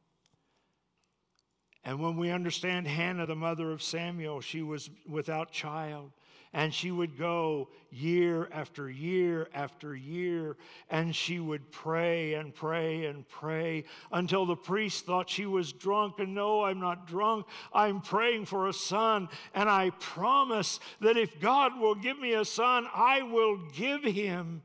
And 1.85 2.01
when 2.01 2.17
we 2.17 2.31
understand 2.31 2.87
Hannah, 2.87 3.27
the 3.27 3.37
mother 3.37 3.71
of 3.71 3.83
Samuel, 3.83 4.41
she 4.41 4.63
was 4.63 4.91
without 5.09 5.53
child. 5.53 6.13
And 6.55 6.73
she 6.73 6.91
would 6.91 7.19
go 7.19 7.69
year 7.91 8.49
after 8.51 8.89
year 8.89 9.49
after 9.53 9.95
year, 9.95 10.57
and 10.89 11.15
she 11.15 11.41
would 11.41 11.71
pray 11.71 12.35
and 12.35 12.55
pray 12.55 13.05
and 13.05 13.29
pray 13.29 13.85
until 14.13 14.47
the 14.47 14.57
priest 14.57 15.05
thought 15.05 15.29
she 15.29 15.45
was 15.45 15.75
drunk. 15.75 16.21
And 16.21 16.35
no, 16.35 16.65
I'm 16.65 16.81
not 16.81 17.07
drunk. 17.07 17.47
I'm 17.73 18.01
praying 18.01 18.47
for 18.47 18.69
a 18.69 18.73
son. 18.73 19.29
And 19.55 19.69
I 19.69 19.91
promise 20.01 20.81
that 21.01 21.19
if 21.19 21.39
God 21.39 21.79
will 21.79 21.95
give 21.95 22.19
me 22.19 22.33
a 22.33 22.47
son, 22.47 22.87
I 22.95 23.23
will 23.23 23.59
give 23.75 24.03
him 24.03 24.63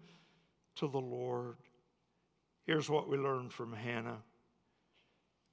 to 0.75 0.87
the 0.87 1.01
Lord. 1.01 1.57
Here's 2.65 2.89
what 2.89 3.09
we 3.09 3.17
learned 3.17 3.51
from 3.51 3.73
Hannah 3.73 4.21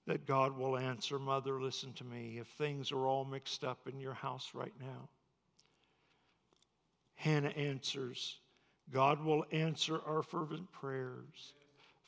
that 0.07 0.27
God 0.27 0.57
will 0.57 0.77
answer. 0.77 1.19
Mother, 1.19 1.61
listen 1.61 1.93
to 1.95 2.05
me. 2.05 2.39
If 2.39 2.47
things 2.49 2.93
are 2.93 3.07
all 3.07 3.25
mixed 3.25 3.65
up 3.65 3.87
in 3.87 4.01
your 4.01 4.15
house 4.15 4.51
right 4.55 4.73
now, 4.81 5.09
Hannah 7.15 7.49
answers. 7.51 8.39
God 8.91 9.25
will 9.25 9.45
answer 9.53 10.01
our 10.07 10.23
fervent 10.23 10.73
prayers 10.73 11.53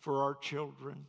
for 0.01 0.23
our 0.23 0.35
children 0.35 1.07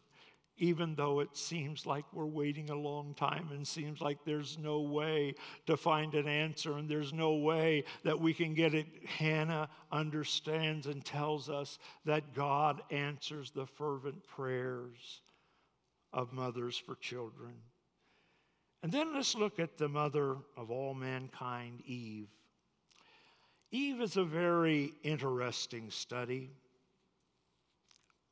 even 0.58 0.93
though 0.95 1.20
it 1.20 1.36
seems 1.36 1.86
like 1.86 2.06
we're 2.14 2.26
waiting 2.26 2.70
a 2.70 2.76
long 2.76 3.16
time 3.16 3.49
and 3.51 3.68
seems 3.68 4.01
like 4.01 4.20
there's 4.24 4.58
no 4.60 4.82
way 4.82 5.34
to 5.66 5.76
find 5.76 6.14
an 6.14 6.28
answer 6.28 6.78
and 6.78 6.88
there's 6.88 7.12
no 7.12 7.36
way 7.36 7.84
that 8.04 8.20
we 8.20 8.34
can 8.34 8.54
get 8.54 8.76
it, 8.76 8.86
Hannah 9.08 9.68
understands 9.91 10.86
and 10.86 11.04
tells 11.04 11.49
us 11.49 11.80
that 12.06 12.36
God 12.36 12.82
answers 12.91 13.49
the 13.49 13.66
fervent 13.66 14.28
prayers 14.28 15.22
of 16.12 16.32
mothers 16.32 16.78
for 16.78 16.95
children. 16.95 17.56
And 18.84 18.91
then 18.91 19.16
let's 19.16 19.34
look 19.34 19.60
at 19.60 19.78
the 19.78 19.89
mother 19.89 20.36
of 20.56 20.70
all 20.70 20.93
mankind, 20.93 21.82
Eve. 21.86 22.28
Eve 23.72 24.01
is 24.01 24.18
a 24.18 24.24
very 24.24 24.93
interesting 25.01 25.89
study, 25.89 26.51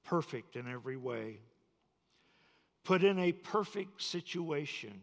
perfect 0.03 0.55
in 0.55 0.71
every 0.71 0.97
way 0.97 1.39
put 2.83 3.03
in 3.03 3.19
a 3.19 3.31
perfect 3.31 4.01
situation. 4.01 5.01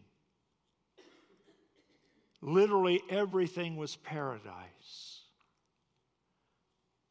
Literally 2.41 3.03
everything 3.11 3.77
was 3.77 3.97
paradise. 3.97 5.23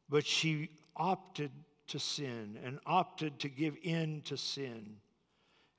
But 0.08 0.26
she 0.26 0.70
opted 0.96 1.50
to 1.88 1.98
sin 1.98 2.58
and 2.64 2.78
opted 2.86 3.38
to 3.40 3.48
give 3.48 3.76
in 3.82 4.22
to 4.22 4.36
sin. 4.36 4.96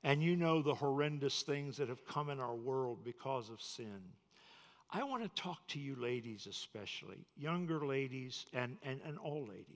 And 0.02 0.22
you 0.22 0.36
know 0.36 0.62
the 0.62 0.74
horrendous 0.74 1.42
things 1.42 1.76
that 1.76 1.88
have 1.88 2.06
come 2.06 2.30
in 2.30 2.40
our 2.40 2.54
world 2.54 3.04
because 3.04 3.50
of 3.50 3.60
sin. 3.60 4.00
I 4.92 5.04
want 5.04 5.22
to 5.22 5.42
talk 5.42 5.58
to 5.68 5.78
you 5.78 5.94
ladies, 5.96 6.46
especially, 6.48 7.26
younger 7.36 7.84
ladies 7.86 8.46
and, 8.52 8.76
and, 8.82 9.00
and 9.04 9.18
all 9.18 9.46
ladies, 9.46 9.66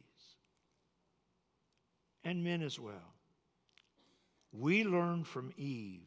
and 2.24 2.42
men 2.42 2.62
as 2.62 2.80
well 2.80 3.13
we 4.58 4.84
learn 4.84 5.24
from 5.24 5.52
Eve 5.56 6.06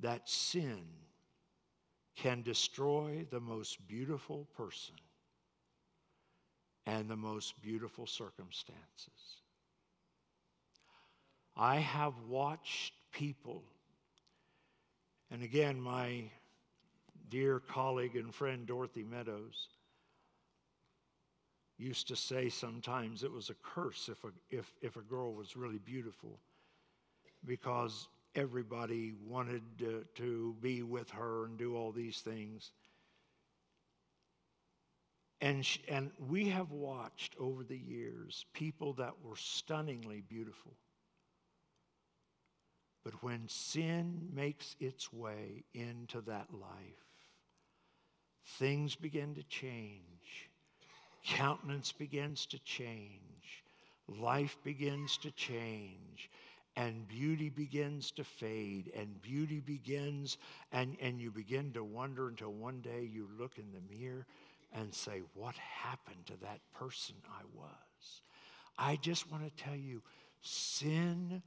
that 0.00 0.28
sin 0.28 0.84
can 2.16 2.42
destroy 2.42 3.26
the 3.30 3.40
most 3.40 3.86
beautiful 3.86 4.46
person 4.56 4.94
and 6.86 7.08
the 7.08 7.16
most 7.16 7.60
beautiful 7.60 8.06
circumstances. 8.06 9.40
I 11.56 11.76
have 11.76 12.14
watched 12.28 12.94
people, 13.12 13.62
and 15.30 15.42
again, 15.42 15.80
my 15.80 16.24
dear 17.28 17.60
colleague 17.60 18.16
and 18.16 18.34
friend 18.34 18.66
Dorothy 18.66 19.04
Meadows 19.04 19.68
used 21.78 22.08
to 22.08 22.16
say 22.16 22.48
sometimes 22.48 23.24
it 23.24 23.32
was 23.32 23.50
a 23.50 23.54
curse 23.62 24.08
if 24.08 24.22
a, 24.24 24.28
if, 24.50 24.72
if 24.80 24.96
a 24.96 25.00
girl 25.00 25.34
was 25.34 25.56
really 25.56 25.78
beautiful 25.78 26.38
because 27.46 28.08
everybody 28.34 29.12
wanted 29.26 29.62
to, 29.78 30.04
to 30.16 30.56
be 30.60 30.82
with 30.82 31.10
her 31.10 31.44
and 31.44 31.56
do 31.56 31.76
all 31.76 31.92
these 31.92 32.20
things. 32.20 32.72
And, 35.40 35.64
sh- 35.64 35.78
and 35.88 36.10
we 36.28 36.48
have 36.48 36.70
watched 36.70 37.34
over 37.38 37.64
the 37.64 37.78
years 37.78 38.46
people 38.54 38.94
that 38.94 39.12
were 39.22 39.36
stunningly 39.36 40.22
beautiful. 40.28 40.72
But 43.04 43.22
when 43.22 43.46
sin 43.48 44.28
makes 44.32 44.74
its 44.80 45.12
way 45.12 45.64
into 45.74 46.22
that 46.22 46.48
life, 46.52 47.04
things 48.58 48.96
begin 48.96 49.34
to 49.34 49.42
change. 49.44 50.48
Countenance 51.26 51.92
begins 51.92 52.46
to 52.46 52.58
change. 52.60 53.64
Life 54.08 54.56
begins 54.64 55.18
to 55.18 55.30
change. 55.32 56.30
And 56.76 57.06
beauty 57.06 57.50
begins 57.50 58.10
to 58.12 58.24
fade. 58.24 58.90
And 58.96 59.20
beauty 59.22 59.60
begins, 59.60 60.38
and, 60.72 60.96
and 61.00 61.20
you 61.20 61.30
begin 61.30 61.72
to 61.72 61.84
wonder 61.84 62.28
until 62.28 62.52
one 62.52 62.80
day 62.80 63.08
you 63.12 63.28
look 63.38 63.58
in 63.58 63.70
the 63.72 63.96
mirror 63.96 64.26
and 64.72 64.92
say, 64.92 65.22
What 65.34 65.54
happened 65.54 66.26
to 66.26 66.36
that 66.42 66.60
person 66.72 67.14
I 67.28 67.42
was? 67.54 68.22
I 68.76 68.96
just 68.96 69.30
want 69.30 69.44
to 69.44 69.64
tell 69.64 69.76
you 69.76 70.02
sin 70.42 71.42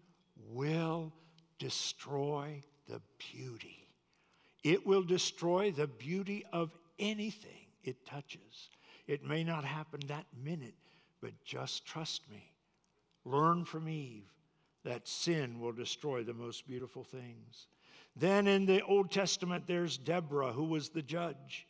will 0.49 1.11
destroy 1.59 2.61
the 2.87 3.01
beauty. 3.31 3.89
It 4.63 4.85
will 4.85 5.03
destroy 5.03 5.71
the 5.71 5.87
beauty 5.87 6.45
of 6.53 6.71
anything 6.99 7.67
it 7.83 8.05
touches. 8.05 8.69
It 9.07 9.23
may 9.23 9.43
not 9.43 9.63
happen 9.63 10.01
that 10.07 10.25
minute, 10.43 10.75
but 11.21 11.31
just 11.45 11.85
trust 11.85 12.29
me. 12.29 12.51
Learn 13.25 13.65
from 13.65 13.89
Eve 13.89 14.31
that 14.87 15.07
sin 15.07 15.59
will 15.59 15.73
destroy 15.73 16.23
the 16.23 16.33
most 16.33 16.65
beautiful 16.65 17.03
things. 17.03 17.67
Then 18.15 18.47
in 18.47 18.65
the 18.65 18.81
Old 18.83 19.11
Testament, 19.11 19.65
there's 19.67 19.97
Deborah, 19.97 20.53
who 20.53 20.63
was 20.63 20.89
the 20.89 21.01
judge. 21.01 21.66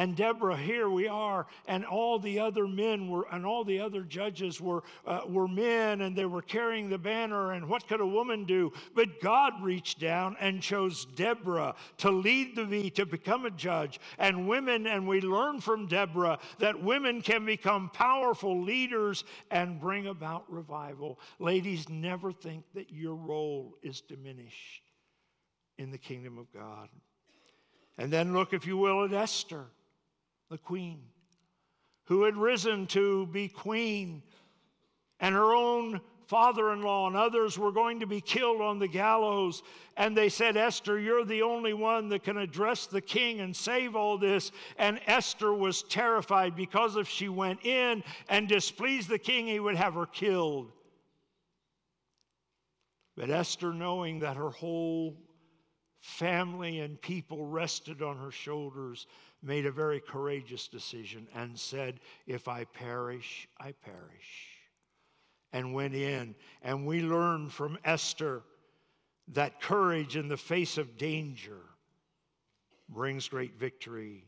And 0.00 0.16
Deborah, 0.16 0.56
here 0.56 0.88
we 0.88 1.08
are, 1.08 1.46
and 1.68 1.84
all 1.84 2.18
the 2.18 2.40
other 2.40 2.66
men 2.66 3.10
were, 3.10 3.26
and 3.30 3.44
all 3.44 3.64
the 3.64 3.80
other 3.80 4.00
judges 4.00 4.58
were, 4.58 4.82
uh, 5.06 5.20
were 5.28 5.46
men, 5.46 6.00
and 6.00 6.16
they 6.16 6.24
were 6.24 6.40
carrying 6.40 6.88
the 6.88 6.96
banner. 6.96 7.52
And 7.52 7.68
what 7.68 7.86
could 7.86 8.00
a 8.00 8.06
woman 8.06 8.46
do? 8.46 8.72
But 8.94 9.20
God 9.20 9.62
reached 9.62 10.00
down 10.00 10.38
and 10.40 10.62
chose 10.62 11.04
Deborah 11.04 11.74
to 11.98 12.10
lead 12.10 12.56
the 12.56 12.64
V, 12.64 12.88
to 12.92 13.04
become 13.04 13.44
a 13.44 13.50
judge. 13.50 14.00
And 14.18 14.48
women, 14.48 14.86
and 14.86 15.06
we 15.06 15.20
learn 15.20 15.60
from 15.60 15.86
Deborah 15.86 16.38
that 16.60 16.82
women 16.82 17.20
can 17.20 17.44
become 17.44 17.90
powerful 17.90 18.58
leaders 18.58 19.24
and 19.50 19.78
bring 19.78 20.06
about 20.06 20.50
revival. 20.50 21.20
Ladies, 21.38 21.90
never 21.90 22.32
think 22.32 22.64
that 22.72 22.90
your 22.90 23.16
role 23.16 23.76
is 23.82 24.00
diminished 24.00 24.82
in 25.76 25.90
the 25.90 25.98
kingdom 25.98 26.38
of 26.38 26.50
God. 26.54 26.88
And 27.98 28.10
then 28.10 28.32
look, 28.32 28.54
if 28.54 28.66
you 28.66 28.78
will, 28.78 29.04
at 29.04 29.12
Esther 29.12 29.66
the 30.50 30.58
queen, 30.58 31.00
who 32.04 32.24
had 32.24 32.36
risen 32.36 32.86
to 32.88 33.26
be 33.28 33.48
queen, 33.48 34.22
and 35.20 35.34
her 35.34 35.54
own 35.54 36.00
father 36.26 36.72
in 36.72 36.82
law 36.82 37.06
and 37.06 37.16
others 37.16 37.58
were 37.58 37.72
going 37.72 38.00
to 38.00 38.06
be 38.06 38.20
killed 38.20 38.60
on 38.60 38.78
the 38.78 38.88
gallows. 38.88 39.62
And 39.96 40.16
they 40.16 40.28
said, 40.28 40.56
Esther, 40.56 40.98
you're 40.98 41.24
the 41.24 41.42
only 41.42 41.72
one 41.72 42.08
that 42.10 42.22
can 42.22 42.38
address 42.38 42.86
the 42.86 43.00
king 43.00 43.40
and 43.40 43.54
save 43.54 43.96
all 43.96 44.16
this. 44.16 44.52
And 44.78 45.00
Esther 45.06 45.52
was 45.52 45.82
terrified 45.82 46.54
because 46.54 46.96
if 46.96 47.08
she 47.08 47.28
went 47.28 47.64
in 47.64 48.04
and 48.28 48.48
displeased 48.48 49.08
the 49.08 49.18
king, 49.18 49.46
he 49.46 49.58
would 49.58 49.74
have 49.74 49.94
her 49.94 50.06
killed. 50.06 50.70
But 53.16 53.30
Esther, 53.30 53.72
knowing 53.72 54.20
that 54.20 54.36
her 54.36 54.50
whole 54.50 55.16
family 56.00 56.78
and 56.78 57.00
people 57.00 57.44
rested 57.44 58.02
on 58.02 58.16
her 58.16 58.30
shoulders, 58.30 59.06
made 59.42 59.66
a 59.66 59.72
very 59.72 60.00
courageous 60.00 60.68
decision 60.68 61.26
and 61.34 61.58
said, 61.58 62.00
If 62.26 62.48
I 62.48 62.64
perish, 62.64 63.48
I 63.58 63.72
perish. 63.72 64.48
And 65.52 65.74
went 65.74 65.94
in. 65.94 66.34
And 66.62 66.86
we 66.86 67.02
learn 67.02 67.48
from 67.48 67.78
Esther 67.84 68.42
that 69.28 69.60
courage 69.60 70.16
in 70.16 70.28
the 70.28 70.36
face 70.36 70.78
of 70.78 70.96
danger 70.96 71.60
brings 72.88 73.28
great 73.28 73.58
victory. 73.58 74.24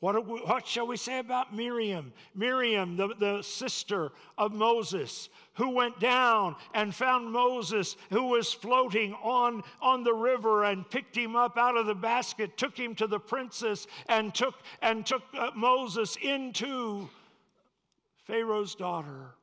What, 0.00 0.26
we, 0.26 0.40
what, 0.40 0.66
shall 0.66 0.86
we 0.86 0.98
say 0.98 1.18
about 1.18 1.54
Miriam? 1.54 2.12
Miriam, 2.34 2.96
the, 2.96 3.14
the 3.18 3.42
sister 3.42 4.12
of 4.36 4.52
Moses, 4.52 5.30
who 5.54 5.70
went 5.70 5.98
down 5.98 6.56
and 6.74 6.94
found 6.94 7.32
Moses, 7.32 7.96
who 8.10 8.24
was 8.24 8.52
floating 8.52 9.14
on, 9.22 9.62
on 9.80 10.04
the 10.04 10.12
river, 10.12 10.64
and 10.64 10.88
picked 10.88 11.16
him 11.16 11.34
up 11.34 11.56
out 11.56 11.78
of 11.78 11.86
the 11.86 11.94
basket, 11.94 12.58
took 12.58 12.76
him 12.78 12.94
to 12.96 13.06
the 13.06 13.18
princess, 13.18 13.86
and 14.06 14.34
took, 14.34 14.56
and 14.82 15.06
took 15.06 15.22
uh, 15.32 15.50
Moses 15.56 16.16
into 16.20 17.08
Pharaoh's 18.26 18.74
daughter. 18.74 19.34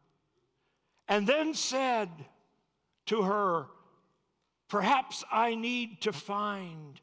And 1.07 1.25
then 1.25 1.55
said 1.55 2.09
to 3.07 3.23
her, 3.23 3.65
Perhaps 4.69 5.23
I 5.31 5.55
need 5.55 6.01
to 6.01 6.13
find 6.13 6.99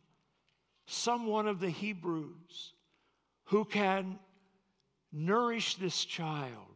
someone 0.86 1.46
of 1.48 1.60
the 1.60 1.70
Hebrews 1.70 2.74
who 3.50 3.64
can 3.64 4.18
nourish 5.12 5.74
this 5.74 6.04
child. 6.04 6.66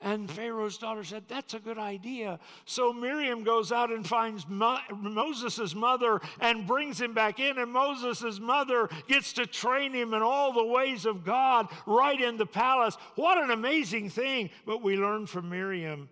And 0.00 0.30
Pharaoh's 0.30 0.78
daughter 0.78 1.04
said, 1.04 1.24
That's 1.28 1.54
a 1.54 1.58
good 1.58 1.76
idea. 1.76 2.38
So 2.64 2.92
Miriam 2.92 3.42
goes 3.44 3.72
out 3.72 3.90
and 3.90 4.06
finds 4.06 4.48
Mo- 4.48 4.78
Moses' 4.96 5.74
mother 5.74 6.20
and 6.40 6.66
brings 6.66 7.00
him 7.00 7.12
back 7.14 7.40
in. 7.40 7.58
And 7.58 7.72
Moses' 7.72 8.40
mother 8.40 8.88
gets 9.08 9.34
to 9.34 9.46
train 9.46 9.92
him 9.92 10.14
in 10.14 10.22
all 10.22 10.52
the 10.52 10.64
ways 10.64 11.04
of 11.04 11.24
God 11.24 11.68
right 11.84 12.20
in 12.20 12.36
the 12.36 12.46
palace. 12.46 12.96
What 13.16 13.42
an 13.42 13.50
amazing 13.50 14.08
thing. 14.08 14.50
But 14.64 14.82
we 14.82 14.96
learn 14.96 15.26
from 15.26 15.50
Miriam 15.50 16.08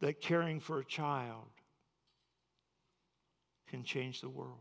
that 0.00 0.20
caring 0.20 0.60
for 0.60 0.78
a 0.78 0.84
child 0.84 1.48
can 3.68 3.82
change 3.82 4.20
the 4.20 4.28
world. 4.28 4.60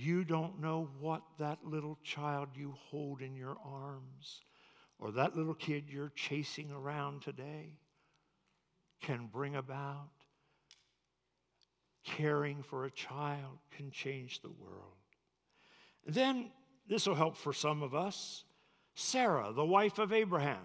You 0.00 0.22
don't 0.22 0.60
know 0.60 0.88
what 1.00 1.22
that 1.40 1.58
little 1.64 1.98
child 2.04 2.50
you 2.54 2.72
hold 2.88 3.20
in 3.20 3.34
your 3.34 3.56
arms 3.64 4.42
or 5.00 5.10
that 5.10 5.36
little 5.36 5.54
kid 5.54 5.86
you're 5.88 6.12
chasing 6.14 6.70
around 6.70 7.22
today 7.22 7.80
can 9.02 9.28
bring 9.32 9.56
about. 9.56 10.10
Caring 12.04 12.62
for 12.62 12.84
a 12.84 12.92
child 12.92 13.58
can 13.76 13.90
change 13.90 14.40
the 14.40 14.50
world. 14.50 14.94
And 16.06 16.14
then 16.14 16.50
this 16.88 17.08
will 17.08 17.16
help 17.16 17.36
for 17.36 17.52
some 17.52 17.82
of 17.82 17.92
us. 17.92 18.44
Sarah, 18.94 19.52
the 19.52 19.64
wife 19.64 19.98
of 19.98 20.12
Abraham. 20.12 20.64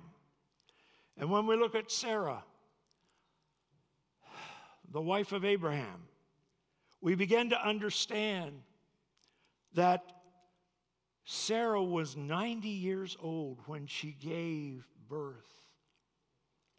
And 1.17 1.31
when 1.31 1.47
we 1.47 1.55
look 1.55 1.73
at 1.73 1.91
Sarah, 1.91 2.43
the 4.91 5.01
wife 5.01 5.31
of 5.31 5.43
Abraham, 5.43 6.03
we 7.01 7.15
begin 7.15 7.49
to 7.49 7.59
understand 7.59 8.61
that 9.75 10.03
Sarah 11.25 11.83
was 11.83 12.17
90 12.17 12.67
years 12.67 13.17
old 13.21 13.59
when 13.65 13.87
she 13.87 14.15
gave 14.19 14.85
birth. 15.09 15.47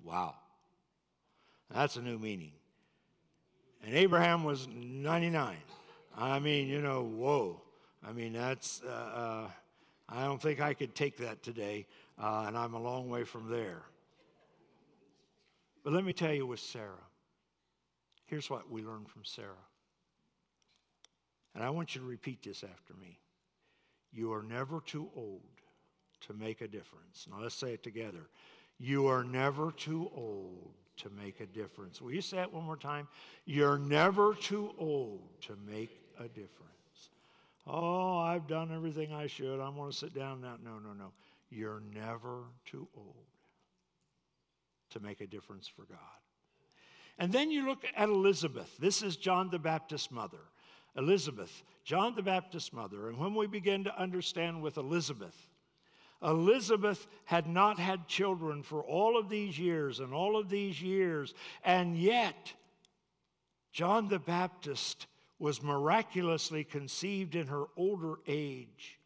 Wow. 0.03 0.35
That's 1.73 1.97
a 1.97 2.03
new 2.03 2.19
meaning. 2.19 2.53
And 3.85 3.95
Abraham 3.95 4.45
was 4.45 4.69
99. 4.69 5.57
I 6.17 6.39
mean, 6.39 6.69
you 6.69 6.81
know, 6.81 7.03
whoa. 7.03 7.61
I 8.07 8.13
mean, 8.13 8.35
that's, 8.35 8.83
uh, 8.87 8.89
uh, 8.89 9.49
I 10.09 10.25
don't 10.25 10.41
think 10.41 10.61
I 10.61 10.75
could 10.75 10.95
take 10.95 11.17
that 11.19 11.43
today, 11.43 11.87
uh, 12.23 12.45
and 12.47 12.57
I'm 12.57 12.75
a 12.75 12.81
long 12.81 13.09
way 13.09 13.25
from 13.25 13.51
there. 13.51 13.83
But 15.83 15.93
let 15.93 16.05
me 16.05 16.13
tell 16.13 16.33
you 16.33 16.47
with 16.47 16.61
Sarah, 16.61 17.05
here's 18.27 18.49
what 18.49 18.71
we 18.71 18.83
learned 18.83 19.09
from 19.09 19.25
Sarah. 19.25 19.49
And 21.55 21.63
I 21.63 21.71
want 21.71 21.95
you 21.95 22.01
to 22.01 22.07
repeat 22.07 22.43
this 22.43 22.65
after 22.65 22.95
me. 22.95 23.19
You 24.13 24.33
are 24.33 24.43
never 24.43 24.81
too 24.81 25.09
old 25.17 25.43
to 26.27 26.33
make 26.35 26.61
a 26.61 26.69
difference. 26.69 27.27
Now 27.31 27.43
let's 27.43 27.55
say 27.55 27.75
it 27.75 27.83
together. 27.83 28.29
You 28.79 29.07
are 29.07 29.25
never 29.25 29.73
too 29.73 30.11
old 30.15 30.73
to 30.97 31.11
make 31.11 31.41
a 31.41 31.47
difference. 31.47 32.01
Will 32.01 32.13
you 32.13 32.21
say 32.21 32.39
it 32.39 32.53
one 32.53 32.65
more 32.65 32.77
time? 32.77 33.09
You're 33.45 33.79
never 33.79 34.35
too 34.35 34.75
old 34.79 35.23
to 35.43 35.57
make 35.67 36.01
a 36.19 36.29
difference. 36.29 36.51
Oh, 37.67 38.19
I've 38.19 38.47
done 38.47 38.73
everything 38.73 39.13
I 39.13 39.27
should. 39.27 39.61
I 39.61 39.69
want 39.69 39.93
to 39.93 39.99
sit 39.99 40.15
down 40.15 40.41
now. 40.41 40.57
No, 40.63 40.79
no, 40.79 40.93
no. 40.93 41.13
You're 41.51 41.83
never 41.95 42.43
too 42.65 42.89
old 42.97 43.15
to 44.91 45.01
make 45.01 45.21
a 45.21 45.27
difference 45.27 45.67
for 45.67 45.83
God. 45.83 45.99
And 47.19 47.33
then 47.33 47.51
you 47.51 47.67
look 47.67 47.85
at 47.97 48.09
Elizabeth. 48.09 48.77
This 48.79 49.03
is 49.03 49.17
John 49.17 49.51
the 49.51 49.59
Baptist's 49.59 50.11
mother. 50.11 50.39
Elizabeth, 50.97 51.63
John 51.85 52.15
the 52.15 52.23
Baptist's 52.23 52.73
mother. 52.73 53.09
And 53.09 53.19
when 53.19 53.35
we 53.35 53.47
begin 53.47 53.85
to 53.85 54.01
understand 54.01 54.63
with 54.63 54.77
Elizabeth, 54.77 55.37
Elizabeth 56.23 57.07
had 57.25 57.47
not 57.47 57.79
had 57.79 58.09
children 58.09 58.63
for 58.63 58.83
all 58.83 59.19
of 59.19 59.29
these 59.29 59.59
years 59.59 60.01
and 60.01 60.15
all 60.15 60.39
of 60.39 60.49
these 60.49 60.81
years, 60.81 61.35
and 61.65 61.99
yet 61.99 62.53
John 63.73 64.09
the 64.09 64.19
Baptist 64.19 65.07
was 65.39 65.63
miraculously 65.63 66.65
conceived 66.65 67.35
in 67.35 67.49
her 67.49 67.65
older 67.77 68.15
age. 68.27 68.99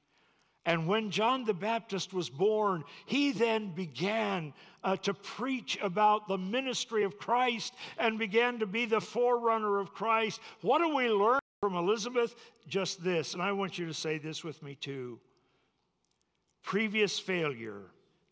And 0.66 0.86
when 0.86 1.10
John 1.10 1.44
the 1.44 1.54
Baptist 1.54 2.12
was 2.12 2.28
born, 2.28 2.84
he 3.06 3.32
then 3.32 3.70
began 3.70 4.52
uh, 4.84 4.96
to 4.98 5.14
preach 5.14 5.78
about 5.80 6.28
the 6.28 6.36
ministry 6.36 7.04
of 7.04 7.18
Christ 7.18 7.72
and 7.96 8.18
began 8.18 8.58
to 8.58 8.66
be 8.66 8.84
the 8.84 9.00
forerunner 9.00 9.78
of 9.78 9.94
Christ. 9.94 10.40
What 10.60 10.80
do 10.80 10.94
we 10.94 11.08
learn 11.08 11.40
from 11.60 11.74
Elizabeth? 11.74 12.34
Just 12.66 13.02
this, 13.02 13.34
and 13.34 13.42
I 13.42 13.52
want 13.52 13.78
you 13.78 13.86
to 13.86 13.94
say 13.94 14.18
this 14.18 14.44
with 14.44 14.62
me 14.62 14.74
too. 14.74 15.18
Previous 16.62 17.18
failure 17.18 17.82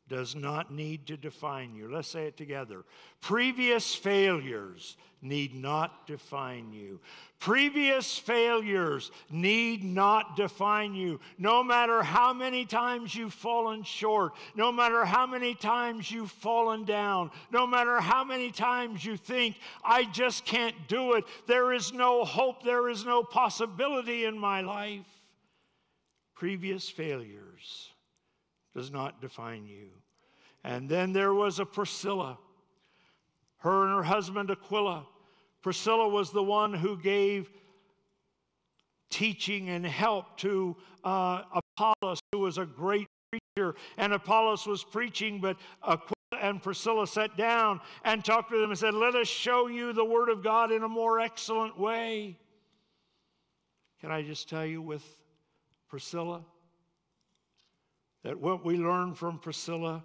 does 0.08 0.36
not 0.36 0.72
need 0.72 1.06
to 1.06 1.16
define 1.16 1.74
you. 1.74 1.92
Let's 1.92 2.08
say 2.08 2.26
it 2.26 2.36
together. 2.36 2.84
Previous 3.20 3.94
failures 3.94 4.96
need 5.20 5.54
not 5.54 6.06
define 6.06 6.72
you. 6.72 7.00
Previous 7.38 8.16
failures 8.16 9.10
need 9.30 9.82
not 9.82 10.36
define 10.36 10.94
you. 10.94 11.20
No 11.38 11.62
matter 11.64 12.02
how 12.02 12.32
many 12.32 12.64
times 12.64 13.14
you've 13.14 13.34
fallen 13.34 13.82
short, 13.82 14.32
no 14.54 14.70
matter 14.70 15.04
how 15.04 15.26
many 15.26 15.54
times 15.54 16.10
you've 16.10 16.30
fallen 16.30 16.84
down, 16.84 17.30
no 17.50 17.66
matter 17.66 18.00
how 18.00 18.22
many 18.22 18.50
times 18.50 19.04
you 19.04 19.16
think, 19.16 19.56
I 19.84 20.04
just 20.04 20.44
can't 20.44 20.76
do 20.88 21.14
it, 21.14 21.24
there 21.46 21.72
is 21.72 21.92
no 21.92 22.24
hope, 22.24 22.62
there 22.62 22.88
is 22.88 23.04
no 23.04 23.22
possibility 23.22 24.24
in 24.24 24.38
my 24.38 24.60
life. 24.60 25.06
Previous 26.34 26.88
failures 26.88 27.90
does 28.76 28.92
not 28.92 29.22
define 29.22 29.66
you. 29.66 29.88
And 30.62 30.88
then 30.88 31.12
there 31.12 31.32
was 31.32 31.58
a 31.58 31.64
Priscilla, 31.64 32.38
her 33.58 33.86
and 33.86 33.96
her 33.96 34.02
husband 34.02 34.50
Aquila. 34.50 35.06
Priscilla 35.62 36.06
was 36.06 36.30
the 36.30 36.42
one 36.42 36.74
who 36.74 36.98
gave 36.98 37.50
teaching 39.08 39.70
and 39.70 39.86
help 39.86 40.36
to 40.38 40.76
uh, 41.04 41.42
Apollos, 41.78 42.20
who 42.32 42.40
was 42.40 42.58
a 42.58 42.66
great 42.66 43.06
preacher. 43.30 43.74
And 43.96 44.12
Apollos 44.12 44.66
was 44.66 44.84
preaching, 44.84 45.40
but 45.40 45.56
Aquila 45.82 46.12
and 46.42 46.62
Priscilla 46.62 47.06
sat 47.06 47.34
down 47.36 47.80
and 48.04 48.22
talked 48.22 48.50
to 48.50 48.60
them 48.60 48.70
and 48.70 48.78
said, 48.78 48.92
Let 48.92 49.14
us 49.14 49.28
show 49.28 49.68
you 49.68 49.94
the 49.94 50.04
Word 50.04 50.28
of 50.28 50.44
God 50.44 50.70
in 50.70 50.82
a 50.82 50.88
more 50.88 51.18
excellent 51.18 51.78
way. 51.78 52.36
Can 54.02 54.10
I 54.10 54.22
just 54.22 54.50
tell 54.50 54.66
you 54.66 54.82
with 54.82 55.02
Priscilla? 55.88 56.44
That 58.26 58.40
what 58.40 58.64
we 58.64 58.76
learn 58.76 59.14
from 59.14 59.38
Priscilla 59.38 60.02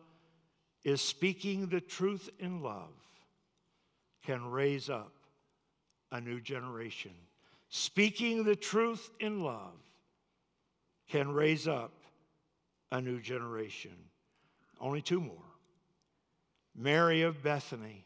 is 0.83 1.01
speaking 1.01 1.65
the 1.65 1.81
truth 1.81 2.29
in 2.37 2.61
love 2.61 2.93
can 4.23 4.45
raise 4.51 4.91
up 4.91 5.11
a 6.11 6.21
new 6.21 6.39
generation. 6.39 7.15
Speaking 7.69 8.43
the 8.43 8.55
truth 8.55 9.09
in 9.19 9.41
love 9.41 9.73
can 11.09 11.31
raise 11.33 11.67
up 11.67 11.93
a 12.91 13.01
new 13.01 13.19
generation. 13.19 13.97
Only 14.79 15.01
two 15.01 15.19
more. 15.19 15.41
Mary 16.75 17.23
of 17.23 17.41
Bethany. 17.41 18.05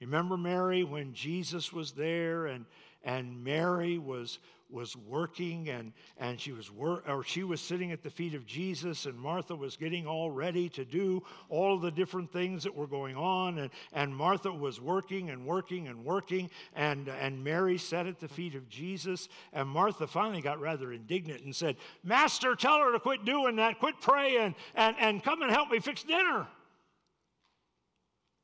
You 0.00 0.08
remember 0.08 0.36
Mary 0.36 0.82
when 0.82 1.14
Jesus 1.14 1.72
was 1.72 1.92
there 1.92 2.46
and, 2.46 2.66
and 3.04 3.44
Mary 3.44 3.98
was, 3.98 4.40
was 4.70 4.96
working 4.96 5.68
and, 5.68 5.92
and 6.18 6.38
she 6.38 6.52
was 6.52 6.70
wor- 6.70 7.02
or 7.08 7.24
she 7.24 7.42
was 7.42 7.60
sitting 7.60 7.90
at 7.90 8.02
the 8.02 8.10
feet 8.10 8.34
of 8.34 8.46
Jesus 8.46 9.06
and 9.06 9.18
Martha 9.18 9.54
was 9.54 9.76
getting 9.76 10.06
all 10.06 10.30
ready 10.30 10.68
to 10.70 10.84
do 10.84 11.22
all 11.48 11.78
the 11.78 11.90
different 11.90 12.32
things 12.32 12.64
that 12.64 12.74
were 12.74 12.86
going 12.86 13.16
on 13.16 13.58
and, 13.58 13.70
and 13.92 14.14
Martha 14.14 14.52
was 14.52 14.80
working 14.80 15.30
and 15.30 15.46
working 15.46 15.88
and 15.88 16.04
working 16.04 16.50
and, 16.74 17.08
and 17.08 17.42
Mary 17.42 17.78
sat 17.78 18.06
at 18.06 18.20
the 18.20 18.28
feet 18.28 18.54
of 18.54 18.68
Jesus 18.68 19.28
and 19.52 19.68
Martha 19.68 20.06
finally 20.06 20.42
got 20.42 20.60
rather 20.60 20.92
indignant 20.92 21.42
and 21.44 21.56
said, 21.56 21.76
Master, 22.04 22.54
tell 22.54 22.78
her 22.78 22.92
to 22.92 23.00
quit 23.00 23.24
doing 23.24 23.56
that, 23.56 23.78
quit 23.78 24.00
praying 24.00 24.54
and, 24.74 24.96
and 24.98 25.22
come 25.22 25.42
and 25.42 25.50
help 25.50 25.70
me 25.70 25.80
fix 25.80 26.02
dinner. 26.02 26.46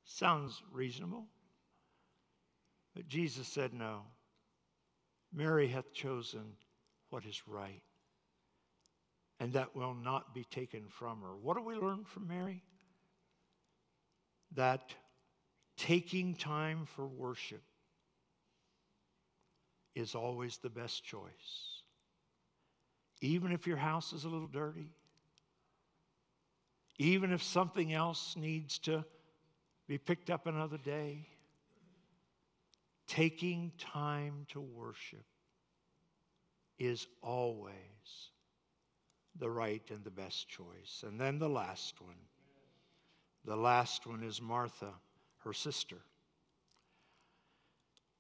Sounds 0.05 0.63
reasonable. 0.73 1.27
But 2.95 3.09
Jesus 3.09 3.49
said 3.49 3.75
no. 3.75 4.03
Mary 5.35 5.67
hath 5.69 5.93
chosen 5.93 6.45
what 7.11 7.25
is 7.25 7.43
right, 7.47 7.83
and 9.41 9.53
that 9.53 9.75
will 9.75 9.95
not 9.95 10.33
be 10.35 10.45
taken 10.45 10.85
from 10.89 11.21
her. 11.23 11.35
What 11.37 11.57
do 11.57 11.63
we 11.63 11.75
learn 11.75 12.05
from 12.05 12.29
Mary? 12.29 12.63
That 14.55 14.95
taking 15.77 16.35
time 16.35 16.87
for 16.87 17.07
worship 17.07 17.63
is 19.95 20.15
always 20.15 20.59
the 20.59 20.71
best 20.71 21.05
choice. 21.05 21.83
Even 23.21 23.53
if 23.53 23.67
your 23.67 23.77
house 23.77 24.13
is 24.13 24.25
a 24.25 24.29
little 24.29 24.47
dirty, 24.47 24.91
even 26.99 27.33
if 27.33 27.43
something 27.43 27.93
else 27.93 28.37
needs 28.37 28.79
to 28.81 29.05
be 29.89 29.99
picked 29.99 30.31
up 30.31 30.47
another 30.47 30.79
day, 30.79 31.27
taking 33.07 33.73
time 33.79 34.47
to 34.51 34.61
worship 34.61 35.25
is 36.79 37.07
always 37.23 37.73
the 39.39 39.51
right 39.51 39.83
and 39.91 40.05
the 40.05 40.11
best 40.11 40.49
choice. 40.49 41.05
And 41.07 41.21
then 41.21 41.39
the 41.39 41.49
last 41.49 42.01
one. 42.01 42.15
The 43.45 43.57
last 43.57 44.07
one 44.07 44.23
is 44.23 44.41
Martha, 44.41 44.93
her 45.39 45.53
sister. 45.53 45.99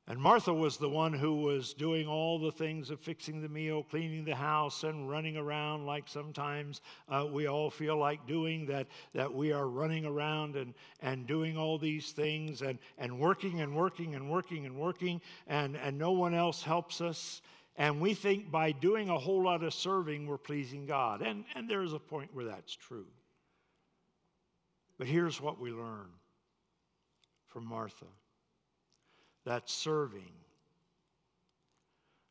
And 0.06 0.20
Martha 0.20 0.52
was 0.52 0.76
the 0.76 0.88
one 0.88 1.14
who 1.14 1.36
was 1.36 1.72
doing 1.72 2.06
all 2.06 2.38
the 2.38 2.52
things 2.52 2.90
of 2.90 3.00
fixing 3.00 3.40
the 3.40 3.48
meal, 3.48 3.82
cleaning 3.82 4.22
the 4.24 4.34
house, 4.34 4.84
and 4.84 5.08
running 5.08 5.38
around 5.38 5.86
like 5.86 6.06
sometimes 6.06 6.82
uh, 7.08 7.26
we 7.30 7.46
all 7.46 7.70
feel 7.70 7.96
like 7.96 8.26
doing, 8.26 8.66
that, 8.66 8.86
that 9.14 9.32
we 9.32 9.50
are 9.50 9.66
running 9.66 10.04
around 10.04 10.56
and, 10.56 10.74
and 11.00 11.26
doing 11.26 11.56
all 11.56 11.78
these 11.78 12.12
things 12.12 12.60
and, 12.60 12.78
and 12.98 13.18
working 13.18 13.62
and 13.62 13.74
working 13.74 14.14
and 14.14 14.30
working 14.30 14.66
and 14.66 14.76
working, 14.76 15.22
and, 15.46 15.74
and 15.74 15.96
no 15.96 16.12
one 16.12 16.34
else 16.34 16.62
helps 16.62 17.00
us. 17.00 17.40
And 17.76 17.98
we 17.98 18.12
think 18.12 18.50
by 18.50 18.72
doing 18.72 19.08
a 19.08 19.18
whole 19.18 19.42
lot 19.42 19.64
of 19.64 19.72
serving, 19.72 20.26
we're 20.26 20.36
pleasing 20.36 20.84
God. 20.84 21.22
And, 21.22 21.44
and 21.54 21.68
there's 21.68 21.94
a 21.94 21.98
point 21.98 22.28
where 22.34 22.44
that's 22.44 22.76
true. 22.76 23.06
But 24.98 25.06
here's 25.06 25.40
what 25.40 25.58
we 25.58 25.70
learn 25.70 26.10
from 27.46 27.66
Martha 27.66 28.04
that 29.44 29.68
serving 29.68 30.32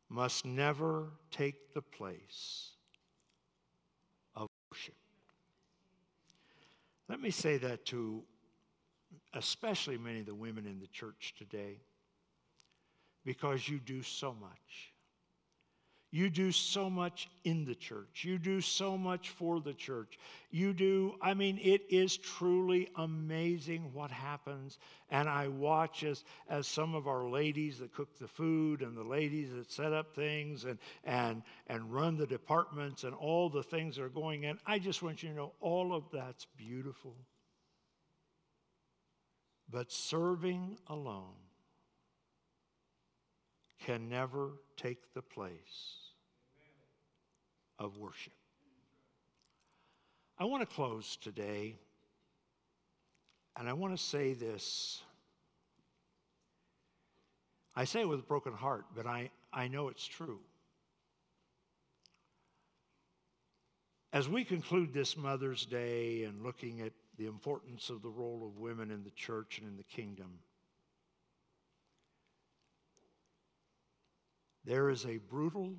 must 0.08 0.44
never 0.44 1.10
take 1.30 1.74
the 1.74 1.82
place 1.82 2.70
of 4.36 4.48
worship. 4.70 4.94
Let 7.08 7.20
me 7.20 7.30
say 7.30 7.58
that 7.58 7.84
to 7.86 8.22
especially 9.34 9.98
many 9.98 10.20
of 10.20 10.26
the 10.26 10.34
women 10.34 10.66
in 10.66 10.78
the 10.78 10.86
church 10.88 11.34
today, 11.36 11.78
because 13.24 13.68
you 13.68 13.78
do 13.78 14.02
so 14.02 14.34
much. 14.40 14.93
You 16.14 16.30
do 16.30 16.52
so 16.52 16.88
much 16.88 17.28
in 17.42 17.64
the 17.64 17.74
church. 17.74 18.22
You 18.22 18.38
do 18.38 18.60
so 18.60 18.96
much 18.96 19.30
for 19.30 19.60
the 19.60 19.74
church. 19.74 20.16
You 20.52 20.72
do, 20.72 21.16
I 21.20 21.34
mean, 21.34 21.58
it 21.60 21.82
is 21.90 22.16
truly 22.16 22.88
amazing 22.94 23.92
what 23.92 24.12
happens. 24.12 24.78
And 25.10 25.28
I 25.28 25.48
watch 25.48 26.04
as, 26.04 26.22
as 26.48 26.68
some 26.68 26.94
of 26.94 27.08
our 27.08 27.28
ladies 27.28 27.80
that 27.80 27.92
cook 27.92 28.16
the 28.16 28.28
food 28.28 28.80
and 28.80 28.96
the 28.96 29.02
ladies 29.02 29.52
that 29.56 29.72
set 29.72 29.92
up 29.92 30.14
things 30.14 30.66
and, 30.66 30.78
and, 31.02 31.42
and 31.66 31.92
run 31.92 32.16
the 32.16 32.28
departments 32.28 33.02
and 33.02 33.12
all 33.12 33.48
the 33.48 33.64
things 33.64 33.96
that 33.96 34.04
are 34.04 34.08
going 34.08 34.44
in. 34.44 34.60
I 34.64 34.78
just 34.78 35.02
want 35.02 35.20
you 35.24 35.30
to 35.30 35.34
know 35.34 35.52
all 35.60 35.92
of 35.92 36.04
that's 36.12 36.46
beautiful. 36.56 37.16
But 39.68 39.90
serving 39.90 40.78
alone 40.86 41.34
can 43.80 44.08
never 44.08 44.52
take 44.76 45.12
the 45.12 45.22
place 45.22 46.03
of 47.78 47.96
worship. 47.98 48.32
I 50.38 50.44
want 50.44 50.68
to 50.68 50.74
close 50.74 51.16
today, 51.16 51.76
and 53.56 53.68
I 53.68 53.72
want 53.72 53.96
to 53.96 54.02
say 54.02 54.32
this. 54.32 55.00
I 57.76 57.84
say 57.84 58.00
it 58.00 58.08
with 58.08 58.20
a 58.20 58.24
broken 58.24 58.52
heart, 58.52 58.84
but 58.94 59.06
I, 59.06 59.30
I 59.52 59.68
know 59.68 59.88
it's 59.88 60.06
true. 60.06 60.40
As 64.12 64.28
we 64.28 64.44
conclude 64.44 64.92
this 64.92 65.16
Mother's 65.16 65.66
Day 65.66 66.22
and 66.22 66.42
looking 66.42 66.80
at 66.80 66.92
the 67.18 67.26
importance 67.26 67.90
of 67.90 68.00
the 68.02 68.08
role 68.08 68.46
of 68.46 68.60
women 68.60 68.90
in 68.90 69.02
the 69.02 69.10
church 69.10 69.58
and 69.58 69.68
in 69.68 69.76
the 69.76 69.82
kingdom, 69.82 70.38
there 74.64 74.88
is 74.88 75.04
a 75.04 75.18
brutal 75.18 75.74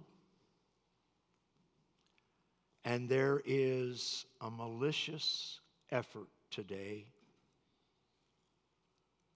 and 2.85 3.09
there 3.09 3.41
is 3.45 4.25
a 4.41 4.49
malicious 4.49 5.59
effort 5.91 6.27
today 6.51 7.07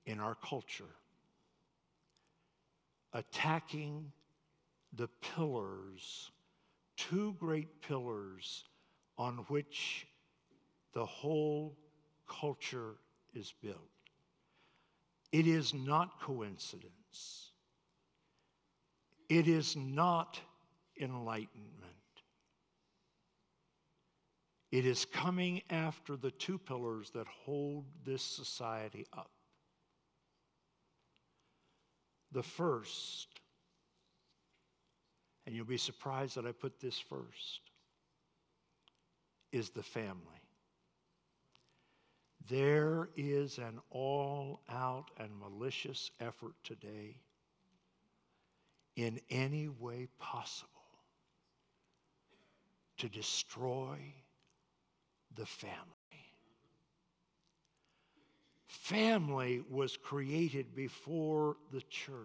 in 0.05 0.19
our 0.19 0.35
culture 0.35 0.85
attacking 3.13 4.11
the 4.93 5.07
pillars, 5.35 6.31
two 6.95 7.35
great 7.39 7.81
pillars 7.81 8.65
on 9.17 9.38
which 9.47 10.07
the 10.93 11.05
whole 11.05 11.76
culture 12.27 12.95
is 13.34 13.53
built. 13.63 13.77
It 15.31 15.47
is 15.47 15.73
not 15.73 16.21
coincidence. 16.21 17.51
It 19.27 19.47
is 19.47 19.76
not 19.76 20.39
enlightenment. 20.99 21.78
It 24.72 24.86
is 24.86 25.06
coming 25.06 25.62
after 25.70 26.16
the 26.16 26.32
two 26.32 26.60
pillars 26.60 27.10
that 27.12 27.26
hold 27.28 27.86
this 28.06 28.22
society 28.22 29.08
up. 29.14 29.32
The 32.32 32.44
first, 32.44 33.28
and 35.46 35.56
you'll 35.56 35.66
be 35.66 35.78
surprised 35.78 36.36
that 36.36 36.46
I 36.46 36.52
put 36.52 36.80
this 36.80 37.00
first, 37.00 37.62
is 39.52 39.72
the 39.72 39.82
family. 39.82 40.44
There 42.48 43.10
is 43.18 43.58
an 43.58 43.80
all 43.90 44.62
out 44.70 45.10
and 45.18 45.32
malicious 45.40 46.12
effort 46.20 46.54
today 46.64 47.18
in 48.96 49.20
any 49.32 49.68
way 49.68 50.08
possible 50.20 50.70
to 52.98 53.10
destroy 53.10 53.98
the 55.35 55.45
family. 55.45 55.77
Family 58.68 59.64
was 59.69 59.97
created 59.97 60.76
before 60.76 61.57
the 61.72 61.81
church. 61.89 62.15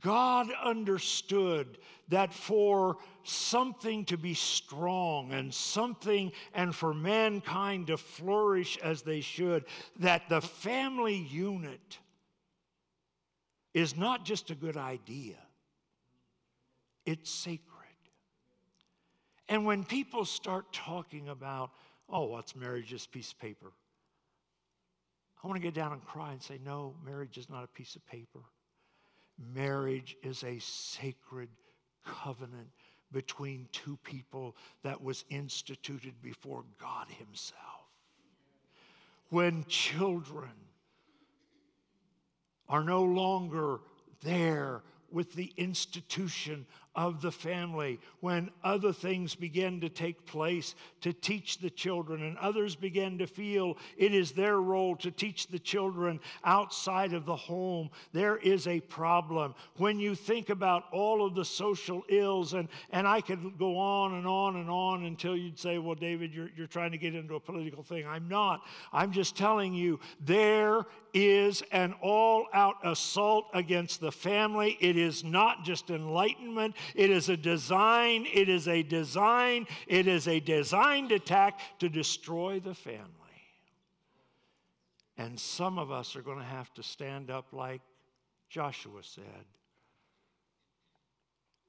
God 0.00 0.48
understood 0.62 1.78
that 2.08 2.32
for 2.32 2.96
something 3.24 4.04
to 4.06 4.16
be 4.16 4.32
strong 4.32 5.32
and 5.32 5.52
something 5.52 6.32
and 6.54 6.74
for 6.74 6.94
mankind 6.94 7.88
to 7.88 7.98
flourish 7.98 8.78
as 8.78 9.02
they 9.02 9.20
should, 9.20 9.64
that 9.98 10.28
the 10.28 10.40
family 10.40 11.16
unit 11.16 11.98
is 13.74 13.96
not 13.96 14.24
just 14.24 14.50
a 14.50 14.54
good 14.54 14.76
idea, 14.76 15.36
it's 17.04 17.30
sacred. 17.30 17.71
And 19.52 19.66
when 19.66 19.84
people 19.84 20.24
start 20.24 20.72
talking 20.72 21.28
about, 21.28 21.72
oh, 22.08 22.24
what's 22.24 22.56
marriage? 22.56 22.86
Just 22.86 23.08
a 23.08 23.10
piece 23.10 23.32
of 23.32 23.38
paper. 23.38 23.70
I 25.44 25.46
want 25.46 25.60
to 25.60 25.62
get 25.62 25.74
down 25.74 25.92
and 25.92 26.02
cry 26.06 26.32
and 26.32 26.42
say, 26.42 26.58
no, 26.64 26.94
marriage 27.04 27.36
is 27.36 27.50
not 27.50 27.62
a 27.62 27.66
piece 27.66 27.94
of 27.94 28.06
paper. 28.06 28.38
Marriage 29.54 30.16
is 30.22 30.42
a 30.42 30.58
sacred 30.58 31.50
covenant 32.06 32.68
between 33.12 33.68
two 33.72 33.98
people 34.04 34.56
that 34.84 35.02
was 35.02 35.22
instituted 35.28 36.14
before 36.22 36.64
God 36.80 37.08
Himself. 37.10 37.60
When 39.28 39.66
children 39.68 40.48
are 42.70 42.82
no 42.82 43.02
longer 43.02 43.80
there 44.22 44.80
with 45.10 45.34
the 45.34 45.52
institution 45.58 46.64
of 46.94 47.22
the 47.22 47.32
family 47.32 47.98
when 48.20 48.50
other 48.62 48.92
things 48.92 49.34
begin 49.34 49.80
to 49.80 49.88
take 49.88 50.26
place 50.26 50.74
to 51.00 51.12
teach 51.12 51.58
the 51.58 51.70
children, 51.70 52.22
and 52.22 52.36
others 52.38 52.76
begin 52.76 53.18
to 53.18 53.26
feel 53.26 53.76
it 53.96 54.14
is 54.14 54.32
their 54.32 54.60
role 54.60 54.94
to 54.96 55.10
teach 55.10 55.46
the 55.48 55.58
children 55.58 56.20
outside 56.44 57.12
of 57.14 57.24
the 57.24 57.34
home. 57.34 57.88
There 58.12 58.36
is 58.36 58.66
a 58.66 58.80
problem. 58.80 59.54
When 59.76 59.98
you 59.98 60.14
think 60.14 60.50
about 60.50 60.84
all 60.92 61.24
of 61.24 61.34
the 61.34 61.44
social 61.44 62.04
ills, 62.08 62.54
and, 62.54 62.68
and 62.90 63.08
I 63.08 63.20
could 63.20 63.58
go 63.58 63.78
on 63.78 64.14
and 64.14 64.26
on 64.26 64.56
and 64.56 64.68
on 64.68 65.04
until 65.04 65.36
you'd 65.36 65.58
say, 65.58 65.78
Well, 65.78 65.94
David, 65.94 66.34
you're, 66.34 66.50
you're 66.56 66.66
trying 66.66 66.92
to 66.92 66.98
get 66.98 67.14
into 67.14 67.34
a 67.34 67.40
political 67.40 67.82
thing. 67.82 68.06
I'm 68.06 68.28
not. 68.28 68.62
I'm 68.92 69.12
just 69.12 69.36
telling 69.36 69.74
you, 69.74 69.98
there 70.20 70.86
is 71.14 71.62
an 71.72 71.94
all 72.00 72.46
out 72.52 72.76
assault 72.84 73.46
against 73.54 74.00
the 74.00 74.12
family. 74.12 74.78
It 74.80 74.96
is 74.96 75.24
not 75.24 75.64
just 75.64 75.90
enlightenment, 75.90 76.74
it 76.94 77.10
is 77.10 77.28
a 77.28 77.36
design, 77.36 78.26
it 78.32 78.48
is 78.48 78.68
a 78.68 78.82
design, 78.82 79.66
it 79.86 80.06
is 80.06 80.28
a 80.28 80.40
designed 80.40 81.12
attack 81.12 81.60
to 81.78 81.88
destroy 81.88 82.60
the 82.60 82.74
family. 82.74 83.08
And 85.18 85.38
some 85.38 85.78
of 85.78 85.90
us 85.90 86.16
are 86.16 86.22
going 86.22 86.38
to 86.38 86.44
have 86.44 86.72
to 86.74 86.82
stand 86.82 87.30
up 87.30 87.52
like 87.52 87.80
Joshua 88.48 89.02
said. 89.02 89.24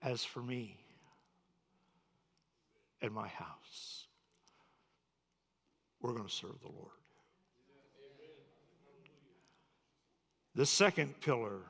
As 0.01 0.23
for 0.23 0.41
me 0.41 0.77
and 3.01 3.13
my 3.13 3.27
house, 3.27 4.07
we're 6.01 6.11
going 6.11 6.27
to 6.27 6.33
serve 6.33 6.59
the 6.61 6.67
Lord. 6.67 6.91
The 10.55 10.65
second 10.65 11.19
pillar 11.21 11.61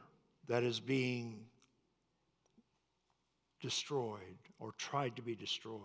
that 0.48 0.64
is 0.64 0.80
being 0.80 1.45
destroyed 3.64 4.38
or 4.60 4.73
tried 4.77 5.15
to 5.15 5.22
be 5.22 5.35
destroyed 5.35 5.80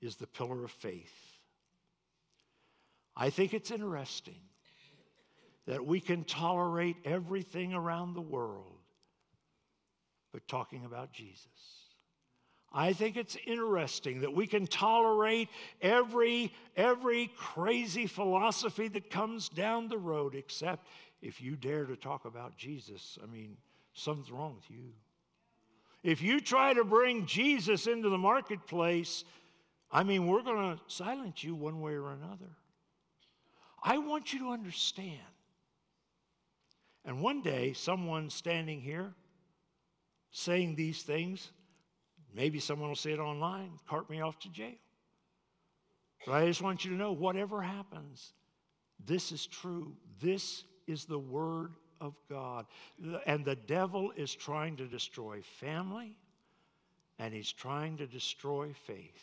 is 0.00 0.14
the 0.16 0.26
pillar 0.26 0.64
of 0.64 0.70
faith. 0.70 1.12
I 3.16 3.28
think 3.28 3.52
it's 3.52 3.72
interesting 3.72 4.40
that 5.66 5.84
we 5.84 6.00
can 6.00 6.22
tolerate 6.24 6.96
everything 7.04 7.74
around 7.74 8.14
the 8.14 8.20
world, 8.20 8.78
but 10.32 10.46
talking 10.46 10.84
about 10.84 11.12
Jesus. 11.12 11.48
I 12.72 12.92
think 12.92 13.16
it's 13.16 13.36
interesting 13.46 14.20
that 14.20 14.32
we 14.32 14.46
can 14.46 14.68
tolerate 14.68 15.48
every, 15.82 16.52
every 16.76 17.32
crazy 17.36 18.06
philosophy 18.06 18.86
that 18.88 19.10
comes 19.10 19.48
down 19.48 19.88
the 19.88 19.98
road, 19.98 20.36
except 20.36 20.86
if 21.20 21.42
you 21.42 21.56
dare 21.56 21.84
to 21.84 21.96
talk 21.96 22.26
about 22.26 22.56
Jesus, 22.56 23.18
I 23.20 23.26
mean, 23.26 23.56
something's 23.92 24.30
wrong 24.30 24.54
with 24.54 24.70
you. 24.70 24.92
If 26.02 26.22
you 26.22 26.40
try 26.40 26.72
to 26.72 26.84
bring 26.84 27.26
Jesus 27.26 27.86
into 27.86 28.08
the 28.08 28.18
marketplace, 28.18 29.24
I 29.90 30.02
mean, 30.02 30.26
we're 30.26 30.42
going 30.42 30.76
to 30.76 30.82
silence 30.86 31.44
you 31.44 31.54
one 31.54 31.80
way 31.80 31.92
or 31.92 32.12
another. 32.12 32.56
I 33.82 33.98
want 33.98 34.32
you 34.32 34.40
to 34.40 34.50
understand. 34.50 35.18
And 37.04 37.20
one 37.20 37.42
day, 37.42 37.72
someone 37.72 38.30
standing 38.30 38.80
here 38.80 39.12
saying 40.30 40.74
these 40.74 41.02
things, 41.02 41.50
maybe 42.34 42.60
someone 42.60 42.88
will 42.88 42.96
say 42.96 43.12
it 43.12 43.18
online, 43.18 43.72
cart 43.88 44.08
me 44.08 44.20
off 44.20 44.38
to 44.40 44.50
jail. 44.50 44.74
But 46.26 46.32
I 46.34 46.46
just 46.46 46.62
want 46.62 46.84
you 46.84 46.90
to 46.92 46.96
know 46.96 47.12
whatever 47.12 47.62
happens, 47.62 48.32
this 49.04 49.32
is 49.32 49.46
true. 49.46 49.96
This 50.20 50.64
is 50.86 51.06
the 51.06 51.18
Word 51.18 51.74
of 52.00 52.14
God. 52.28 52.66
And 53.26 53.44
the 53.44 53.56
devil 53.56 54.12
is 54.16 54.34
trying 54.34 54.76
to 54.76 54.86
destroy 54.86 55.42
family, 55.60 56.16
and 57.18 57.34
he's 57.34 57.52
trying 57.52 57.96
to 57.98 58.06
destroy 58.06 58.74
faith. 58.86 59.22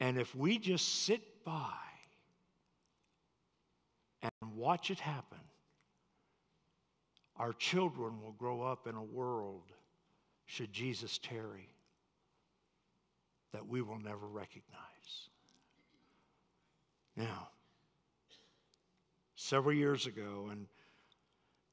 And 0.00 0.18
if 0.18 0.34
we 0.34 0.58
just 0.58 1.04
sit 1.04 1.44
by 1.44 1.74
and 4.22 4.56
watch 4.56 4.90
it 4.90 5.00
happen, 5.00 5.38
our 7.36 7.52
children 7.52 8.20
will 8.20 8.32
grow 8.32 8.62
up 8.62 8.86
in 8.86 8.96
a 8.96 9.02
world, 9.02 9.70
should 10.46 10.72
Jesus 10.72 11.18
tarry, 11.18 11.68
that 13.52 13.66
we 13.66 13.80
will 13.80 13.98
never 13.98 14.26
recognize. 14.26 14.82
Now, 17.16 17.48
several 19.36 19.74
years 19.74 20.06
ago, 20.06 20.48
and 20.50 20.66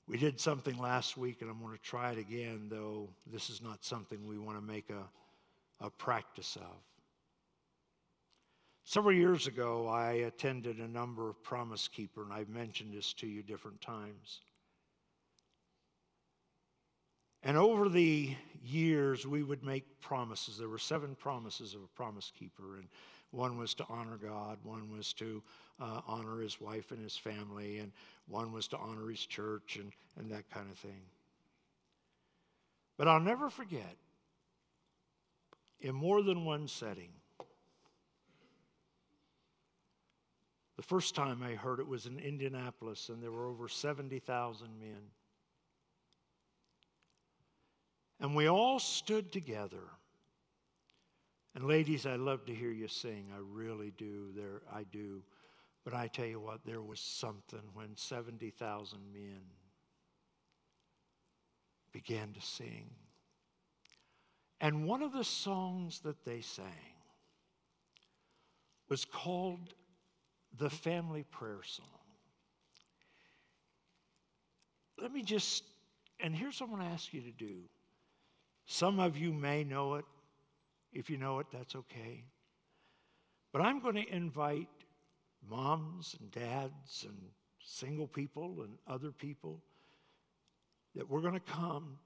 we 0.07 0.18
did 0.18 0.40
something 0.40 0.77
last 0.77 1.18
week, 1.18 1.41
and 1.41 1.49
I'm 1.49 1.60
going 1.60 1.76
to 1.76 1.82
try 1.82 2.11
it 2.11 2.18
again, 2.18 2.68
though 2.69 3.10
this 3.32 3.49
is 3.49 3.61
not 3.61 3.84
something 3.84 4.27
we 4.27 4.38
want 4.38 4.57
to 4.57 4.64
make 4.64 4.90
a, 4.90 5.86
a 5.86 5.90
practice 5.90 6.56
of. 6.57 6.77
Several 8.84 9.15
years 9.15 9.48
ago, 9.48 9.88
I 9.88 10.11
attended 10.11 10.77
a 10.77 10.88
number 10.88 11.27
of 11.27 11.41
Promise 11.41 11.88
Keeper, 11.88 12.23
and 12.23 12.32
I've 12.32 12.49
mentioned 12.49 12.94
this 12.94 13.14
to 13.14 13.27
you 13.27 13.41
different 13.41 13.82
times. 13.82 14.41
And 17.41 17.57
over 17.57 17.90
the 17.90 18.36
years, 18.64 19.26
we 19.26 19.41
would 19.41 19.64
make 19.64 20.02
promises. 20.02 20.57
There 20.57 20.69
were 20.69 20.77
seven 20.77 21.15
promises 21.15 21.73
of 21.73 21.82
a 21.82 21.88
promise 21.95 22.32
keeper, 22.38 22.77
and 22.77 22.88
one 23.32 23.57
was 23.57 23.73
to 23.76 23.86
honor 23.90 24.18
God, 24.18 24.60
one 24.64 24.91
was 24.95 25.14
to 25.14 25.41
uh, 25.80 26.02
honor 26.07 26.39
his 26.41 26.60
wife 26.61 26.91
and 26.91 27.02
his 27.02 27.18
family, 27.18 27.80
and 27.80 27.91
one 28.27 28.52
was 28.52 28.68
to 28.69 28.77
honor 28.77 29.10
his 29.10 29.26
church 29.26 29.77
and, 29.77 29.91
and 30.18 30.31
that 30.31 30.49
kind 30.49 30.69
of 30.72 30.77
thing. 30.77 31.02
But 32.97 33.07
I'll 33.07 33.19
never 33.19 33.49
forget, 33.49 33.97
in 35.81 35.93
more 35.93 36.22
than 36.22 36.45
one 36.45 36.68
setting, 36.68 37.10
the 40.77 40.84
first 40.84 41.15
time 41.15 41.41
I 41.43 41.56
heard 41.56 41.80
it 41.80 41.88
was 41.88 42.06
in 42.06 42.19
Indianapolis, 42.19 43.10
and 43.10 43.22
there 43.22 43.31
were 43.31 43.47
over 43.47 43.68
70,000 43.68 44.68
men. 44.80 45.02
And 48.19 48.35
we 48.35 48.47
all 48.47 48.80
stood 48.80 49.31
together. 49.31 49.84
And 51.53 51.65
ladies, 51.65 52.06
I 52.06 52.15
love 52.15 52.45
to 52.45 52.53
hear 52.53 52.72
you 52.72 52.88
sing. 52.88 53.27
I 53.34 53.39
really 53.39 53.91
do. 53.97 54.31
There, 54.35 54.61
I 54.73 54.84
do. 54.91 55.22
But 55.86 55.94
I 55.94 56.07
tell 56.07 56.26
you 56.26 56.40
what, 56.40 56.66
there 56.66 56.82
was 56.82 56.99
something 56.99 57.62
when 57.74 57.95
70,000 57.95 58.99
men 59.14 59.41
began 61.94 62.34
to 62.34 62.41
sing. 62.41 62.90
And 64.60 64.88
one 64.88 65.03
of 65.03 65.14
the 65.14 65.24
songs 65.24 65.99
that 65.99 66.26
they 66.26 66.41
sang 66.41 66.66
was 68.90 69.06
called 69.06 69.76
the 70.57 70.72
Family 70.72 71.24
Prayer 71.24 71.62
Song. 71.64 71.86
Let 74.99 75.14
me 75.14 75.22
just, 75.22 75.64
and 76.20 76.36
here's 76.36 76.60
what 76.60 76.68
I'm 76.68 76.76
going 76.78 76.88
to 76.88 76.94
ask 76.94 77.14
you 77.14 77.22
to 77.22 77.32
do. 77.32 77.57
Some 78.66 78.99
of 78.99 79.18
you 79.18 79.32
may 79.32 79.64
know 79.64 79.95
it. 79.95 80.06
If 80.94 81.12
you 81.12 81.18
know 81.18 81.40
it, 81.40 81.48
that's 81.52 81.76
okay. 81.76 82.24
But 83.52 83.62
I'm 83.62 83.80
going 83.82 83.95
to 83.95 84.14
invite 84.14 84.70
moms 85.49 86.15
and 86.19 86.31
dads 86.31 87.05
and 87.07 87.17
single 87.63 88.07
people 88.07 88.61
and 88.61 88.77
other 88.88 89.11
people 89.11 89.61
that 90.95 91.09
we're 91.09 91.22
going 91.22 91.34
to 91.34 91.39
come 91.39 91.97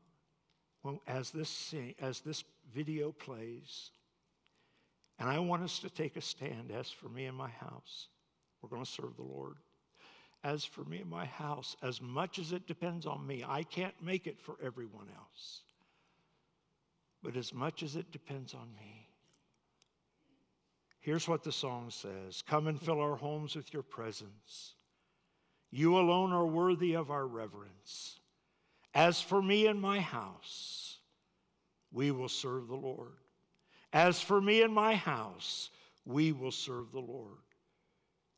when, 0.81 0.99
as, 1.07 1.31
this 1.31 1.49
sing, 1.49 1.93
as 1.99 2.21
this 2.21 2.43
video 2.73 3.11
plays. 3.11 3.91
And 5.19 5.29
I 5.29 5.39
want 5.39 5.63
us 5.63 5.79
to 5.79 5.89
take 5.89 6.15
a 6.15 6.21
stand. 6.21 6.71
As 6.71 6.89
for 6.89 7.09
me 7.09 7.25
and 7.25 7.37
my 7.37 7.49
house, 7.49 8.07
we're 8.61 8.69
going 8.69 8.83
to 8.83 8.89
serve 8.89 9.15
the 9.17 9.23
Lord. 9.23 9.55
As 10.43 10.63
for 10.63 10.85
me 10.85 10.99
and 10.99 11.09
my 11.09 11.25
house, 11.25 11.75
as 11.83 12.01
much 12.01 12.39
as 12.39 12.53
it 12.53 12.65
depends 12.65 13.05
on 13.05 13.27
me, 13.27 13.43
I 13.45 13.63
can't 13.63 13.93
make 14.01 14.25
it 14.25 14.39
for 14.39 14.55
everyone 14.63 15.07
else. 15.17 15.61
But 17.21 17.35
as 17.35 17.53
much 17.53 17.83
as 17.83 17.97
it 17.97 18.11
depends 18.11 18.53
on 18.53 18.69
me, 18.77 19.09
here's 20.99 21.27
what 21.27 21.43
the 21.43 21.51
song 21.51 21.89
says 21.89 22.43
Come 22.47 22.67
and 22.67 22.80
fill 22.80 22.99
our 22.99 23.15
homes 23.15 23.55
with 23.55 23.73
your 23.73 23.84
presence. 23.84 24.76
You 25.71 25.97
alone 25.97 26.31
are 26.34 26.47
worthy 26.47 26.95
of 26.95 27.11
our 27.11 27.27
reverence. 27.27 28.19
As 28.93 29.21
for 29.21 29.41
me 29.41 29.67
and 29.67 29.80
my 29.80 29.99
house, 29.99 30.97
we 31.91 32.11
will 32.11 32.30
serve 32.30 32.67
the 32.67 32.76
Lord. 32.76 33.17
As 33.93 34.19
for 34.21 34.41
me 34.41 34.61
and 34.61 34.73
my 34.73 34.95
house, 34.95 35.69
we 36.05 36.31
will 36.31 36.51
serve 36.51 36.91
the 36.91 36.99
Lord. 36.99 37.38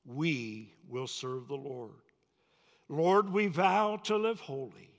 We 0.06 0.74
will 0.90 1.08
serve 1.08 1.48
the 1.48 1.56
Lord. 1.56 1.92
Lord, 2.90 3.32
we 3.32 3.48
vow 3.48 3.98
to 4.04 4.18
live 4.18 4.42
holy, 4.42 4.92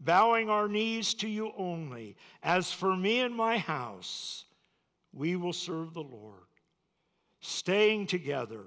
bowing 0.00 0.50
our 0.50 0.68
knees 0.68 1.14
to 1.14 1.28
you 1.28 1.52
only. 1.56 2.16
As 2.42 2.70
for 2.70 2.94
me 2.94 3.20
and 3.20 3.34
my 3.34 3.56
house, 3.56 4.44
we 5.12 5.36
will 5.36 5.52
serve 5.54 5.94
the 5.94 6.02
Lord. 6.02 6.49
Staying 7.40 8.06
together, 8.06 8.66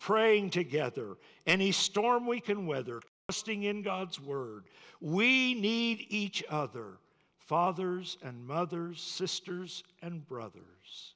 praying 0.00 0.50
together, 0.50 1.16
any 1.46 1.72
storm 1.72 2.26
we 2.26 2.40
can 2.40 2.66
weather, 2.66 3.00
trusting 3.26 3.62
in 3.64 3.82
God's 3.82 4.20
word. 4.20 4.64
We 5.00 5.54
need 5.54 6.06
each 6.08 6.42
other, 6.50 6.98
fathers 7.38 8.18
and 8.22 8.44
mothers, 8.44 9.00
sisters 9.00 9.84
and 10.02 10.26
brothers, 10.26 11.14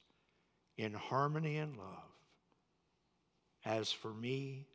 in 0.77 0.93
harmony 0.93 1.57
and 1.57 1.75
love. 1.77 1.87
As 3.65 3.91
for 3.91 4.13
me 4.13 4.67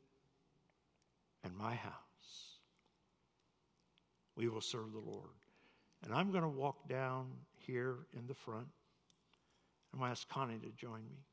and 1.45 1.57
my 1.57 1.75
house, 1.75 1.93
we 4.37 4.49
will 4.49 4.61
serve 4.61 4.93
the 4.93 4.99
Lord. 4.99 5.29
And 6.05 6.15
I'm 6.15 6.31
going 6.31 6.43
to 6.43 6.49
walk 6.49 6.89
down 6.89 7.27
here 7.57 7.97
in 8.17 8.27
the 8.27 8.35
front. 8.35 8.69
I'm 9.93 9.99
going 9.99 10.09
to 10.09 10.13
ask 10.13 10.29
Connie 10.29 10.59
to 10.59 10.71
join 10.77 11.03
me. 11.11 11.28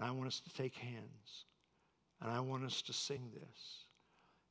And 0.00 0.08
I 0.08 0.12
want 0.12 0.28
us 0.28 0.40
to 0.40 0.54
take 0.54 0.74
hands. 0.76 1.44
And 2.22 2.30
I 2.30 2.40
want 2.40 2.64
us 2.64 2.80
to 2.82 2.92
sing 2.94 3.30
this. 3.34 3.84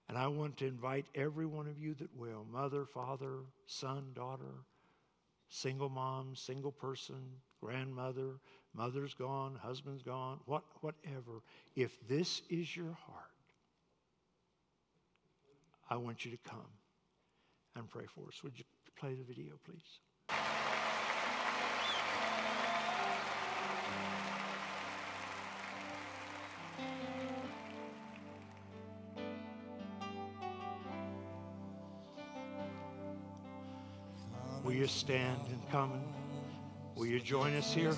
And 0.07 0.15
I 0.15 0.27
want 0.27 0.57
to 0.57 0.67
invite 0.67 1.07
every 1.15 1.47
one 1.47 1.65
of 1.65 1.79
you 1.79 1.95
that 1.95 2.15
will 2.15 2.45
mother, 2.51 2.85
father, 2.85 3.39
son, 3.65 4.11
daughter, 4.13 4.63
single 5.49 5.89
mom, 5.89 6.35
single 6.35 6.71
person, 6.71 7.15
grandmother, 7.61 8.39
mother's 8.75 9.15
gone, 9.15 9.57
husband's 9.59 10.03
gone, 10.03 10.39
what, 10.45 10.63
whatever. 10.81 11.41
If 11.75 11.97
this 12.07 12.43
is 12.51 12.75
your 12.75 12.95
heart, 13.07 13.31
I 15.89 15.97
want 15.97 16.25
you 16.25 16.31
to 16.31 16.37
come 16.47 16.69
and 17.75 17.89
pray 17.89 18.05
for 18.05 18.27
us. 18.27 18.43
Would 18.43 18.59
you 18.59 18.65
play 18.95 19.15
the 19.15 19.23
video, 19.23 19.53
please? 19.65 20.58
Stand 34.89 35.39
and 35.49 35.61
come? 35.71 35.91
And 35.93 36.03
will 36.95 37.05
you 37.05 37.19
join 37.19 37.55
us 37.55 37.73
here? 37.73 37.95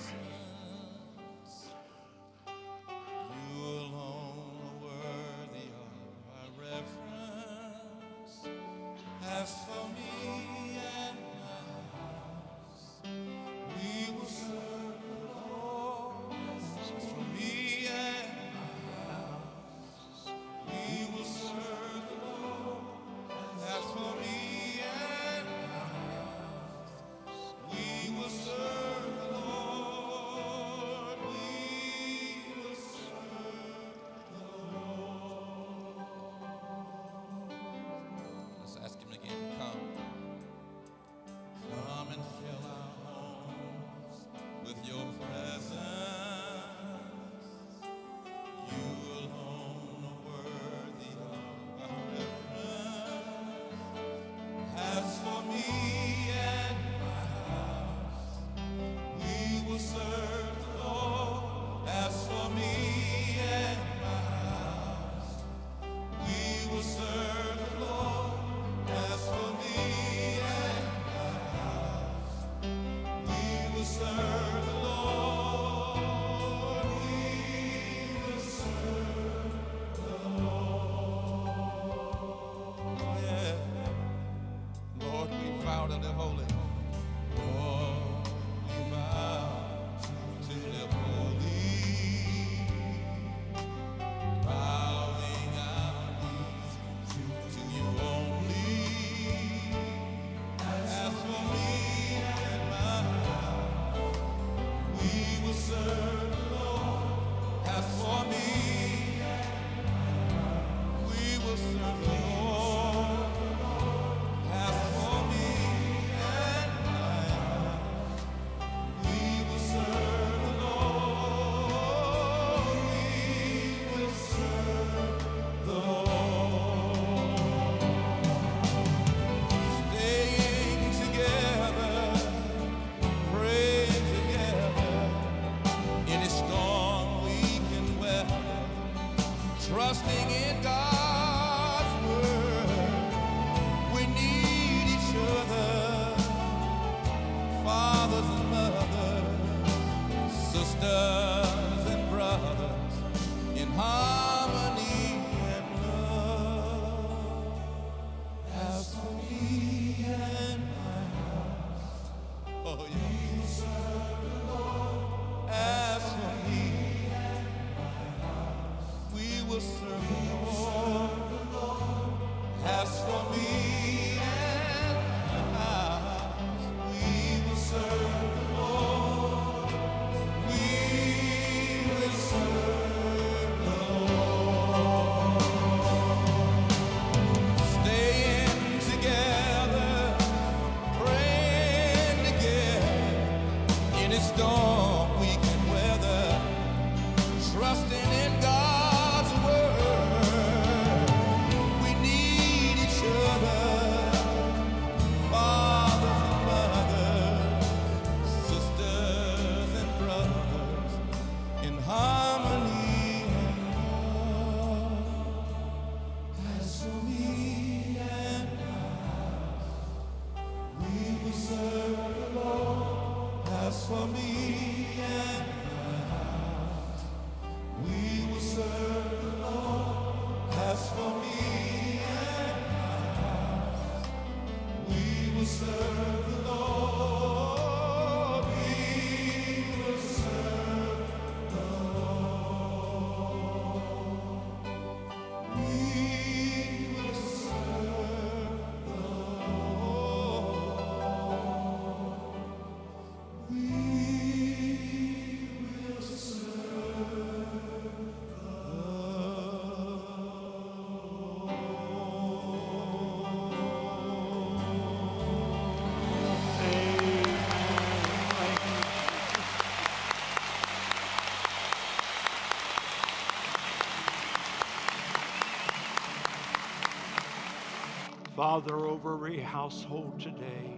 Father, 278.42 278.86
over 278.86 279.14
every 279.14 279.38
household 279.38 280.18
today, 280.18 280.76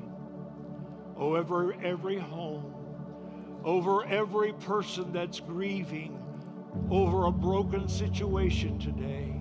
over 1.17 1.73
every 1.83 2.19
home, 2.19 2.75
over 3.65 4.05
every 4.05 4.53
person 4.53 5.11
that's 5.15 5.41
grieving 5.41 6.23
over 6.91 7.25
a 7.25 7.33
broken 7.33 7.89
situation 7.89 8.79
today, 8.79 9.41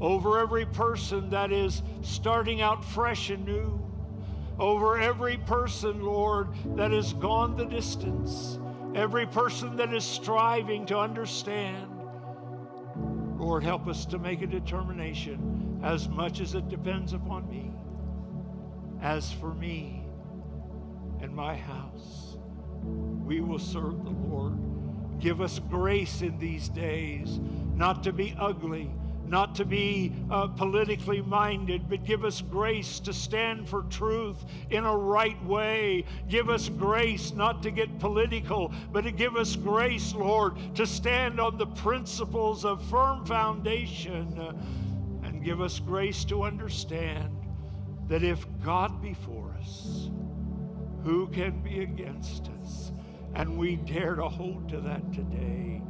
over 0.00 0.40
every 0.40 0.66
person 0.66 1.30
that 1.30 1.52
is 1.52 1.84
starting 2.02 2.62
out 2.62 2.84
fresh 2.84 3.30
and 3.30 3.46
new, 3.46 3.80
over 4.58 4.98
every 4.98 5.36
person, 5.36 6.04
Lord, 6.04 6.48
that 6.74 6.90
has 6.90 7.12
gone 7.12 7.56
the 7.56 7.66
distance, 7.66 8.58
every 8.96 9.24
person 9.24 9.76
that 9.76 9.94
is 9.94 10.02
striving 10.02 10.84
to 10.86 10.98
understand. 10.98 11.92
Lord, 13.38 13.62
help 13.62 13.86
us 13.86 14.04
to 14.06 14.18
make 14.18 14.42
a 14.42 14.48
determination 14.48 15.55
as 15.82 16.08
much 16.08 16.40
as 16.40 16.54
it 16.54 16.68
depends 16.68 17.12
upon 17.12 17.48
me. 17.48 17.72
As 19.02 19.32
for 19.32 19.54
me 19.54 20.04
and 21.20 21.34
my 21.34 21.54
house, 21.54 22.36
we 23.24 23.40
will 23.40 23.58
serve 23.58 24.04
the 24.04 24.10
Lord. 24.10 24.58
Give 25.18 25.40
us 25.40 25.58
grace 25.58 26.22
in 26.22 26.38
these 26.38 26.68
days 26.68 27.40
not 27.74 28.02
to 28.04 28.12
be 28.12 28.34
ugly, 28.38 28.90
not 29.26 29.54
to 29.56 29.64
be 29.64 30.12
uh, 30.30 30.46
politically 30.46 31.20
minded, 31.20 31.88
but 31.88 32.04
give 32.04 32.24
us 32.24 32.40
grace 32.40 33.00
to 33.00 33.12
stand 33.12 33.68
for 33.68 33.82
truth 33.84 34.44
in 34.70 34.84
a 34.84 34.96
right 34.96 35.42
way. 35.44 36.04
Give 36.28 36.48
us 36.48 36.68
grace 36.68 37.32
not 37.32 37.62
to 37.64 37.70
get 37.70 37.98
political, 37.98 38.72
but 38.92 39.02
to 39.02 39.10
give 39.10 39.36
us 39.36 39.56
grace, 39.56 40.14
Lord, 40.14 40.56
to 40.76 40.86
stand 40.86 41.40
on 41.40 41.58
the 41.58 41.66
principles 41.66 42.64
of 42.64 42.82
firm 42.84 43.24
foundation. 43.26 44.56
Give 45.46 45.60
us 45.60 45.78
grace 45.78 46.24
to 46.24 46.42
understand 46.42 47.30
that 48.08 48.24
if 48.24 48.44
God 48.64 49.00
be 49.00 49.14
for 49.14 49.54
us, 49.60 50.10
who 51.04 51.28
can 51.28 51.62
be 51.62 51.84
against 51.84 52.50
us? 52.60 52.90
And 53.36 53.56
we 53.56 53.76
dare 53.76 54.16
to 54.16 54.28
hold 54.28 54.68
to 54.70 54.80
that 54.80 55.12
today. 55.12 55.80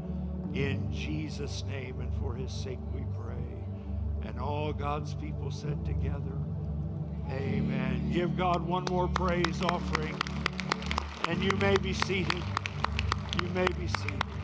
In 0.52 0.92
Jesus' 0.92 1.64
name 1.66 2.00
and 2.00 2.12
for 2.20 2.34
his 2.34 2.52
sake 2.52 2.78
we 2.92 3.00
pray. 3.18 4.28
And 4.28 4.38
all 4.38 4.74
God's 4.74 5.14
people 5.14 5.50
said 5.50 5.82
together, 5.86 6.36
Amen. 7.30 8.10
Give 8.12 8.36
God 8.36 8.60
one 8.60 8.84
more 8.90 9.08
praise 9.08 9.62
offering. 9.62 10.20
And 11.28 11.42
you 11.42 11.56
may 11.62 11.78
be 11.78 11.94
seated. 11.94 12.44
You 13.40 13.48
may 13.54 13.66
be 13.68 13.86
seated. 13.86 14.35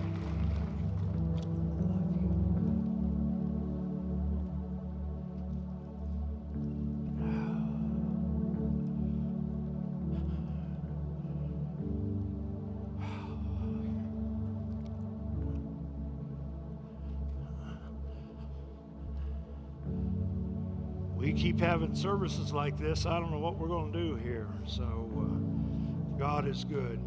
Keep 21.43 21.59
having 21.59 21.93
services 21.93 22.53
like 22.53 22.79
this, 22.79 23.05
I 23.05 23.19
don't 23.19 23.33
know 23.33 23.41
what 23.41 23.59
we're 23.59 23.67
going 23.67 23.93
to 23.93 23.99
do 23.99 24.15
here. 24.15 24.47
So, 24.65 24.85
uh, 24.85 26.17
God 26.17 26.47
is 26.47 26.63
good. 26.63 27.01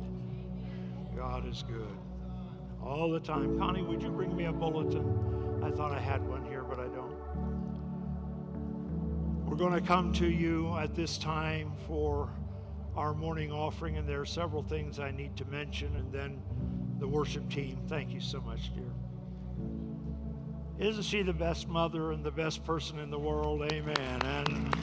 God 1.15 1.47
is 1.47 1.63
good. 1.63 1.97
All 2.83 3.09
the 3.09 3.21
time. 3.21 3.57
Connie, 3.57 3.81
would 3.81 4.03
you 4.03 4.09
bring 4.09 4.35
me 4.35 4.43
a 4.45 4.51
bulletin? 4.51 5.63
I 5.63 5.71
thought 5.71 5.93
I 5.93 5.99
had 5.99 6.27
one 6.27 6.43
here, 6.43 6.63
but 6.63 6.81
I 6.81 6.87
don't. 6.87 7.15
We're 9.45 9.55
going 9.55 9.71
to 9.71 9.79
come 9.79 10.11
to 10.13 10.29
you 10.29 10.75
at 10.75 10.93
this 10.95 11.17
time 11.17 11.71
for 11.87 12.29
our 12.97 13.13
morning 13.13 13.53
offering, 13.53 13.95
and 13.95 14.05
there 14.05 14.19
are 14.19 14.25
several 14.25 14.63
things 14.63 14.99
I 14.99 15.11
need 15.11 15.37
to 15.37 15.45
mention, 15.45 15.95
and 15.95 16.11
then 16.11 16.41
the 16.99 17.07
worship 17.07 17.49
team. 17.49 17.79
Thank 17.87 18.11
you 18.11 18.19
so 18.19 18.41
much, 18.41 18.75
dear. 18.75 18.91
Isn't 20.77 21.03
she 21.03 21.21
the 21.21 21.31
best 21.31 21.69
mother 21.69 22.11
and 22.11 22.21
the 22.21 22.31
best 22.31 22.65
person 22.65 22.99
in 22.99 23.09
the 23.09 23.17
world? 23.17 23.61
Amen. 23.71 24.21
And 24.23 24.75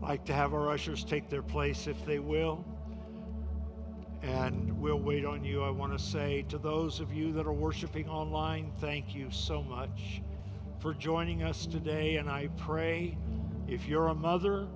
like 0.00 0.24
to 0.26 0.32
have 0.32 0.54
our 0.54 0.70
ushers 0.70 1.02
take 1.02 1.28
their 1.28 1.42
place 1.42 1.88
if 1.88 2.06
they 2.06 2.20
will. 2.20 2.64
And 4.22 4.80
we'll 4.80 5.00
wait 5.00 5.24
on 5.24 5.42
you. 5.42 5.62
I 5.64 5.70
want 5.70 5.92
to 5.92 5.98
say 5.98 6.44
to 6.50 6.58
those 6.58 7.00
of 7.00 7.12
you 7.12 7.32
that 7.32 7.46
are 7.46 7.52
worshiping 7.52 8.08
online, 8.08 8.70
thank 8.78 9.12
you 9.12 9.28
so 9.32 9.60
much 9.60 10.22
for 10.78 10.94
joining 10.94 11.42
us 11.42 11.66
today. 11.66 12.16
And 12.16 12.30
I 12.30 12.48
pray 12.56 13.18
if 13.66 13.88
you're 13.88 14.08
a 14.08 14.14
mother 14.14 14.68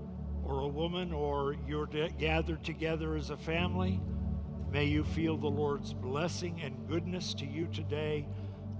or 0.44 0.62
a 0.62 0.68
woman 0.68 1.12
or 1.12 1.54
you're 1.68 1.86
gathered 1.86 2.64
together 2.64 3.14
as 3.14 3.30
a 3.30 3.36
family, 3.36 4.00
May 4.72 4.86
you 4.86 5.04
feel 5.04 5.36
the 5.36 5.50
Lord's 5.50 5.92
blessing 5.92 6.62
and 6.64 6.88
goodness 6.88 7.34
to 7.34 7.44
you 7.44 7.66
today. 7.74 8.26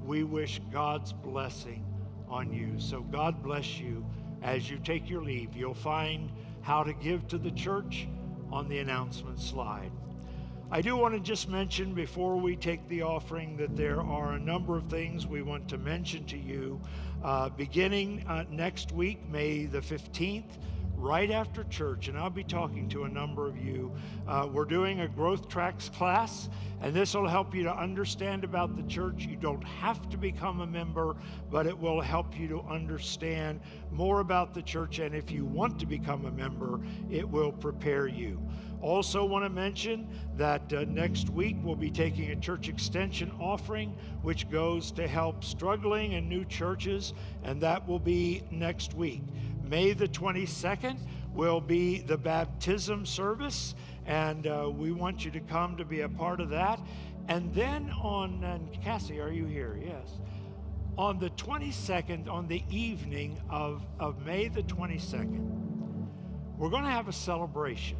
We 0.02 0.24
wish 0.24 0.58
God's 0.72 1.12
blessing 1.12 1.84
on 2.30 2.50
you. 2.50 2.80
So 2.80 3.02
God 3.02 3.42
bless 3.42 3.78
you 3.78 4.02
as 4.42 4.70
you 4.70 4.78
take 4.78 5.10
your 5.10 5.22
leave. 5.22 5.54
You'll 5.54 5.74
find 5.74 6.32
how 6.62 6.82
to 6.82 6.94
give 6.94 7.28
to 7.28 7.36
the 7.36 7.50
church 7.50 8.08
on 8.50 8.70
the 8.70 8.78
announcement 8.78 9.38
slide. 9.38 9.92
I 10.70 10.80
do 10.80 10.96
want 10.96 11.12
to 11.12 11.20
just 11.20 11.50
mention 11.50 11.92
before 11.92 12.36
we 12.36 12.56
take 12.56 12.88
the 12.88 13.02
offering 13.02 13.58
that 13.58 13.76
there 13.76 14.00
are 14.00 14.32
a 14.32 14.40
number 14.40 14.78
of 14.78 14.84
things 14.84 15.26
we 15.26 15.42
want 15.42 15.68
to 15.68 15.76
mention 15.76 16.24
to 16.24 16.38
you. 16.38 16.80
Uh, 17.22 17.50
beginning 17.50 18.24
uh, 18.26 18.46
next 18.50 18.92
week, 18.92 19.28
May 19.28 19.66
the 19.66 19.80
15th, 19.80 20.56
right 21.02 21.32
after 21.32 21.64
church, 21.64 22.06
and 22.06 22.16
I'll 22.16 22.30
be 22.30 22.44
talking 22.44 22.88
to 22.90 23.04
a 23.04 23.08
number 23.08 23.48
of 23.48 23.58
you. 23.58 23.92
Uh, 24.28 24.48
we're 24.50 24.64
doing 24.64 25.00
a 25.00 25.08
growth 25.08 25.48
tracks 25.48 25.88
class, 25.88 26.48
and 26.80 26.94
this 26.94 27.14
will 27.14 27.26
help 27.26 27.56
you 27.56 27.64
to 27.64 27.76
understand 27.76 28.44
about 28.44 28.76
the 28.76 28.84
church. 28.84 29.26
You 29.26 29.36
don't 29.36 29.64
have 29.64 30.08
to 30.10 30.16
become 30.16 30.60
a 30.60 30.66
member, 30.66 31.16
but 31.50 31.66
it 31.66 31.76
will 31.76 32.00
help 32.00 32.38
you 32.38 32.46
to 32.48 32.60
understand 32.62 33.60
more 33.90 34.20
about 34.20 34.54
the 34.54 34.62
church. 34.62 35.00
And 35.00 35.12
if 35.12 35.32
you 35.32 35.44
want 35.44 35.80
to 35.80 35.86
become 35.86 36.24
a 36.24 36.30
member, 36.30 36.80
it 37.10 37.28
will 37.28 37.50
prepare 37.50 38.06
you. 38.06 38.40
Also, 38.80 39.24
want 39.24 39.44
to 39.44 39.48
mention 39.48 40.08
that 40.36 40.72
uh, 40.72 40.84
next 40.88 41.30
week 41.30 41.56
we'll 41.62 41.76
be 41.76 41.90
taking 41.90 42.32
a 42.32 42.36
church 42.36 42.68
extension 42.68 43.30
offering, 43.40 43.96
which 44.22 44.50
goes 44.50 44.90
to 44.90 45.06
help 45.06 45.44
struggling 45.44 46.14
and 46.14 46.28
new 46.28 46.44
churches, 46.44 47.14
and 47.44 47.60
that 47.60 47.86
will 47.86 48.00
be 48.00 48.42
next 48.50 48.94
week. 48.94 49.22
May 49.72 49.94
the 49.94 50.06
22nd 50.06 50.98
will 51.32 51.58
be 51.58 52.02
the 52.02 52.18
baptism 52.18 53.06
service, 53.06 53.74
and 54.04 54.46
uh, 54.46 54.70
we 54.70 54.92
want 54.92 55.24
you 55.24 55.30
to 55.30 55.40
come 55.40 55.78
to 55.78 55.84
be 55.86 56.02
a 56.02 56.10
part 56.10 56.42
of 56.42 56.50
that. 56.50 56.78
And 57.28 57.54
then 57.54 57.90
on, 57.92 58.44
and 58.44 58.70
Cassie, 58.82 59.18
are 59.18 59.32
you 59.32 59.46
here? 59.46 59.80
Yes. 59.82 60.20
On 60.98 61.18
the 61.18 61.30
22nd, 61.30 62.28
on 62.28 62.48
the 62.48 62.62
evening 62.68 63.40
of, 63.48 63.86
of 63.98 64.22
May 64.26 64.48
the 64.48 64.62
22nd, 64.64 66.06
we're 66.58 66.68
going 66.68 66.84
to 66.84 66.90
have 66.90 67.08
a 67.08 67.12
celebration. 67.12 67.96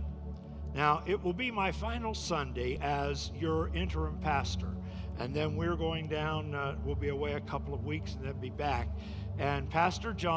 Now, 0.74 1.03
it 1.07 1.23
will 1.24 1.32
be 1.32 1.51
my 1.51 1.73
final 1.73 2.12
Sunday 2.12 2.78
as 2.82 3.31
your 3.35 3.74
interim 3.74 4.19
pastor. 4.19 4.69
And 5.19 5.35
then 5.35 5.57
we're 5.57 5.77
going 5.77 6.09
down, 6.09 6.55
uh, 6.55 6.77
we'll 6.85 6.97
be 6.97 7.09
away 7.09 7.32
a 7.32 7.40
couple 7.40 7.73
of 7.73 7.86
weeks 7.86 8.15
and 8.15 8.27
then 8.27 8.39
be 8.40 8.51
back. 8.51 8.89
And 9.39 9.69
Pastor 9.70 10.12
John 10.12 10.31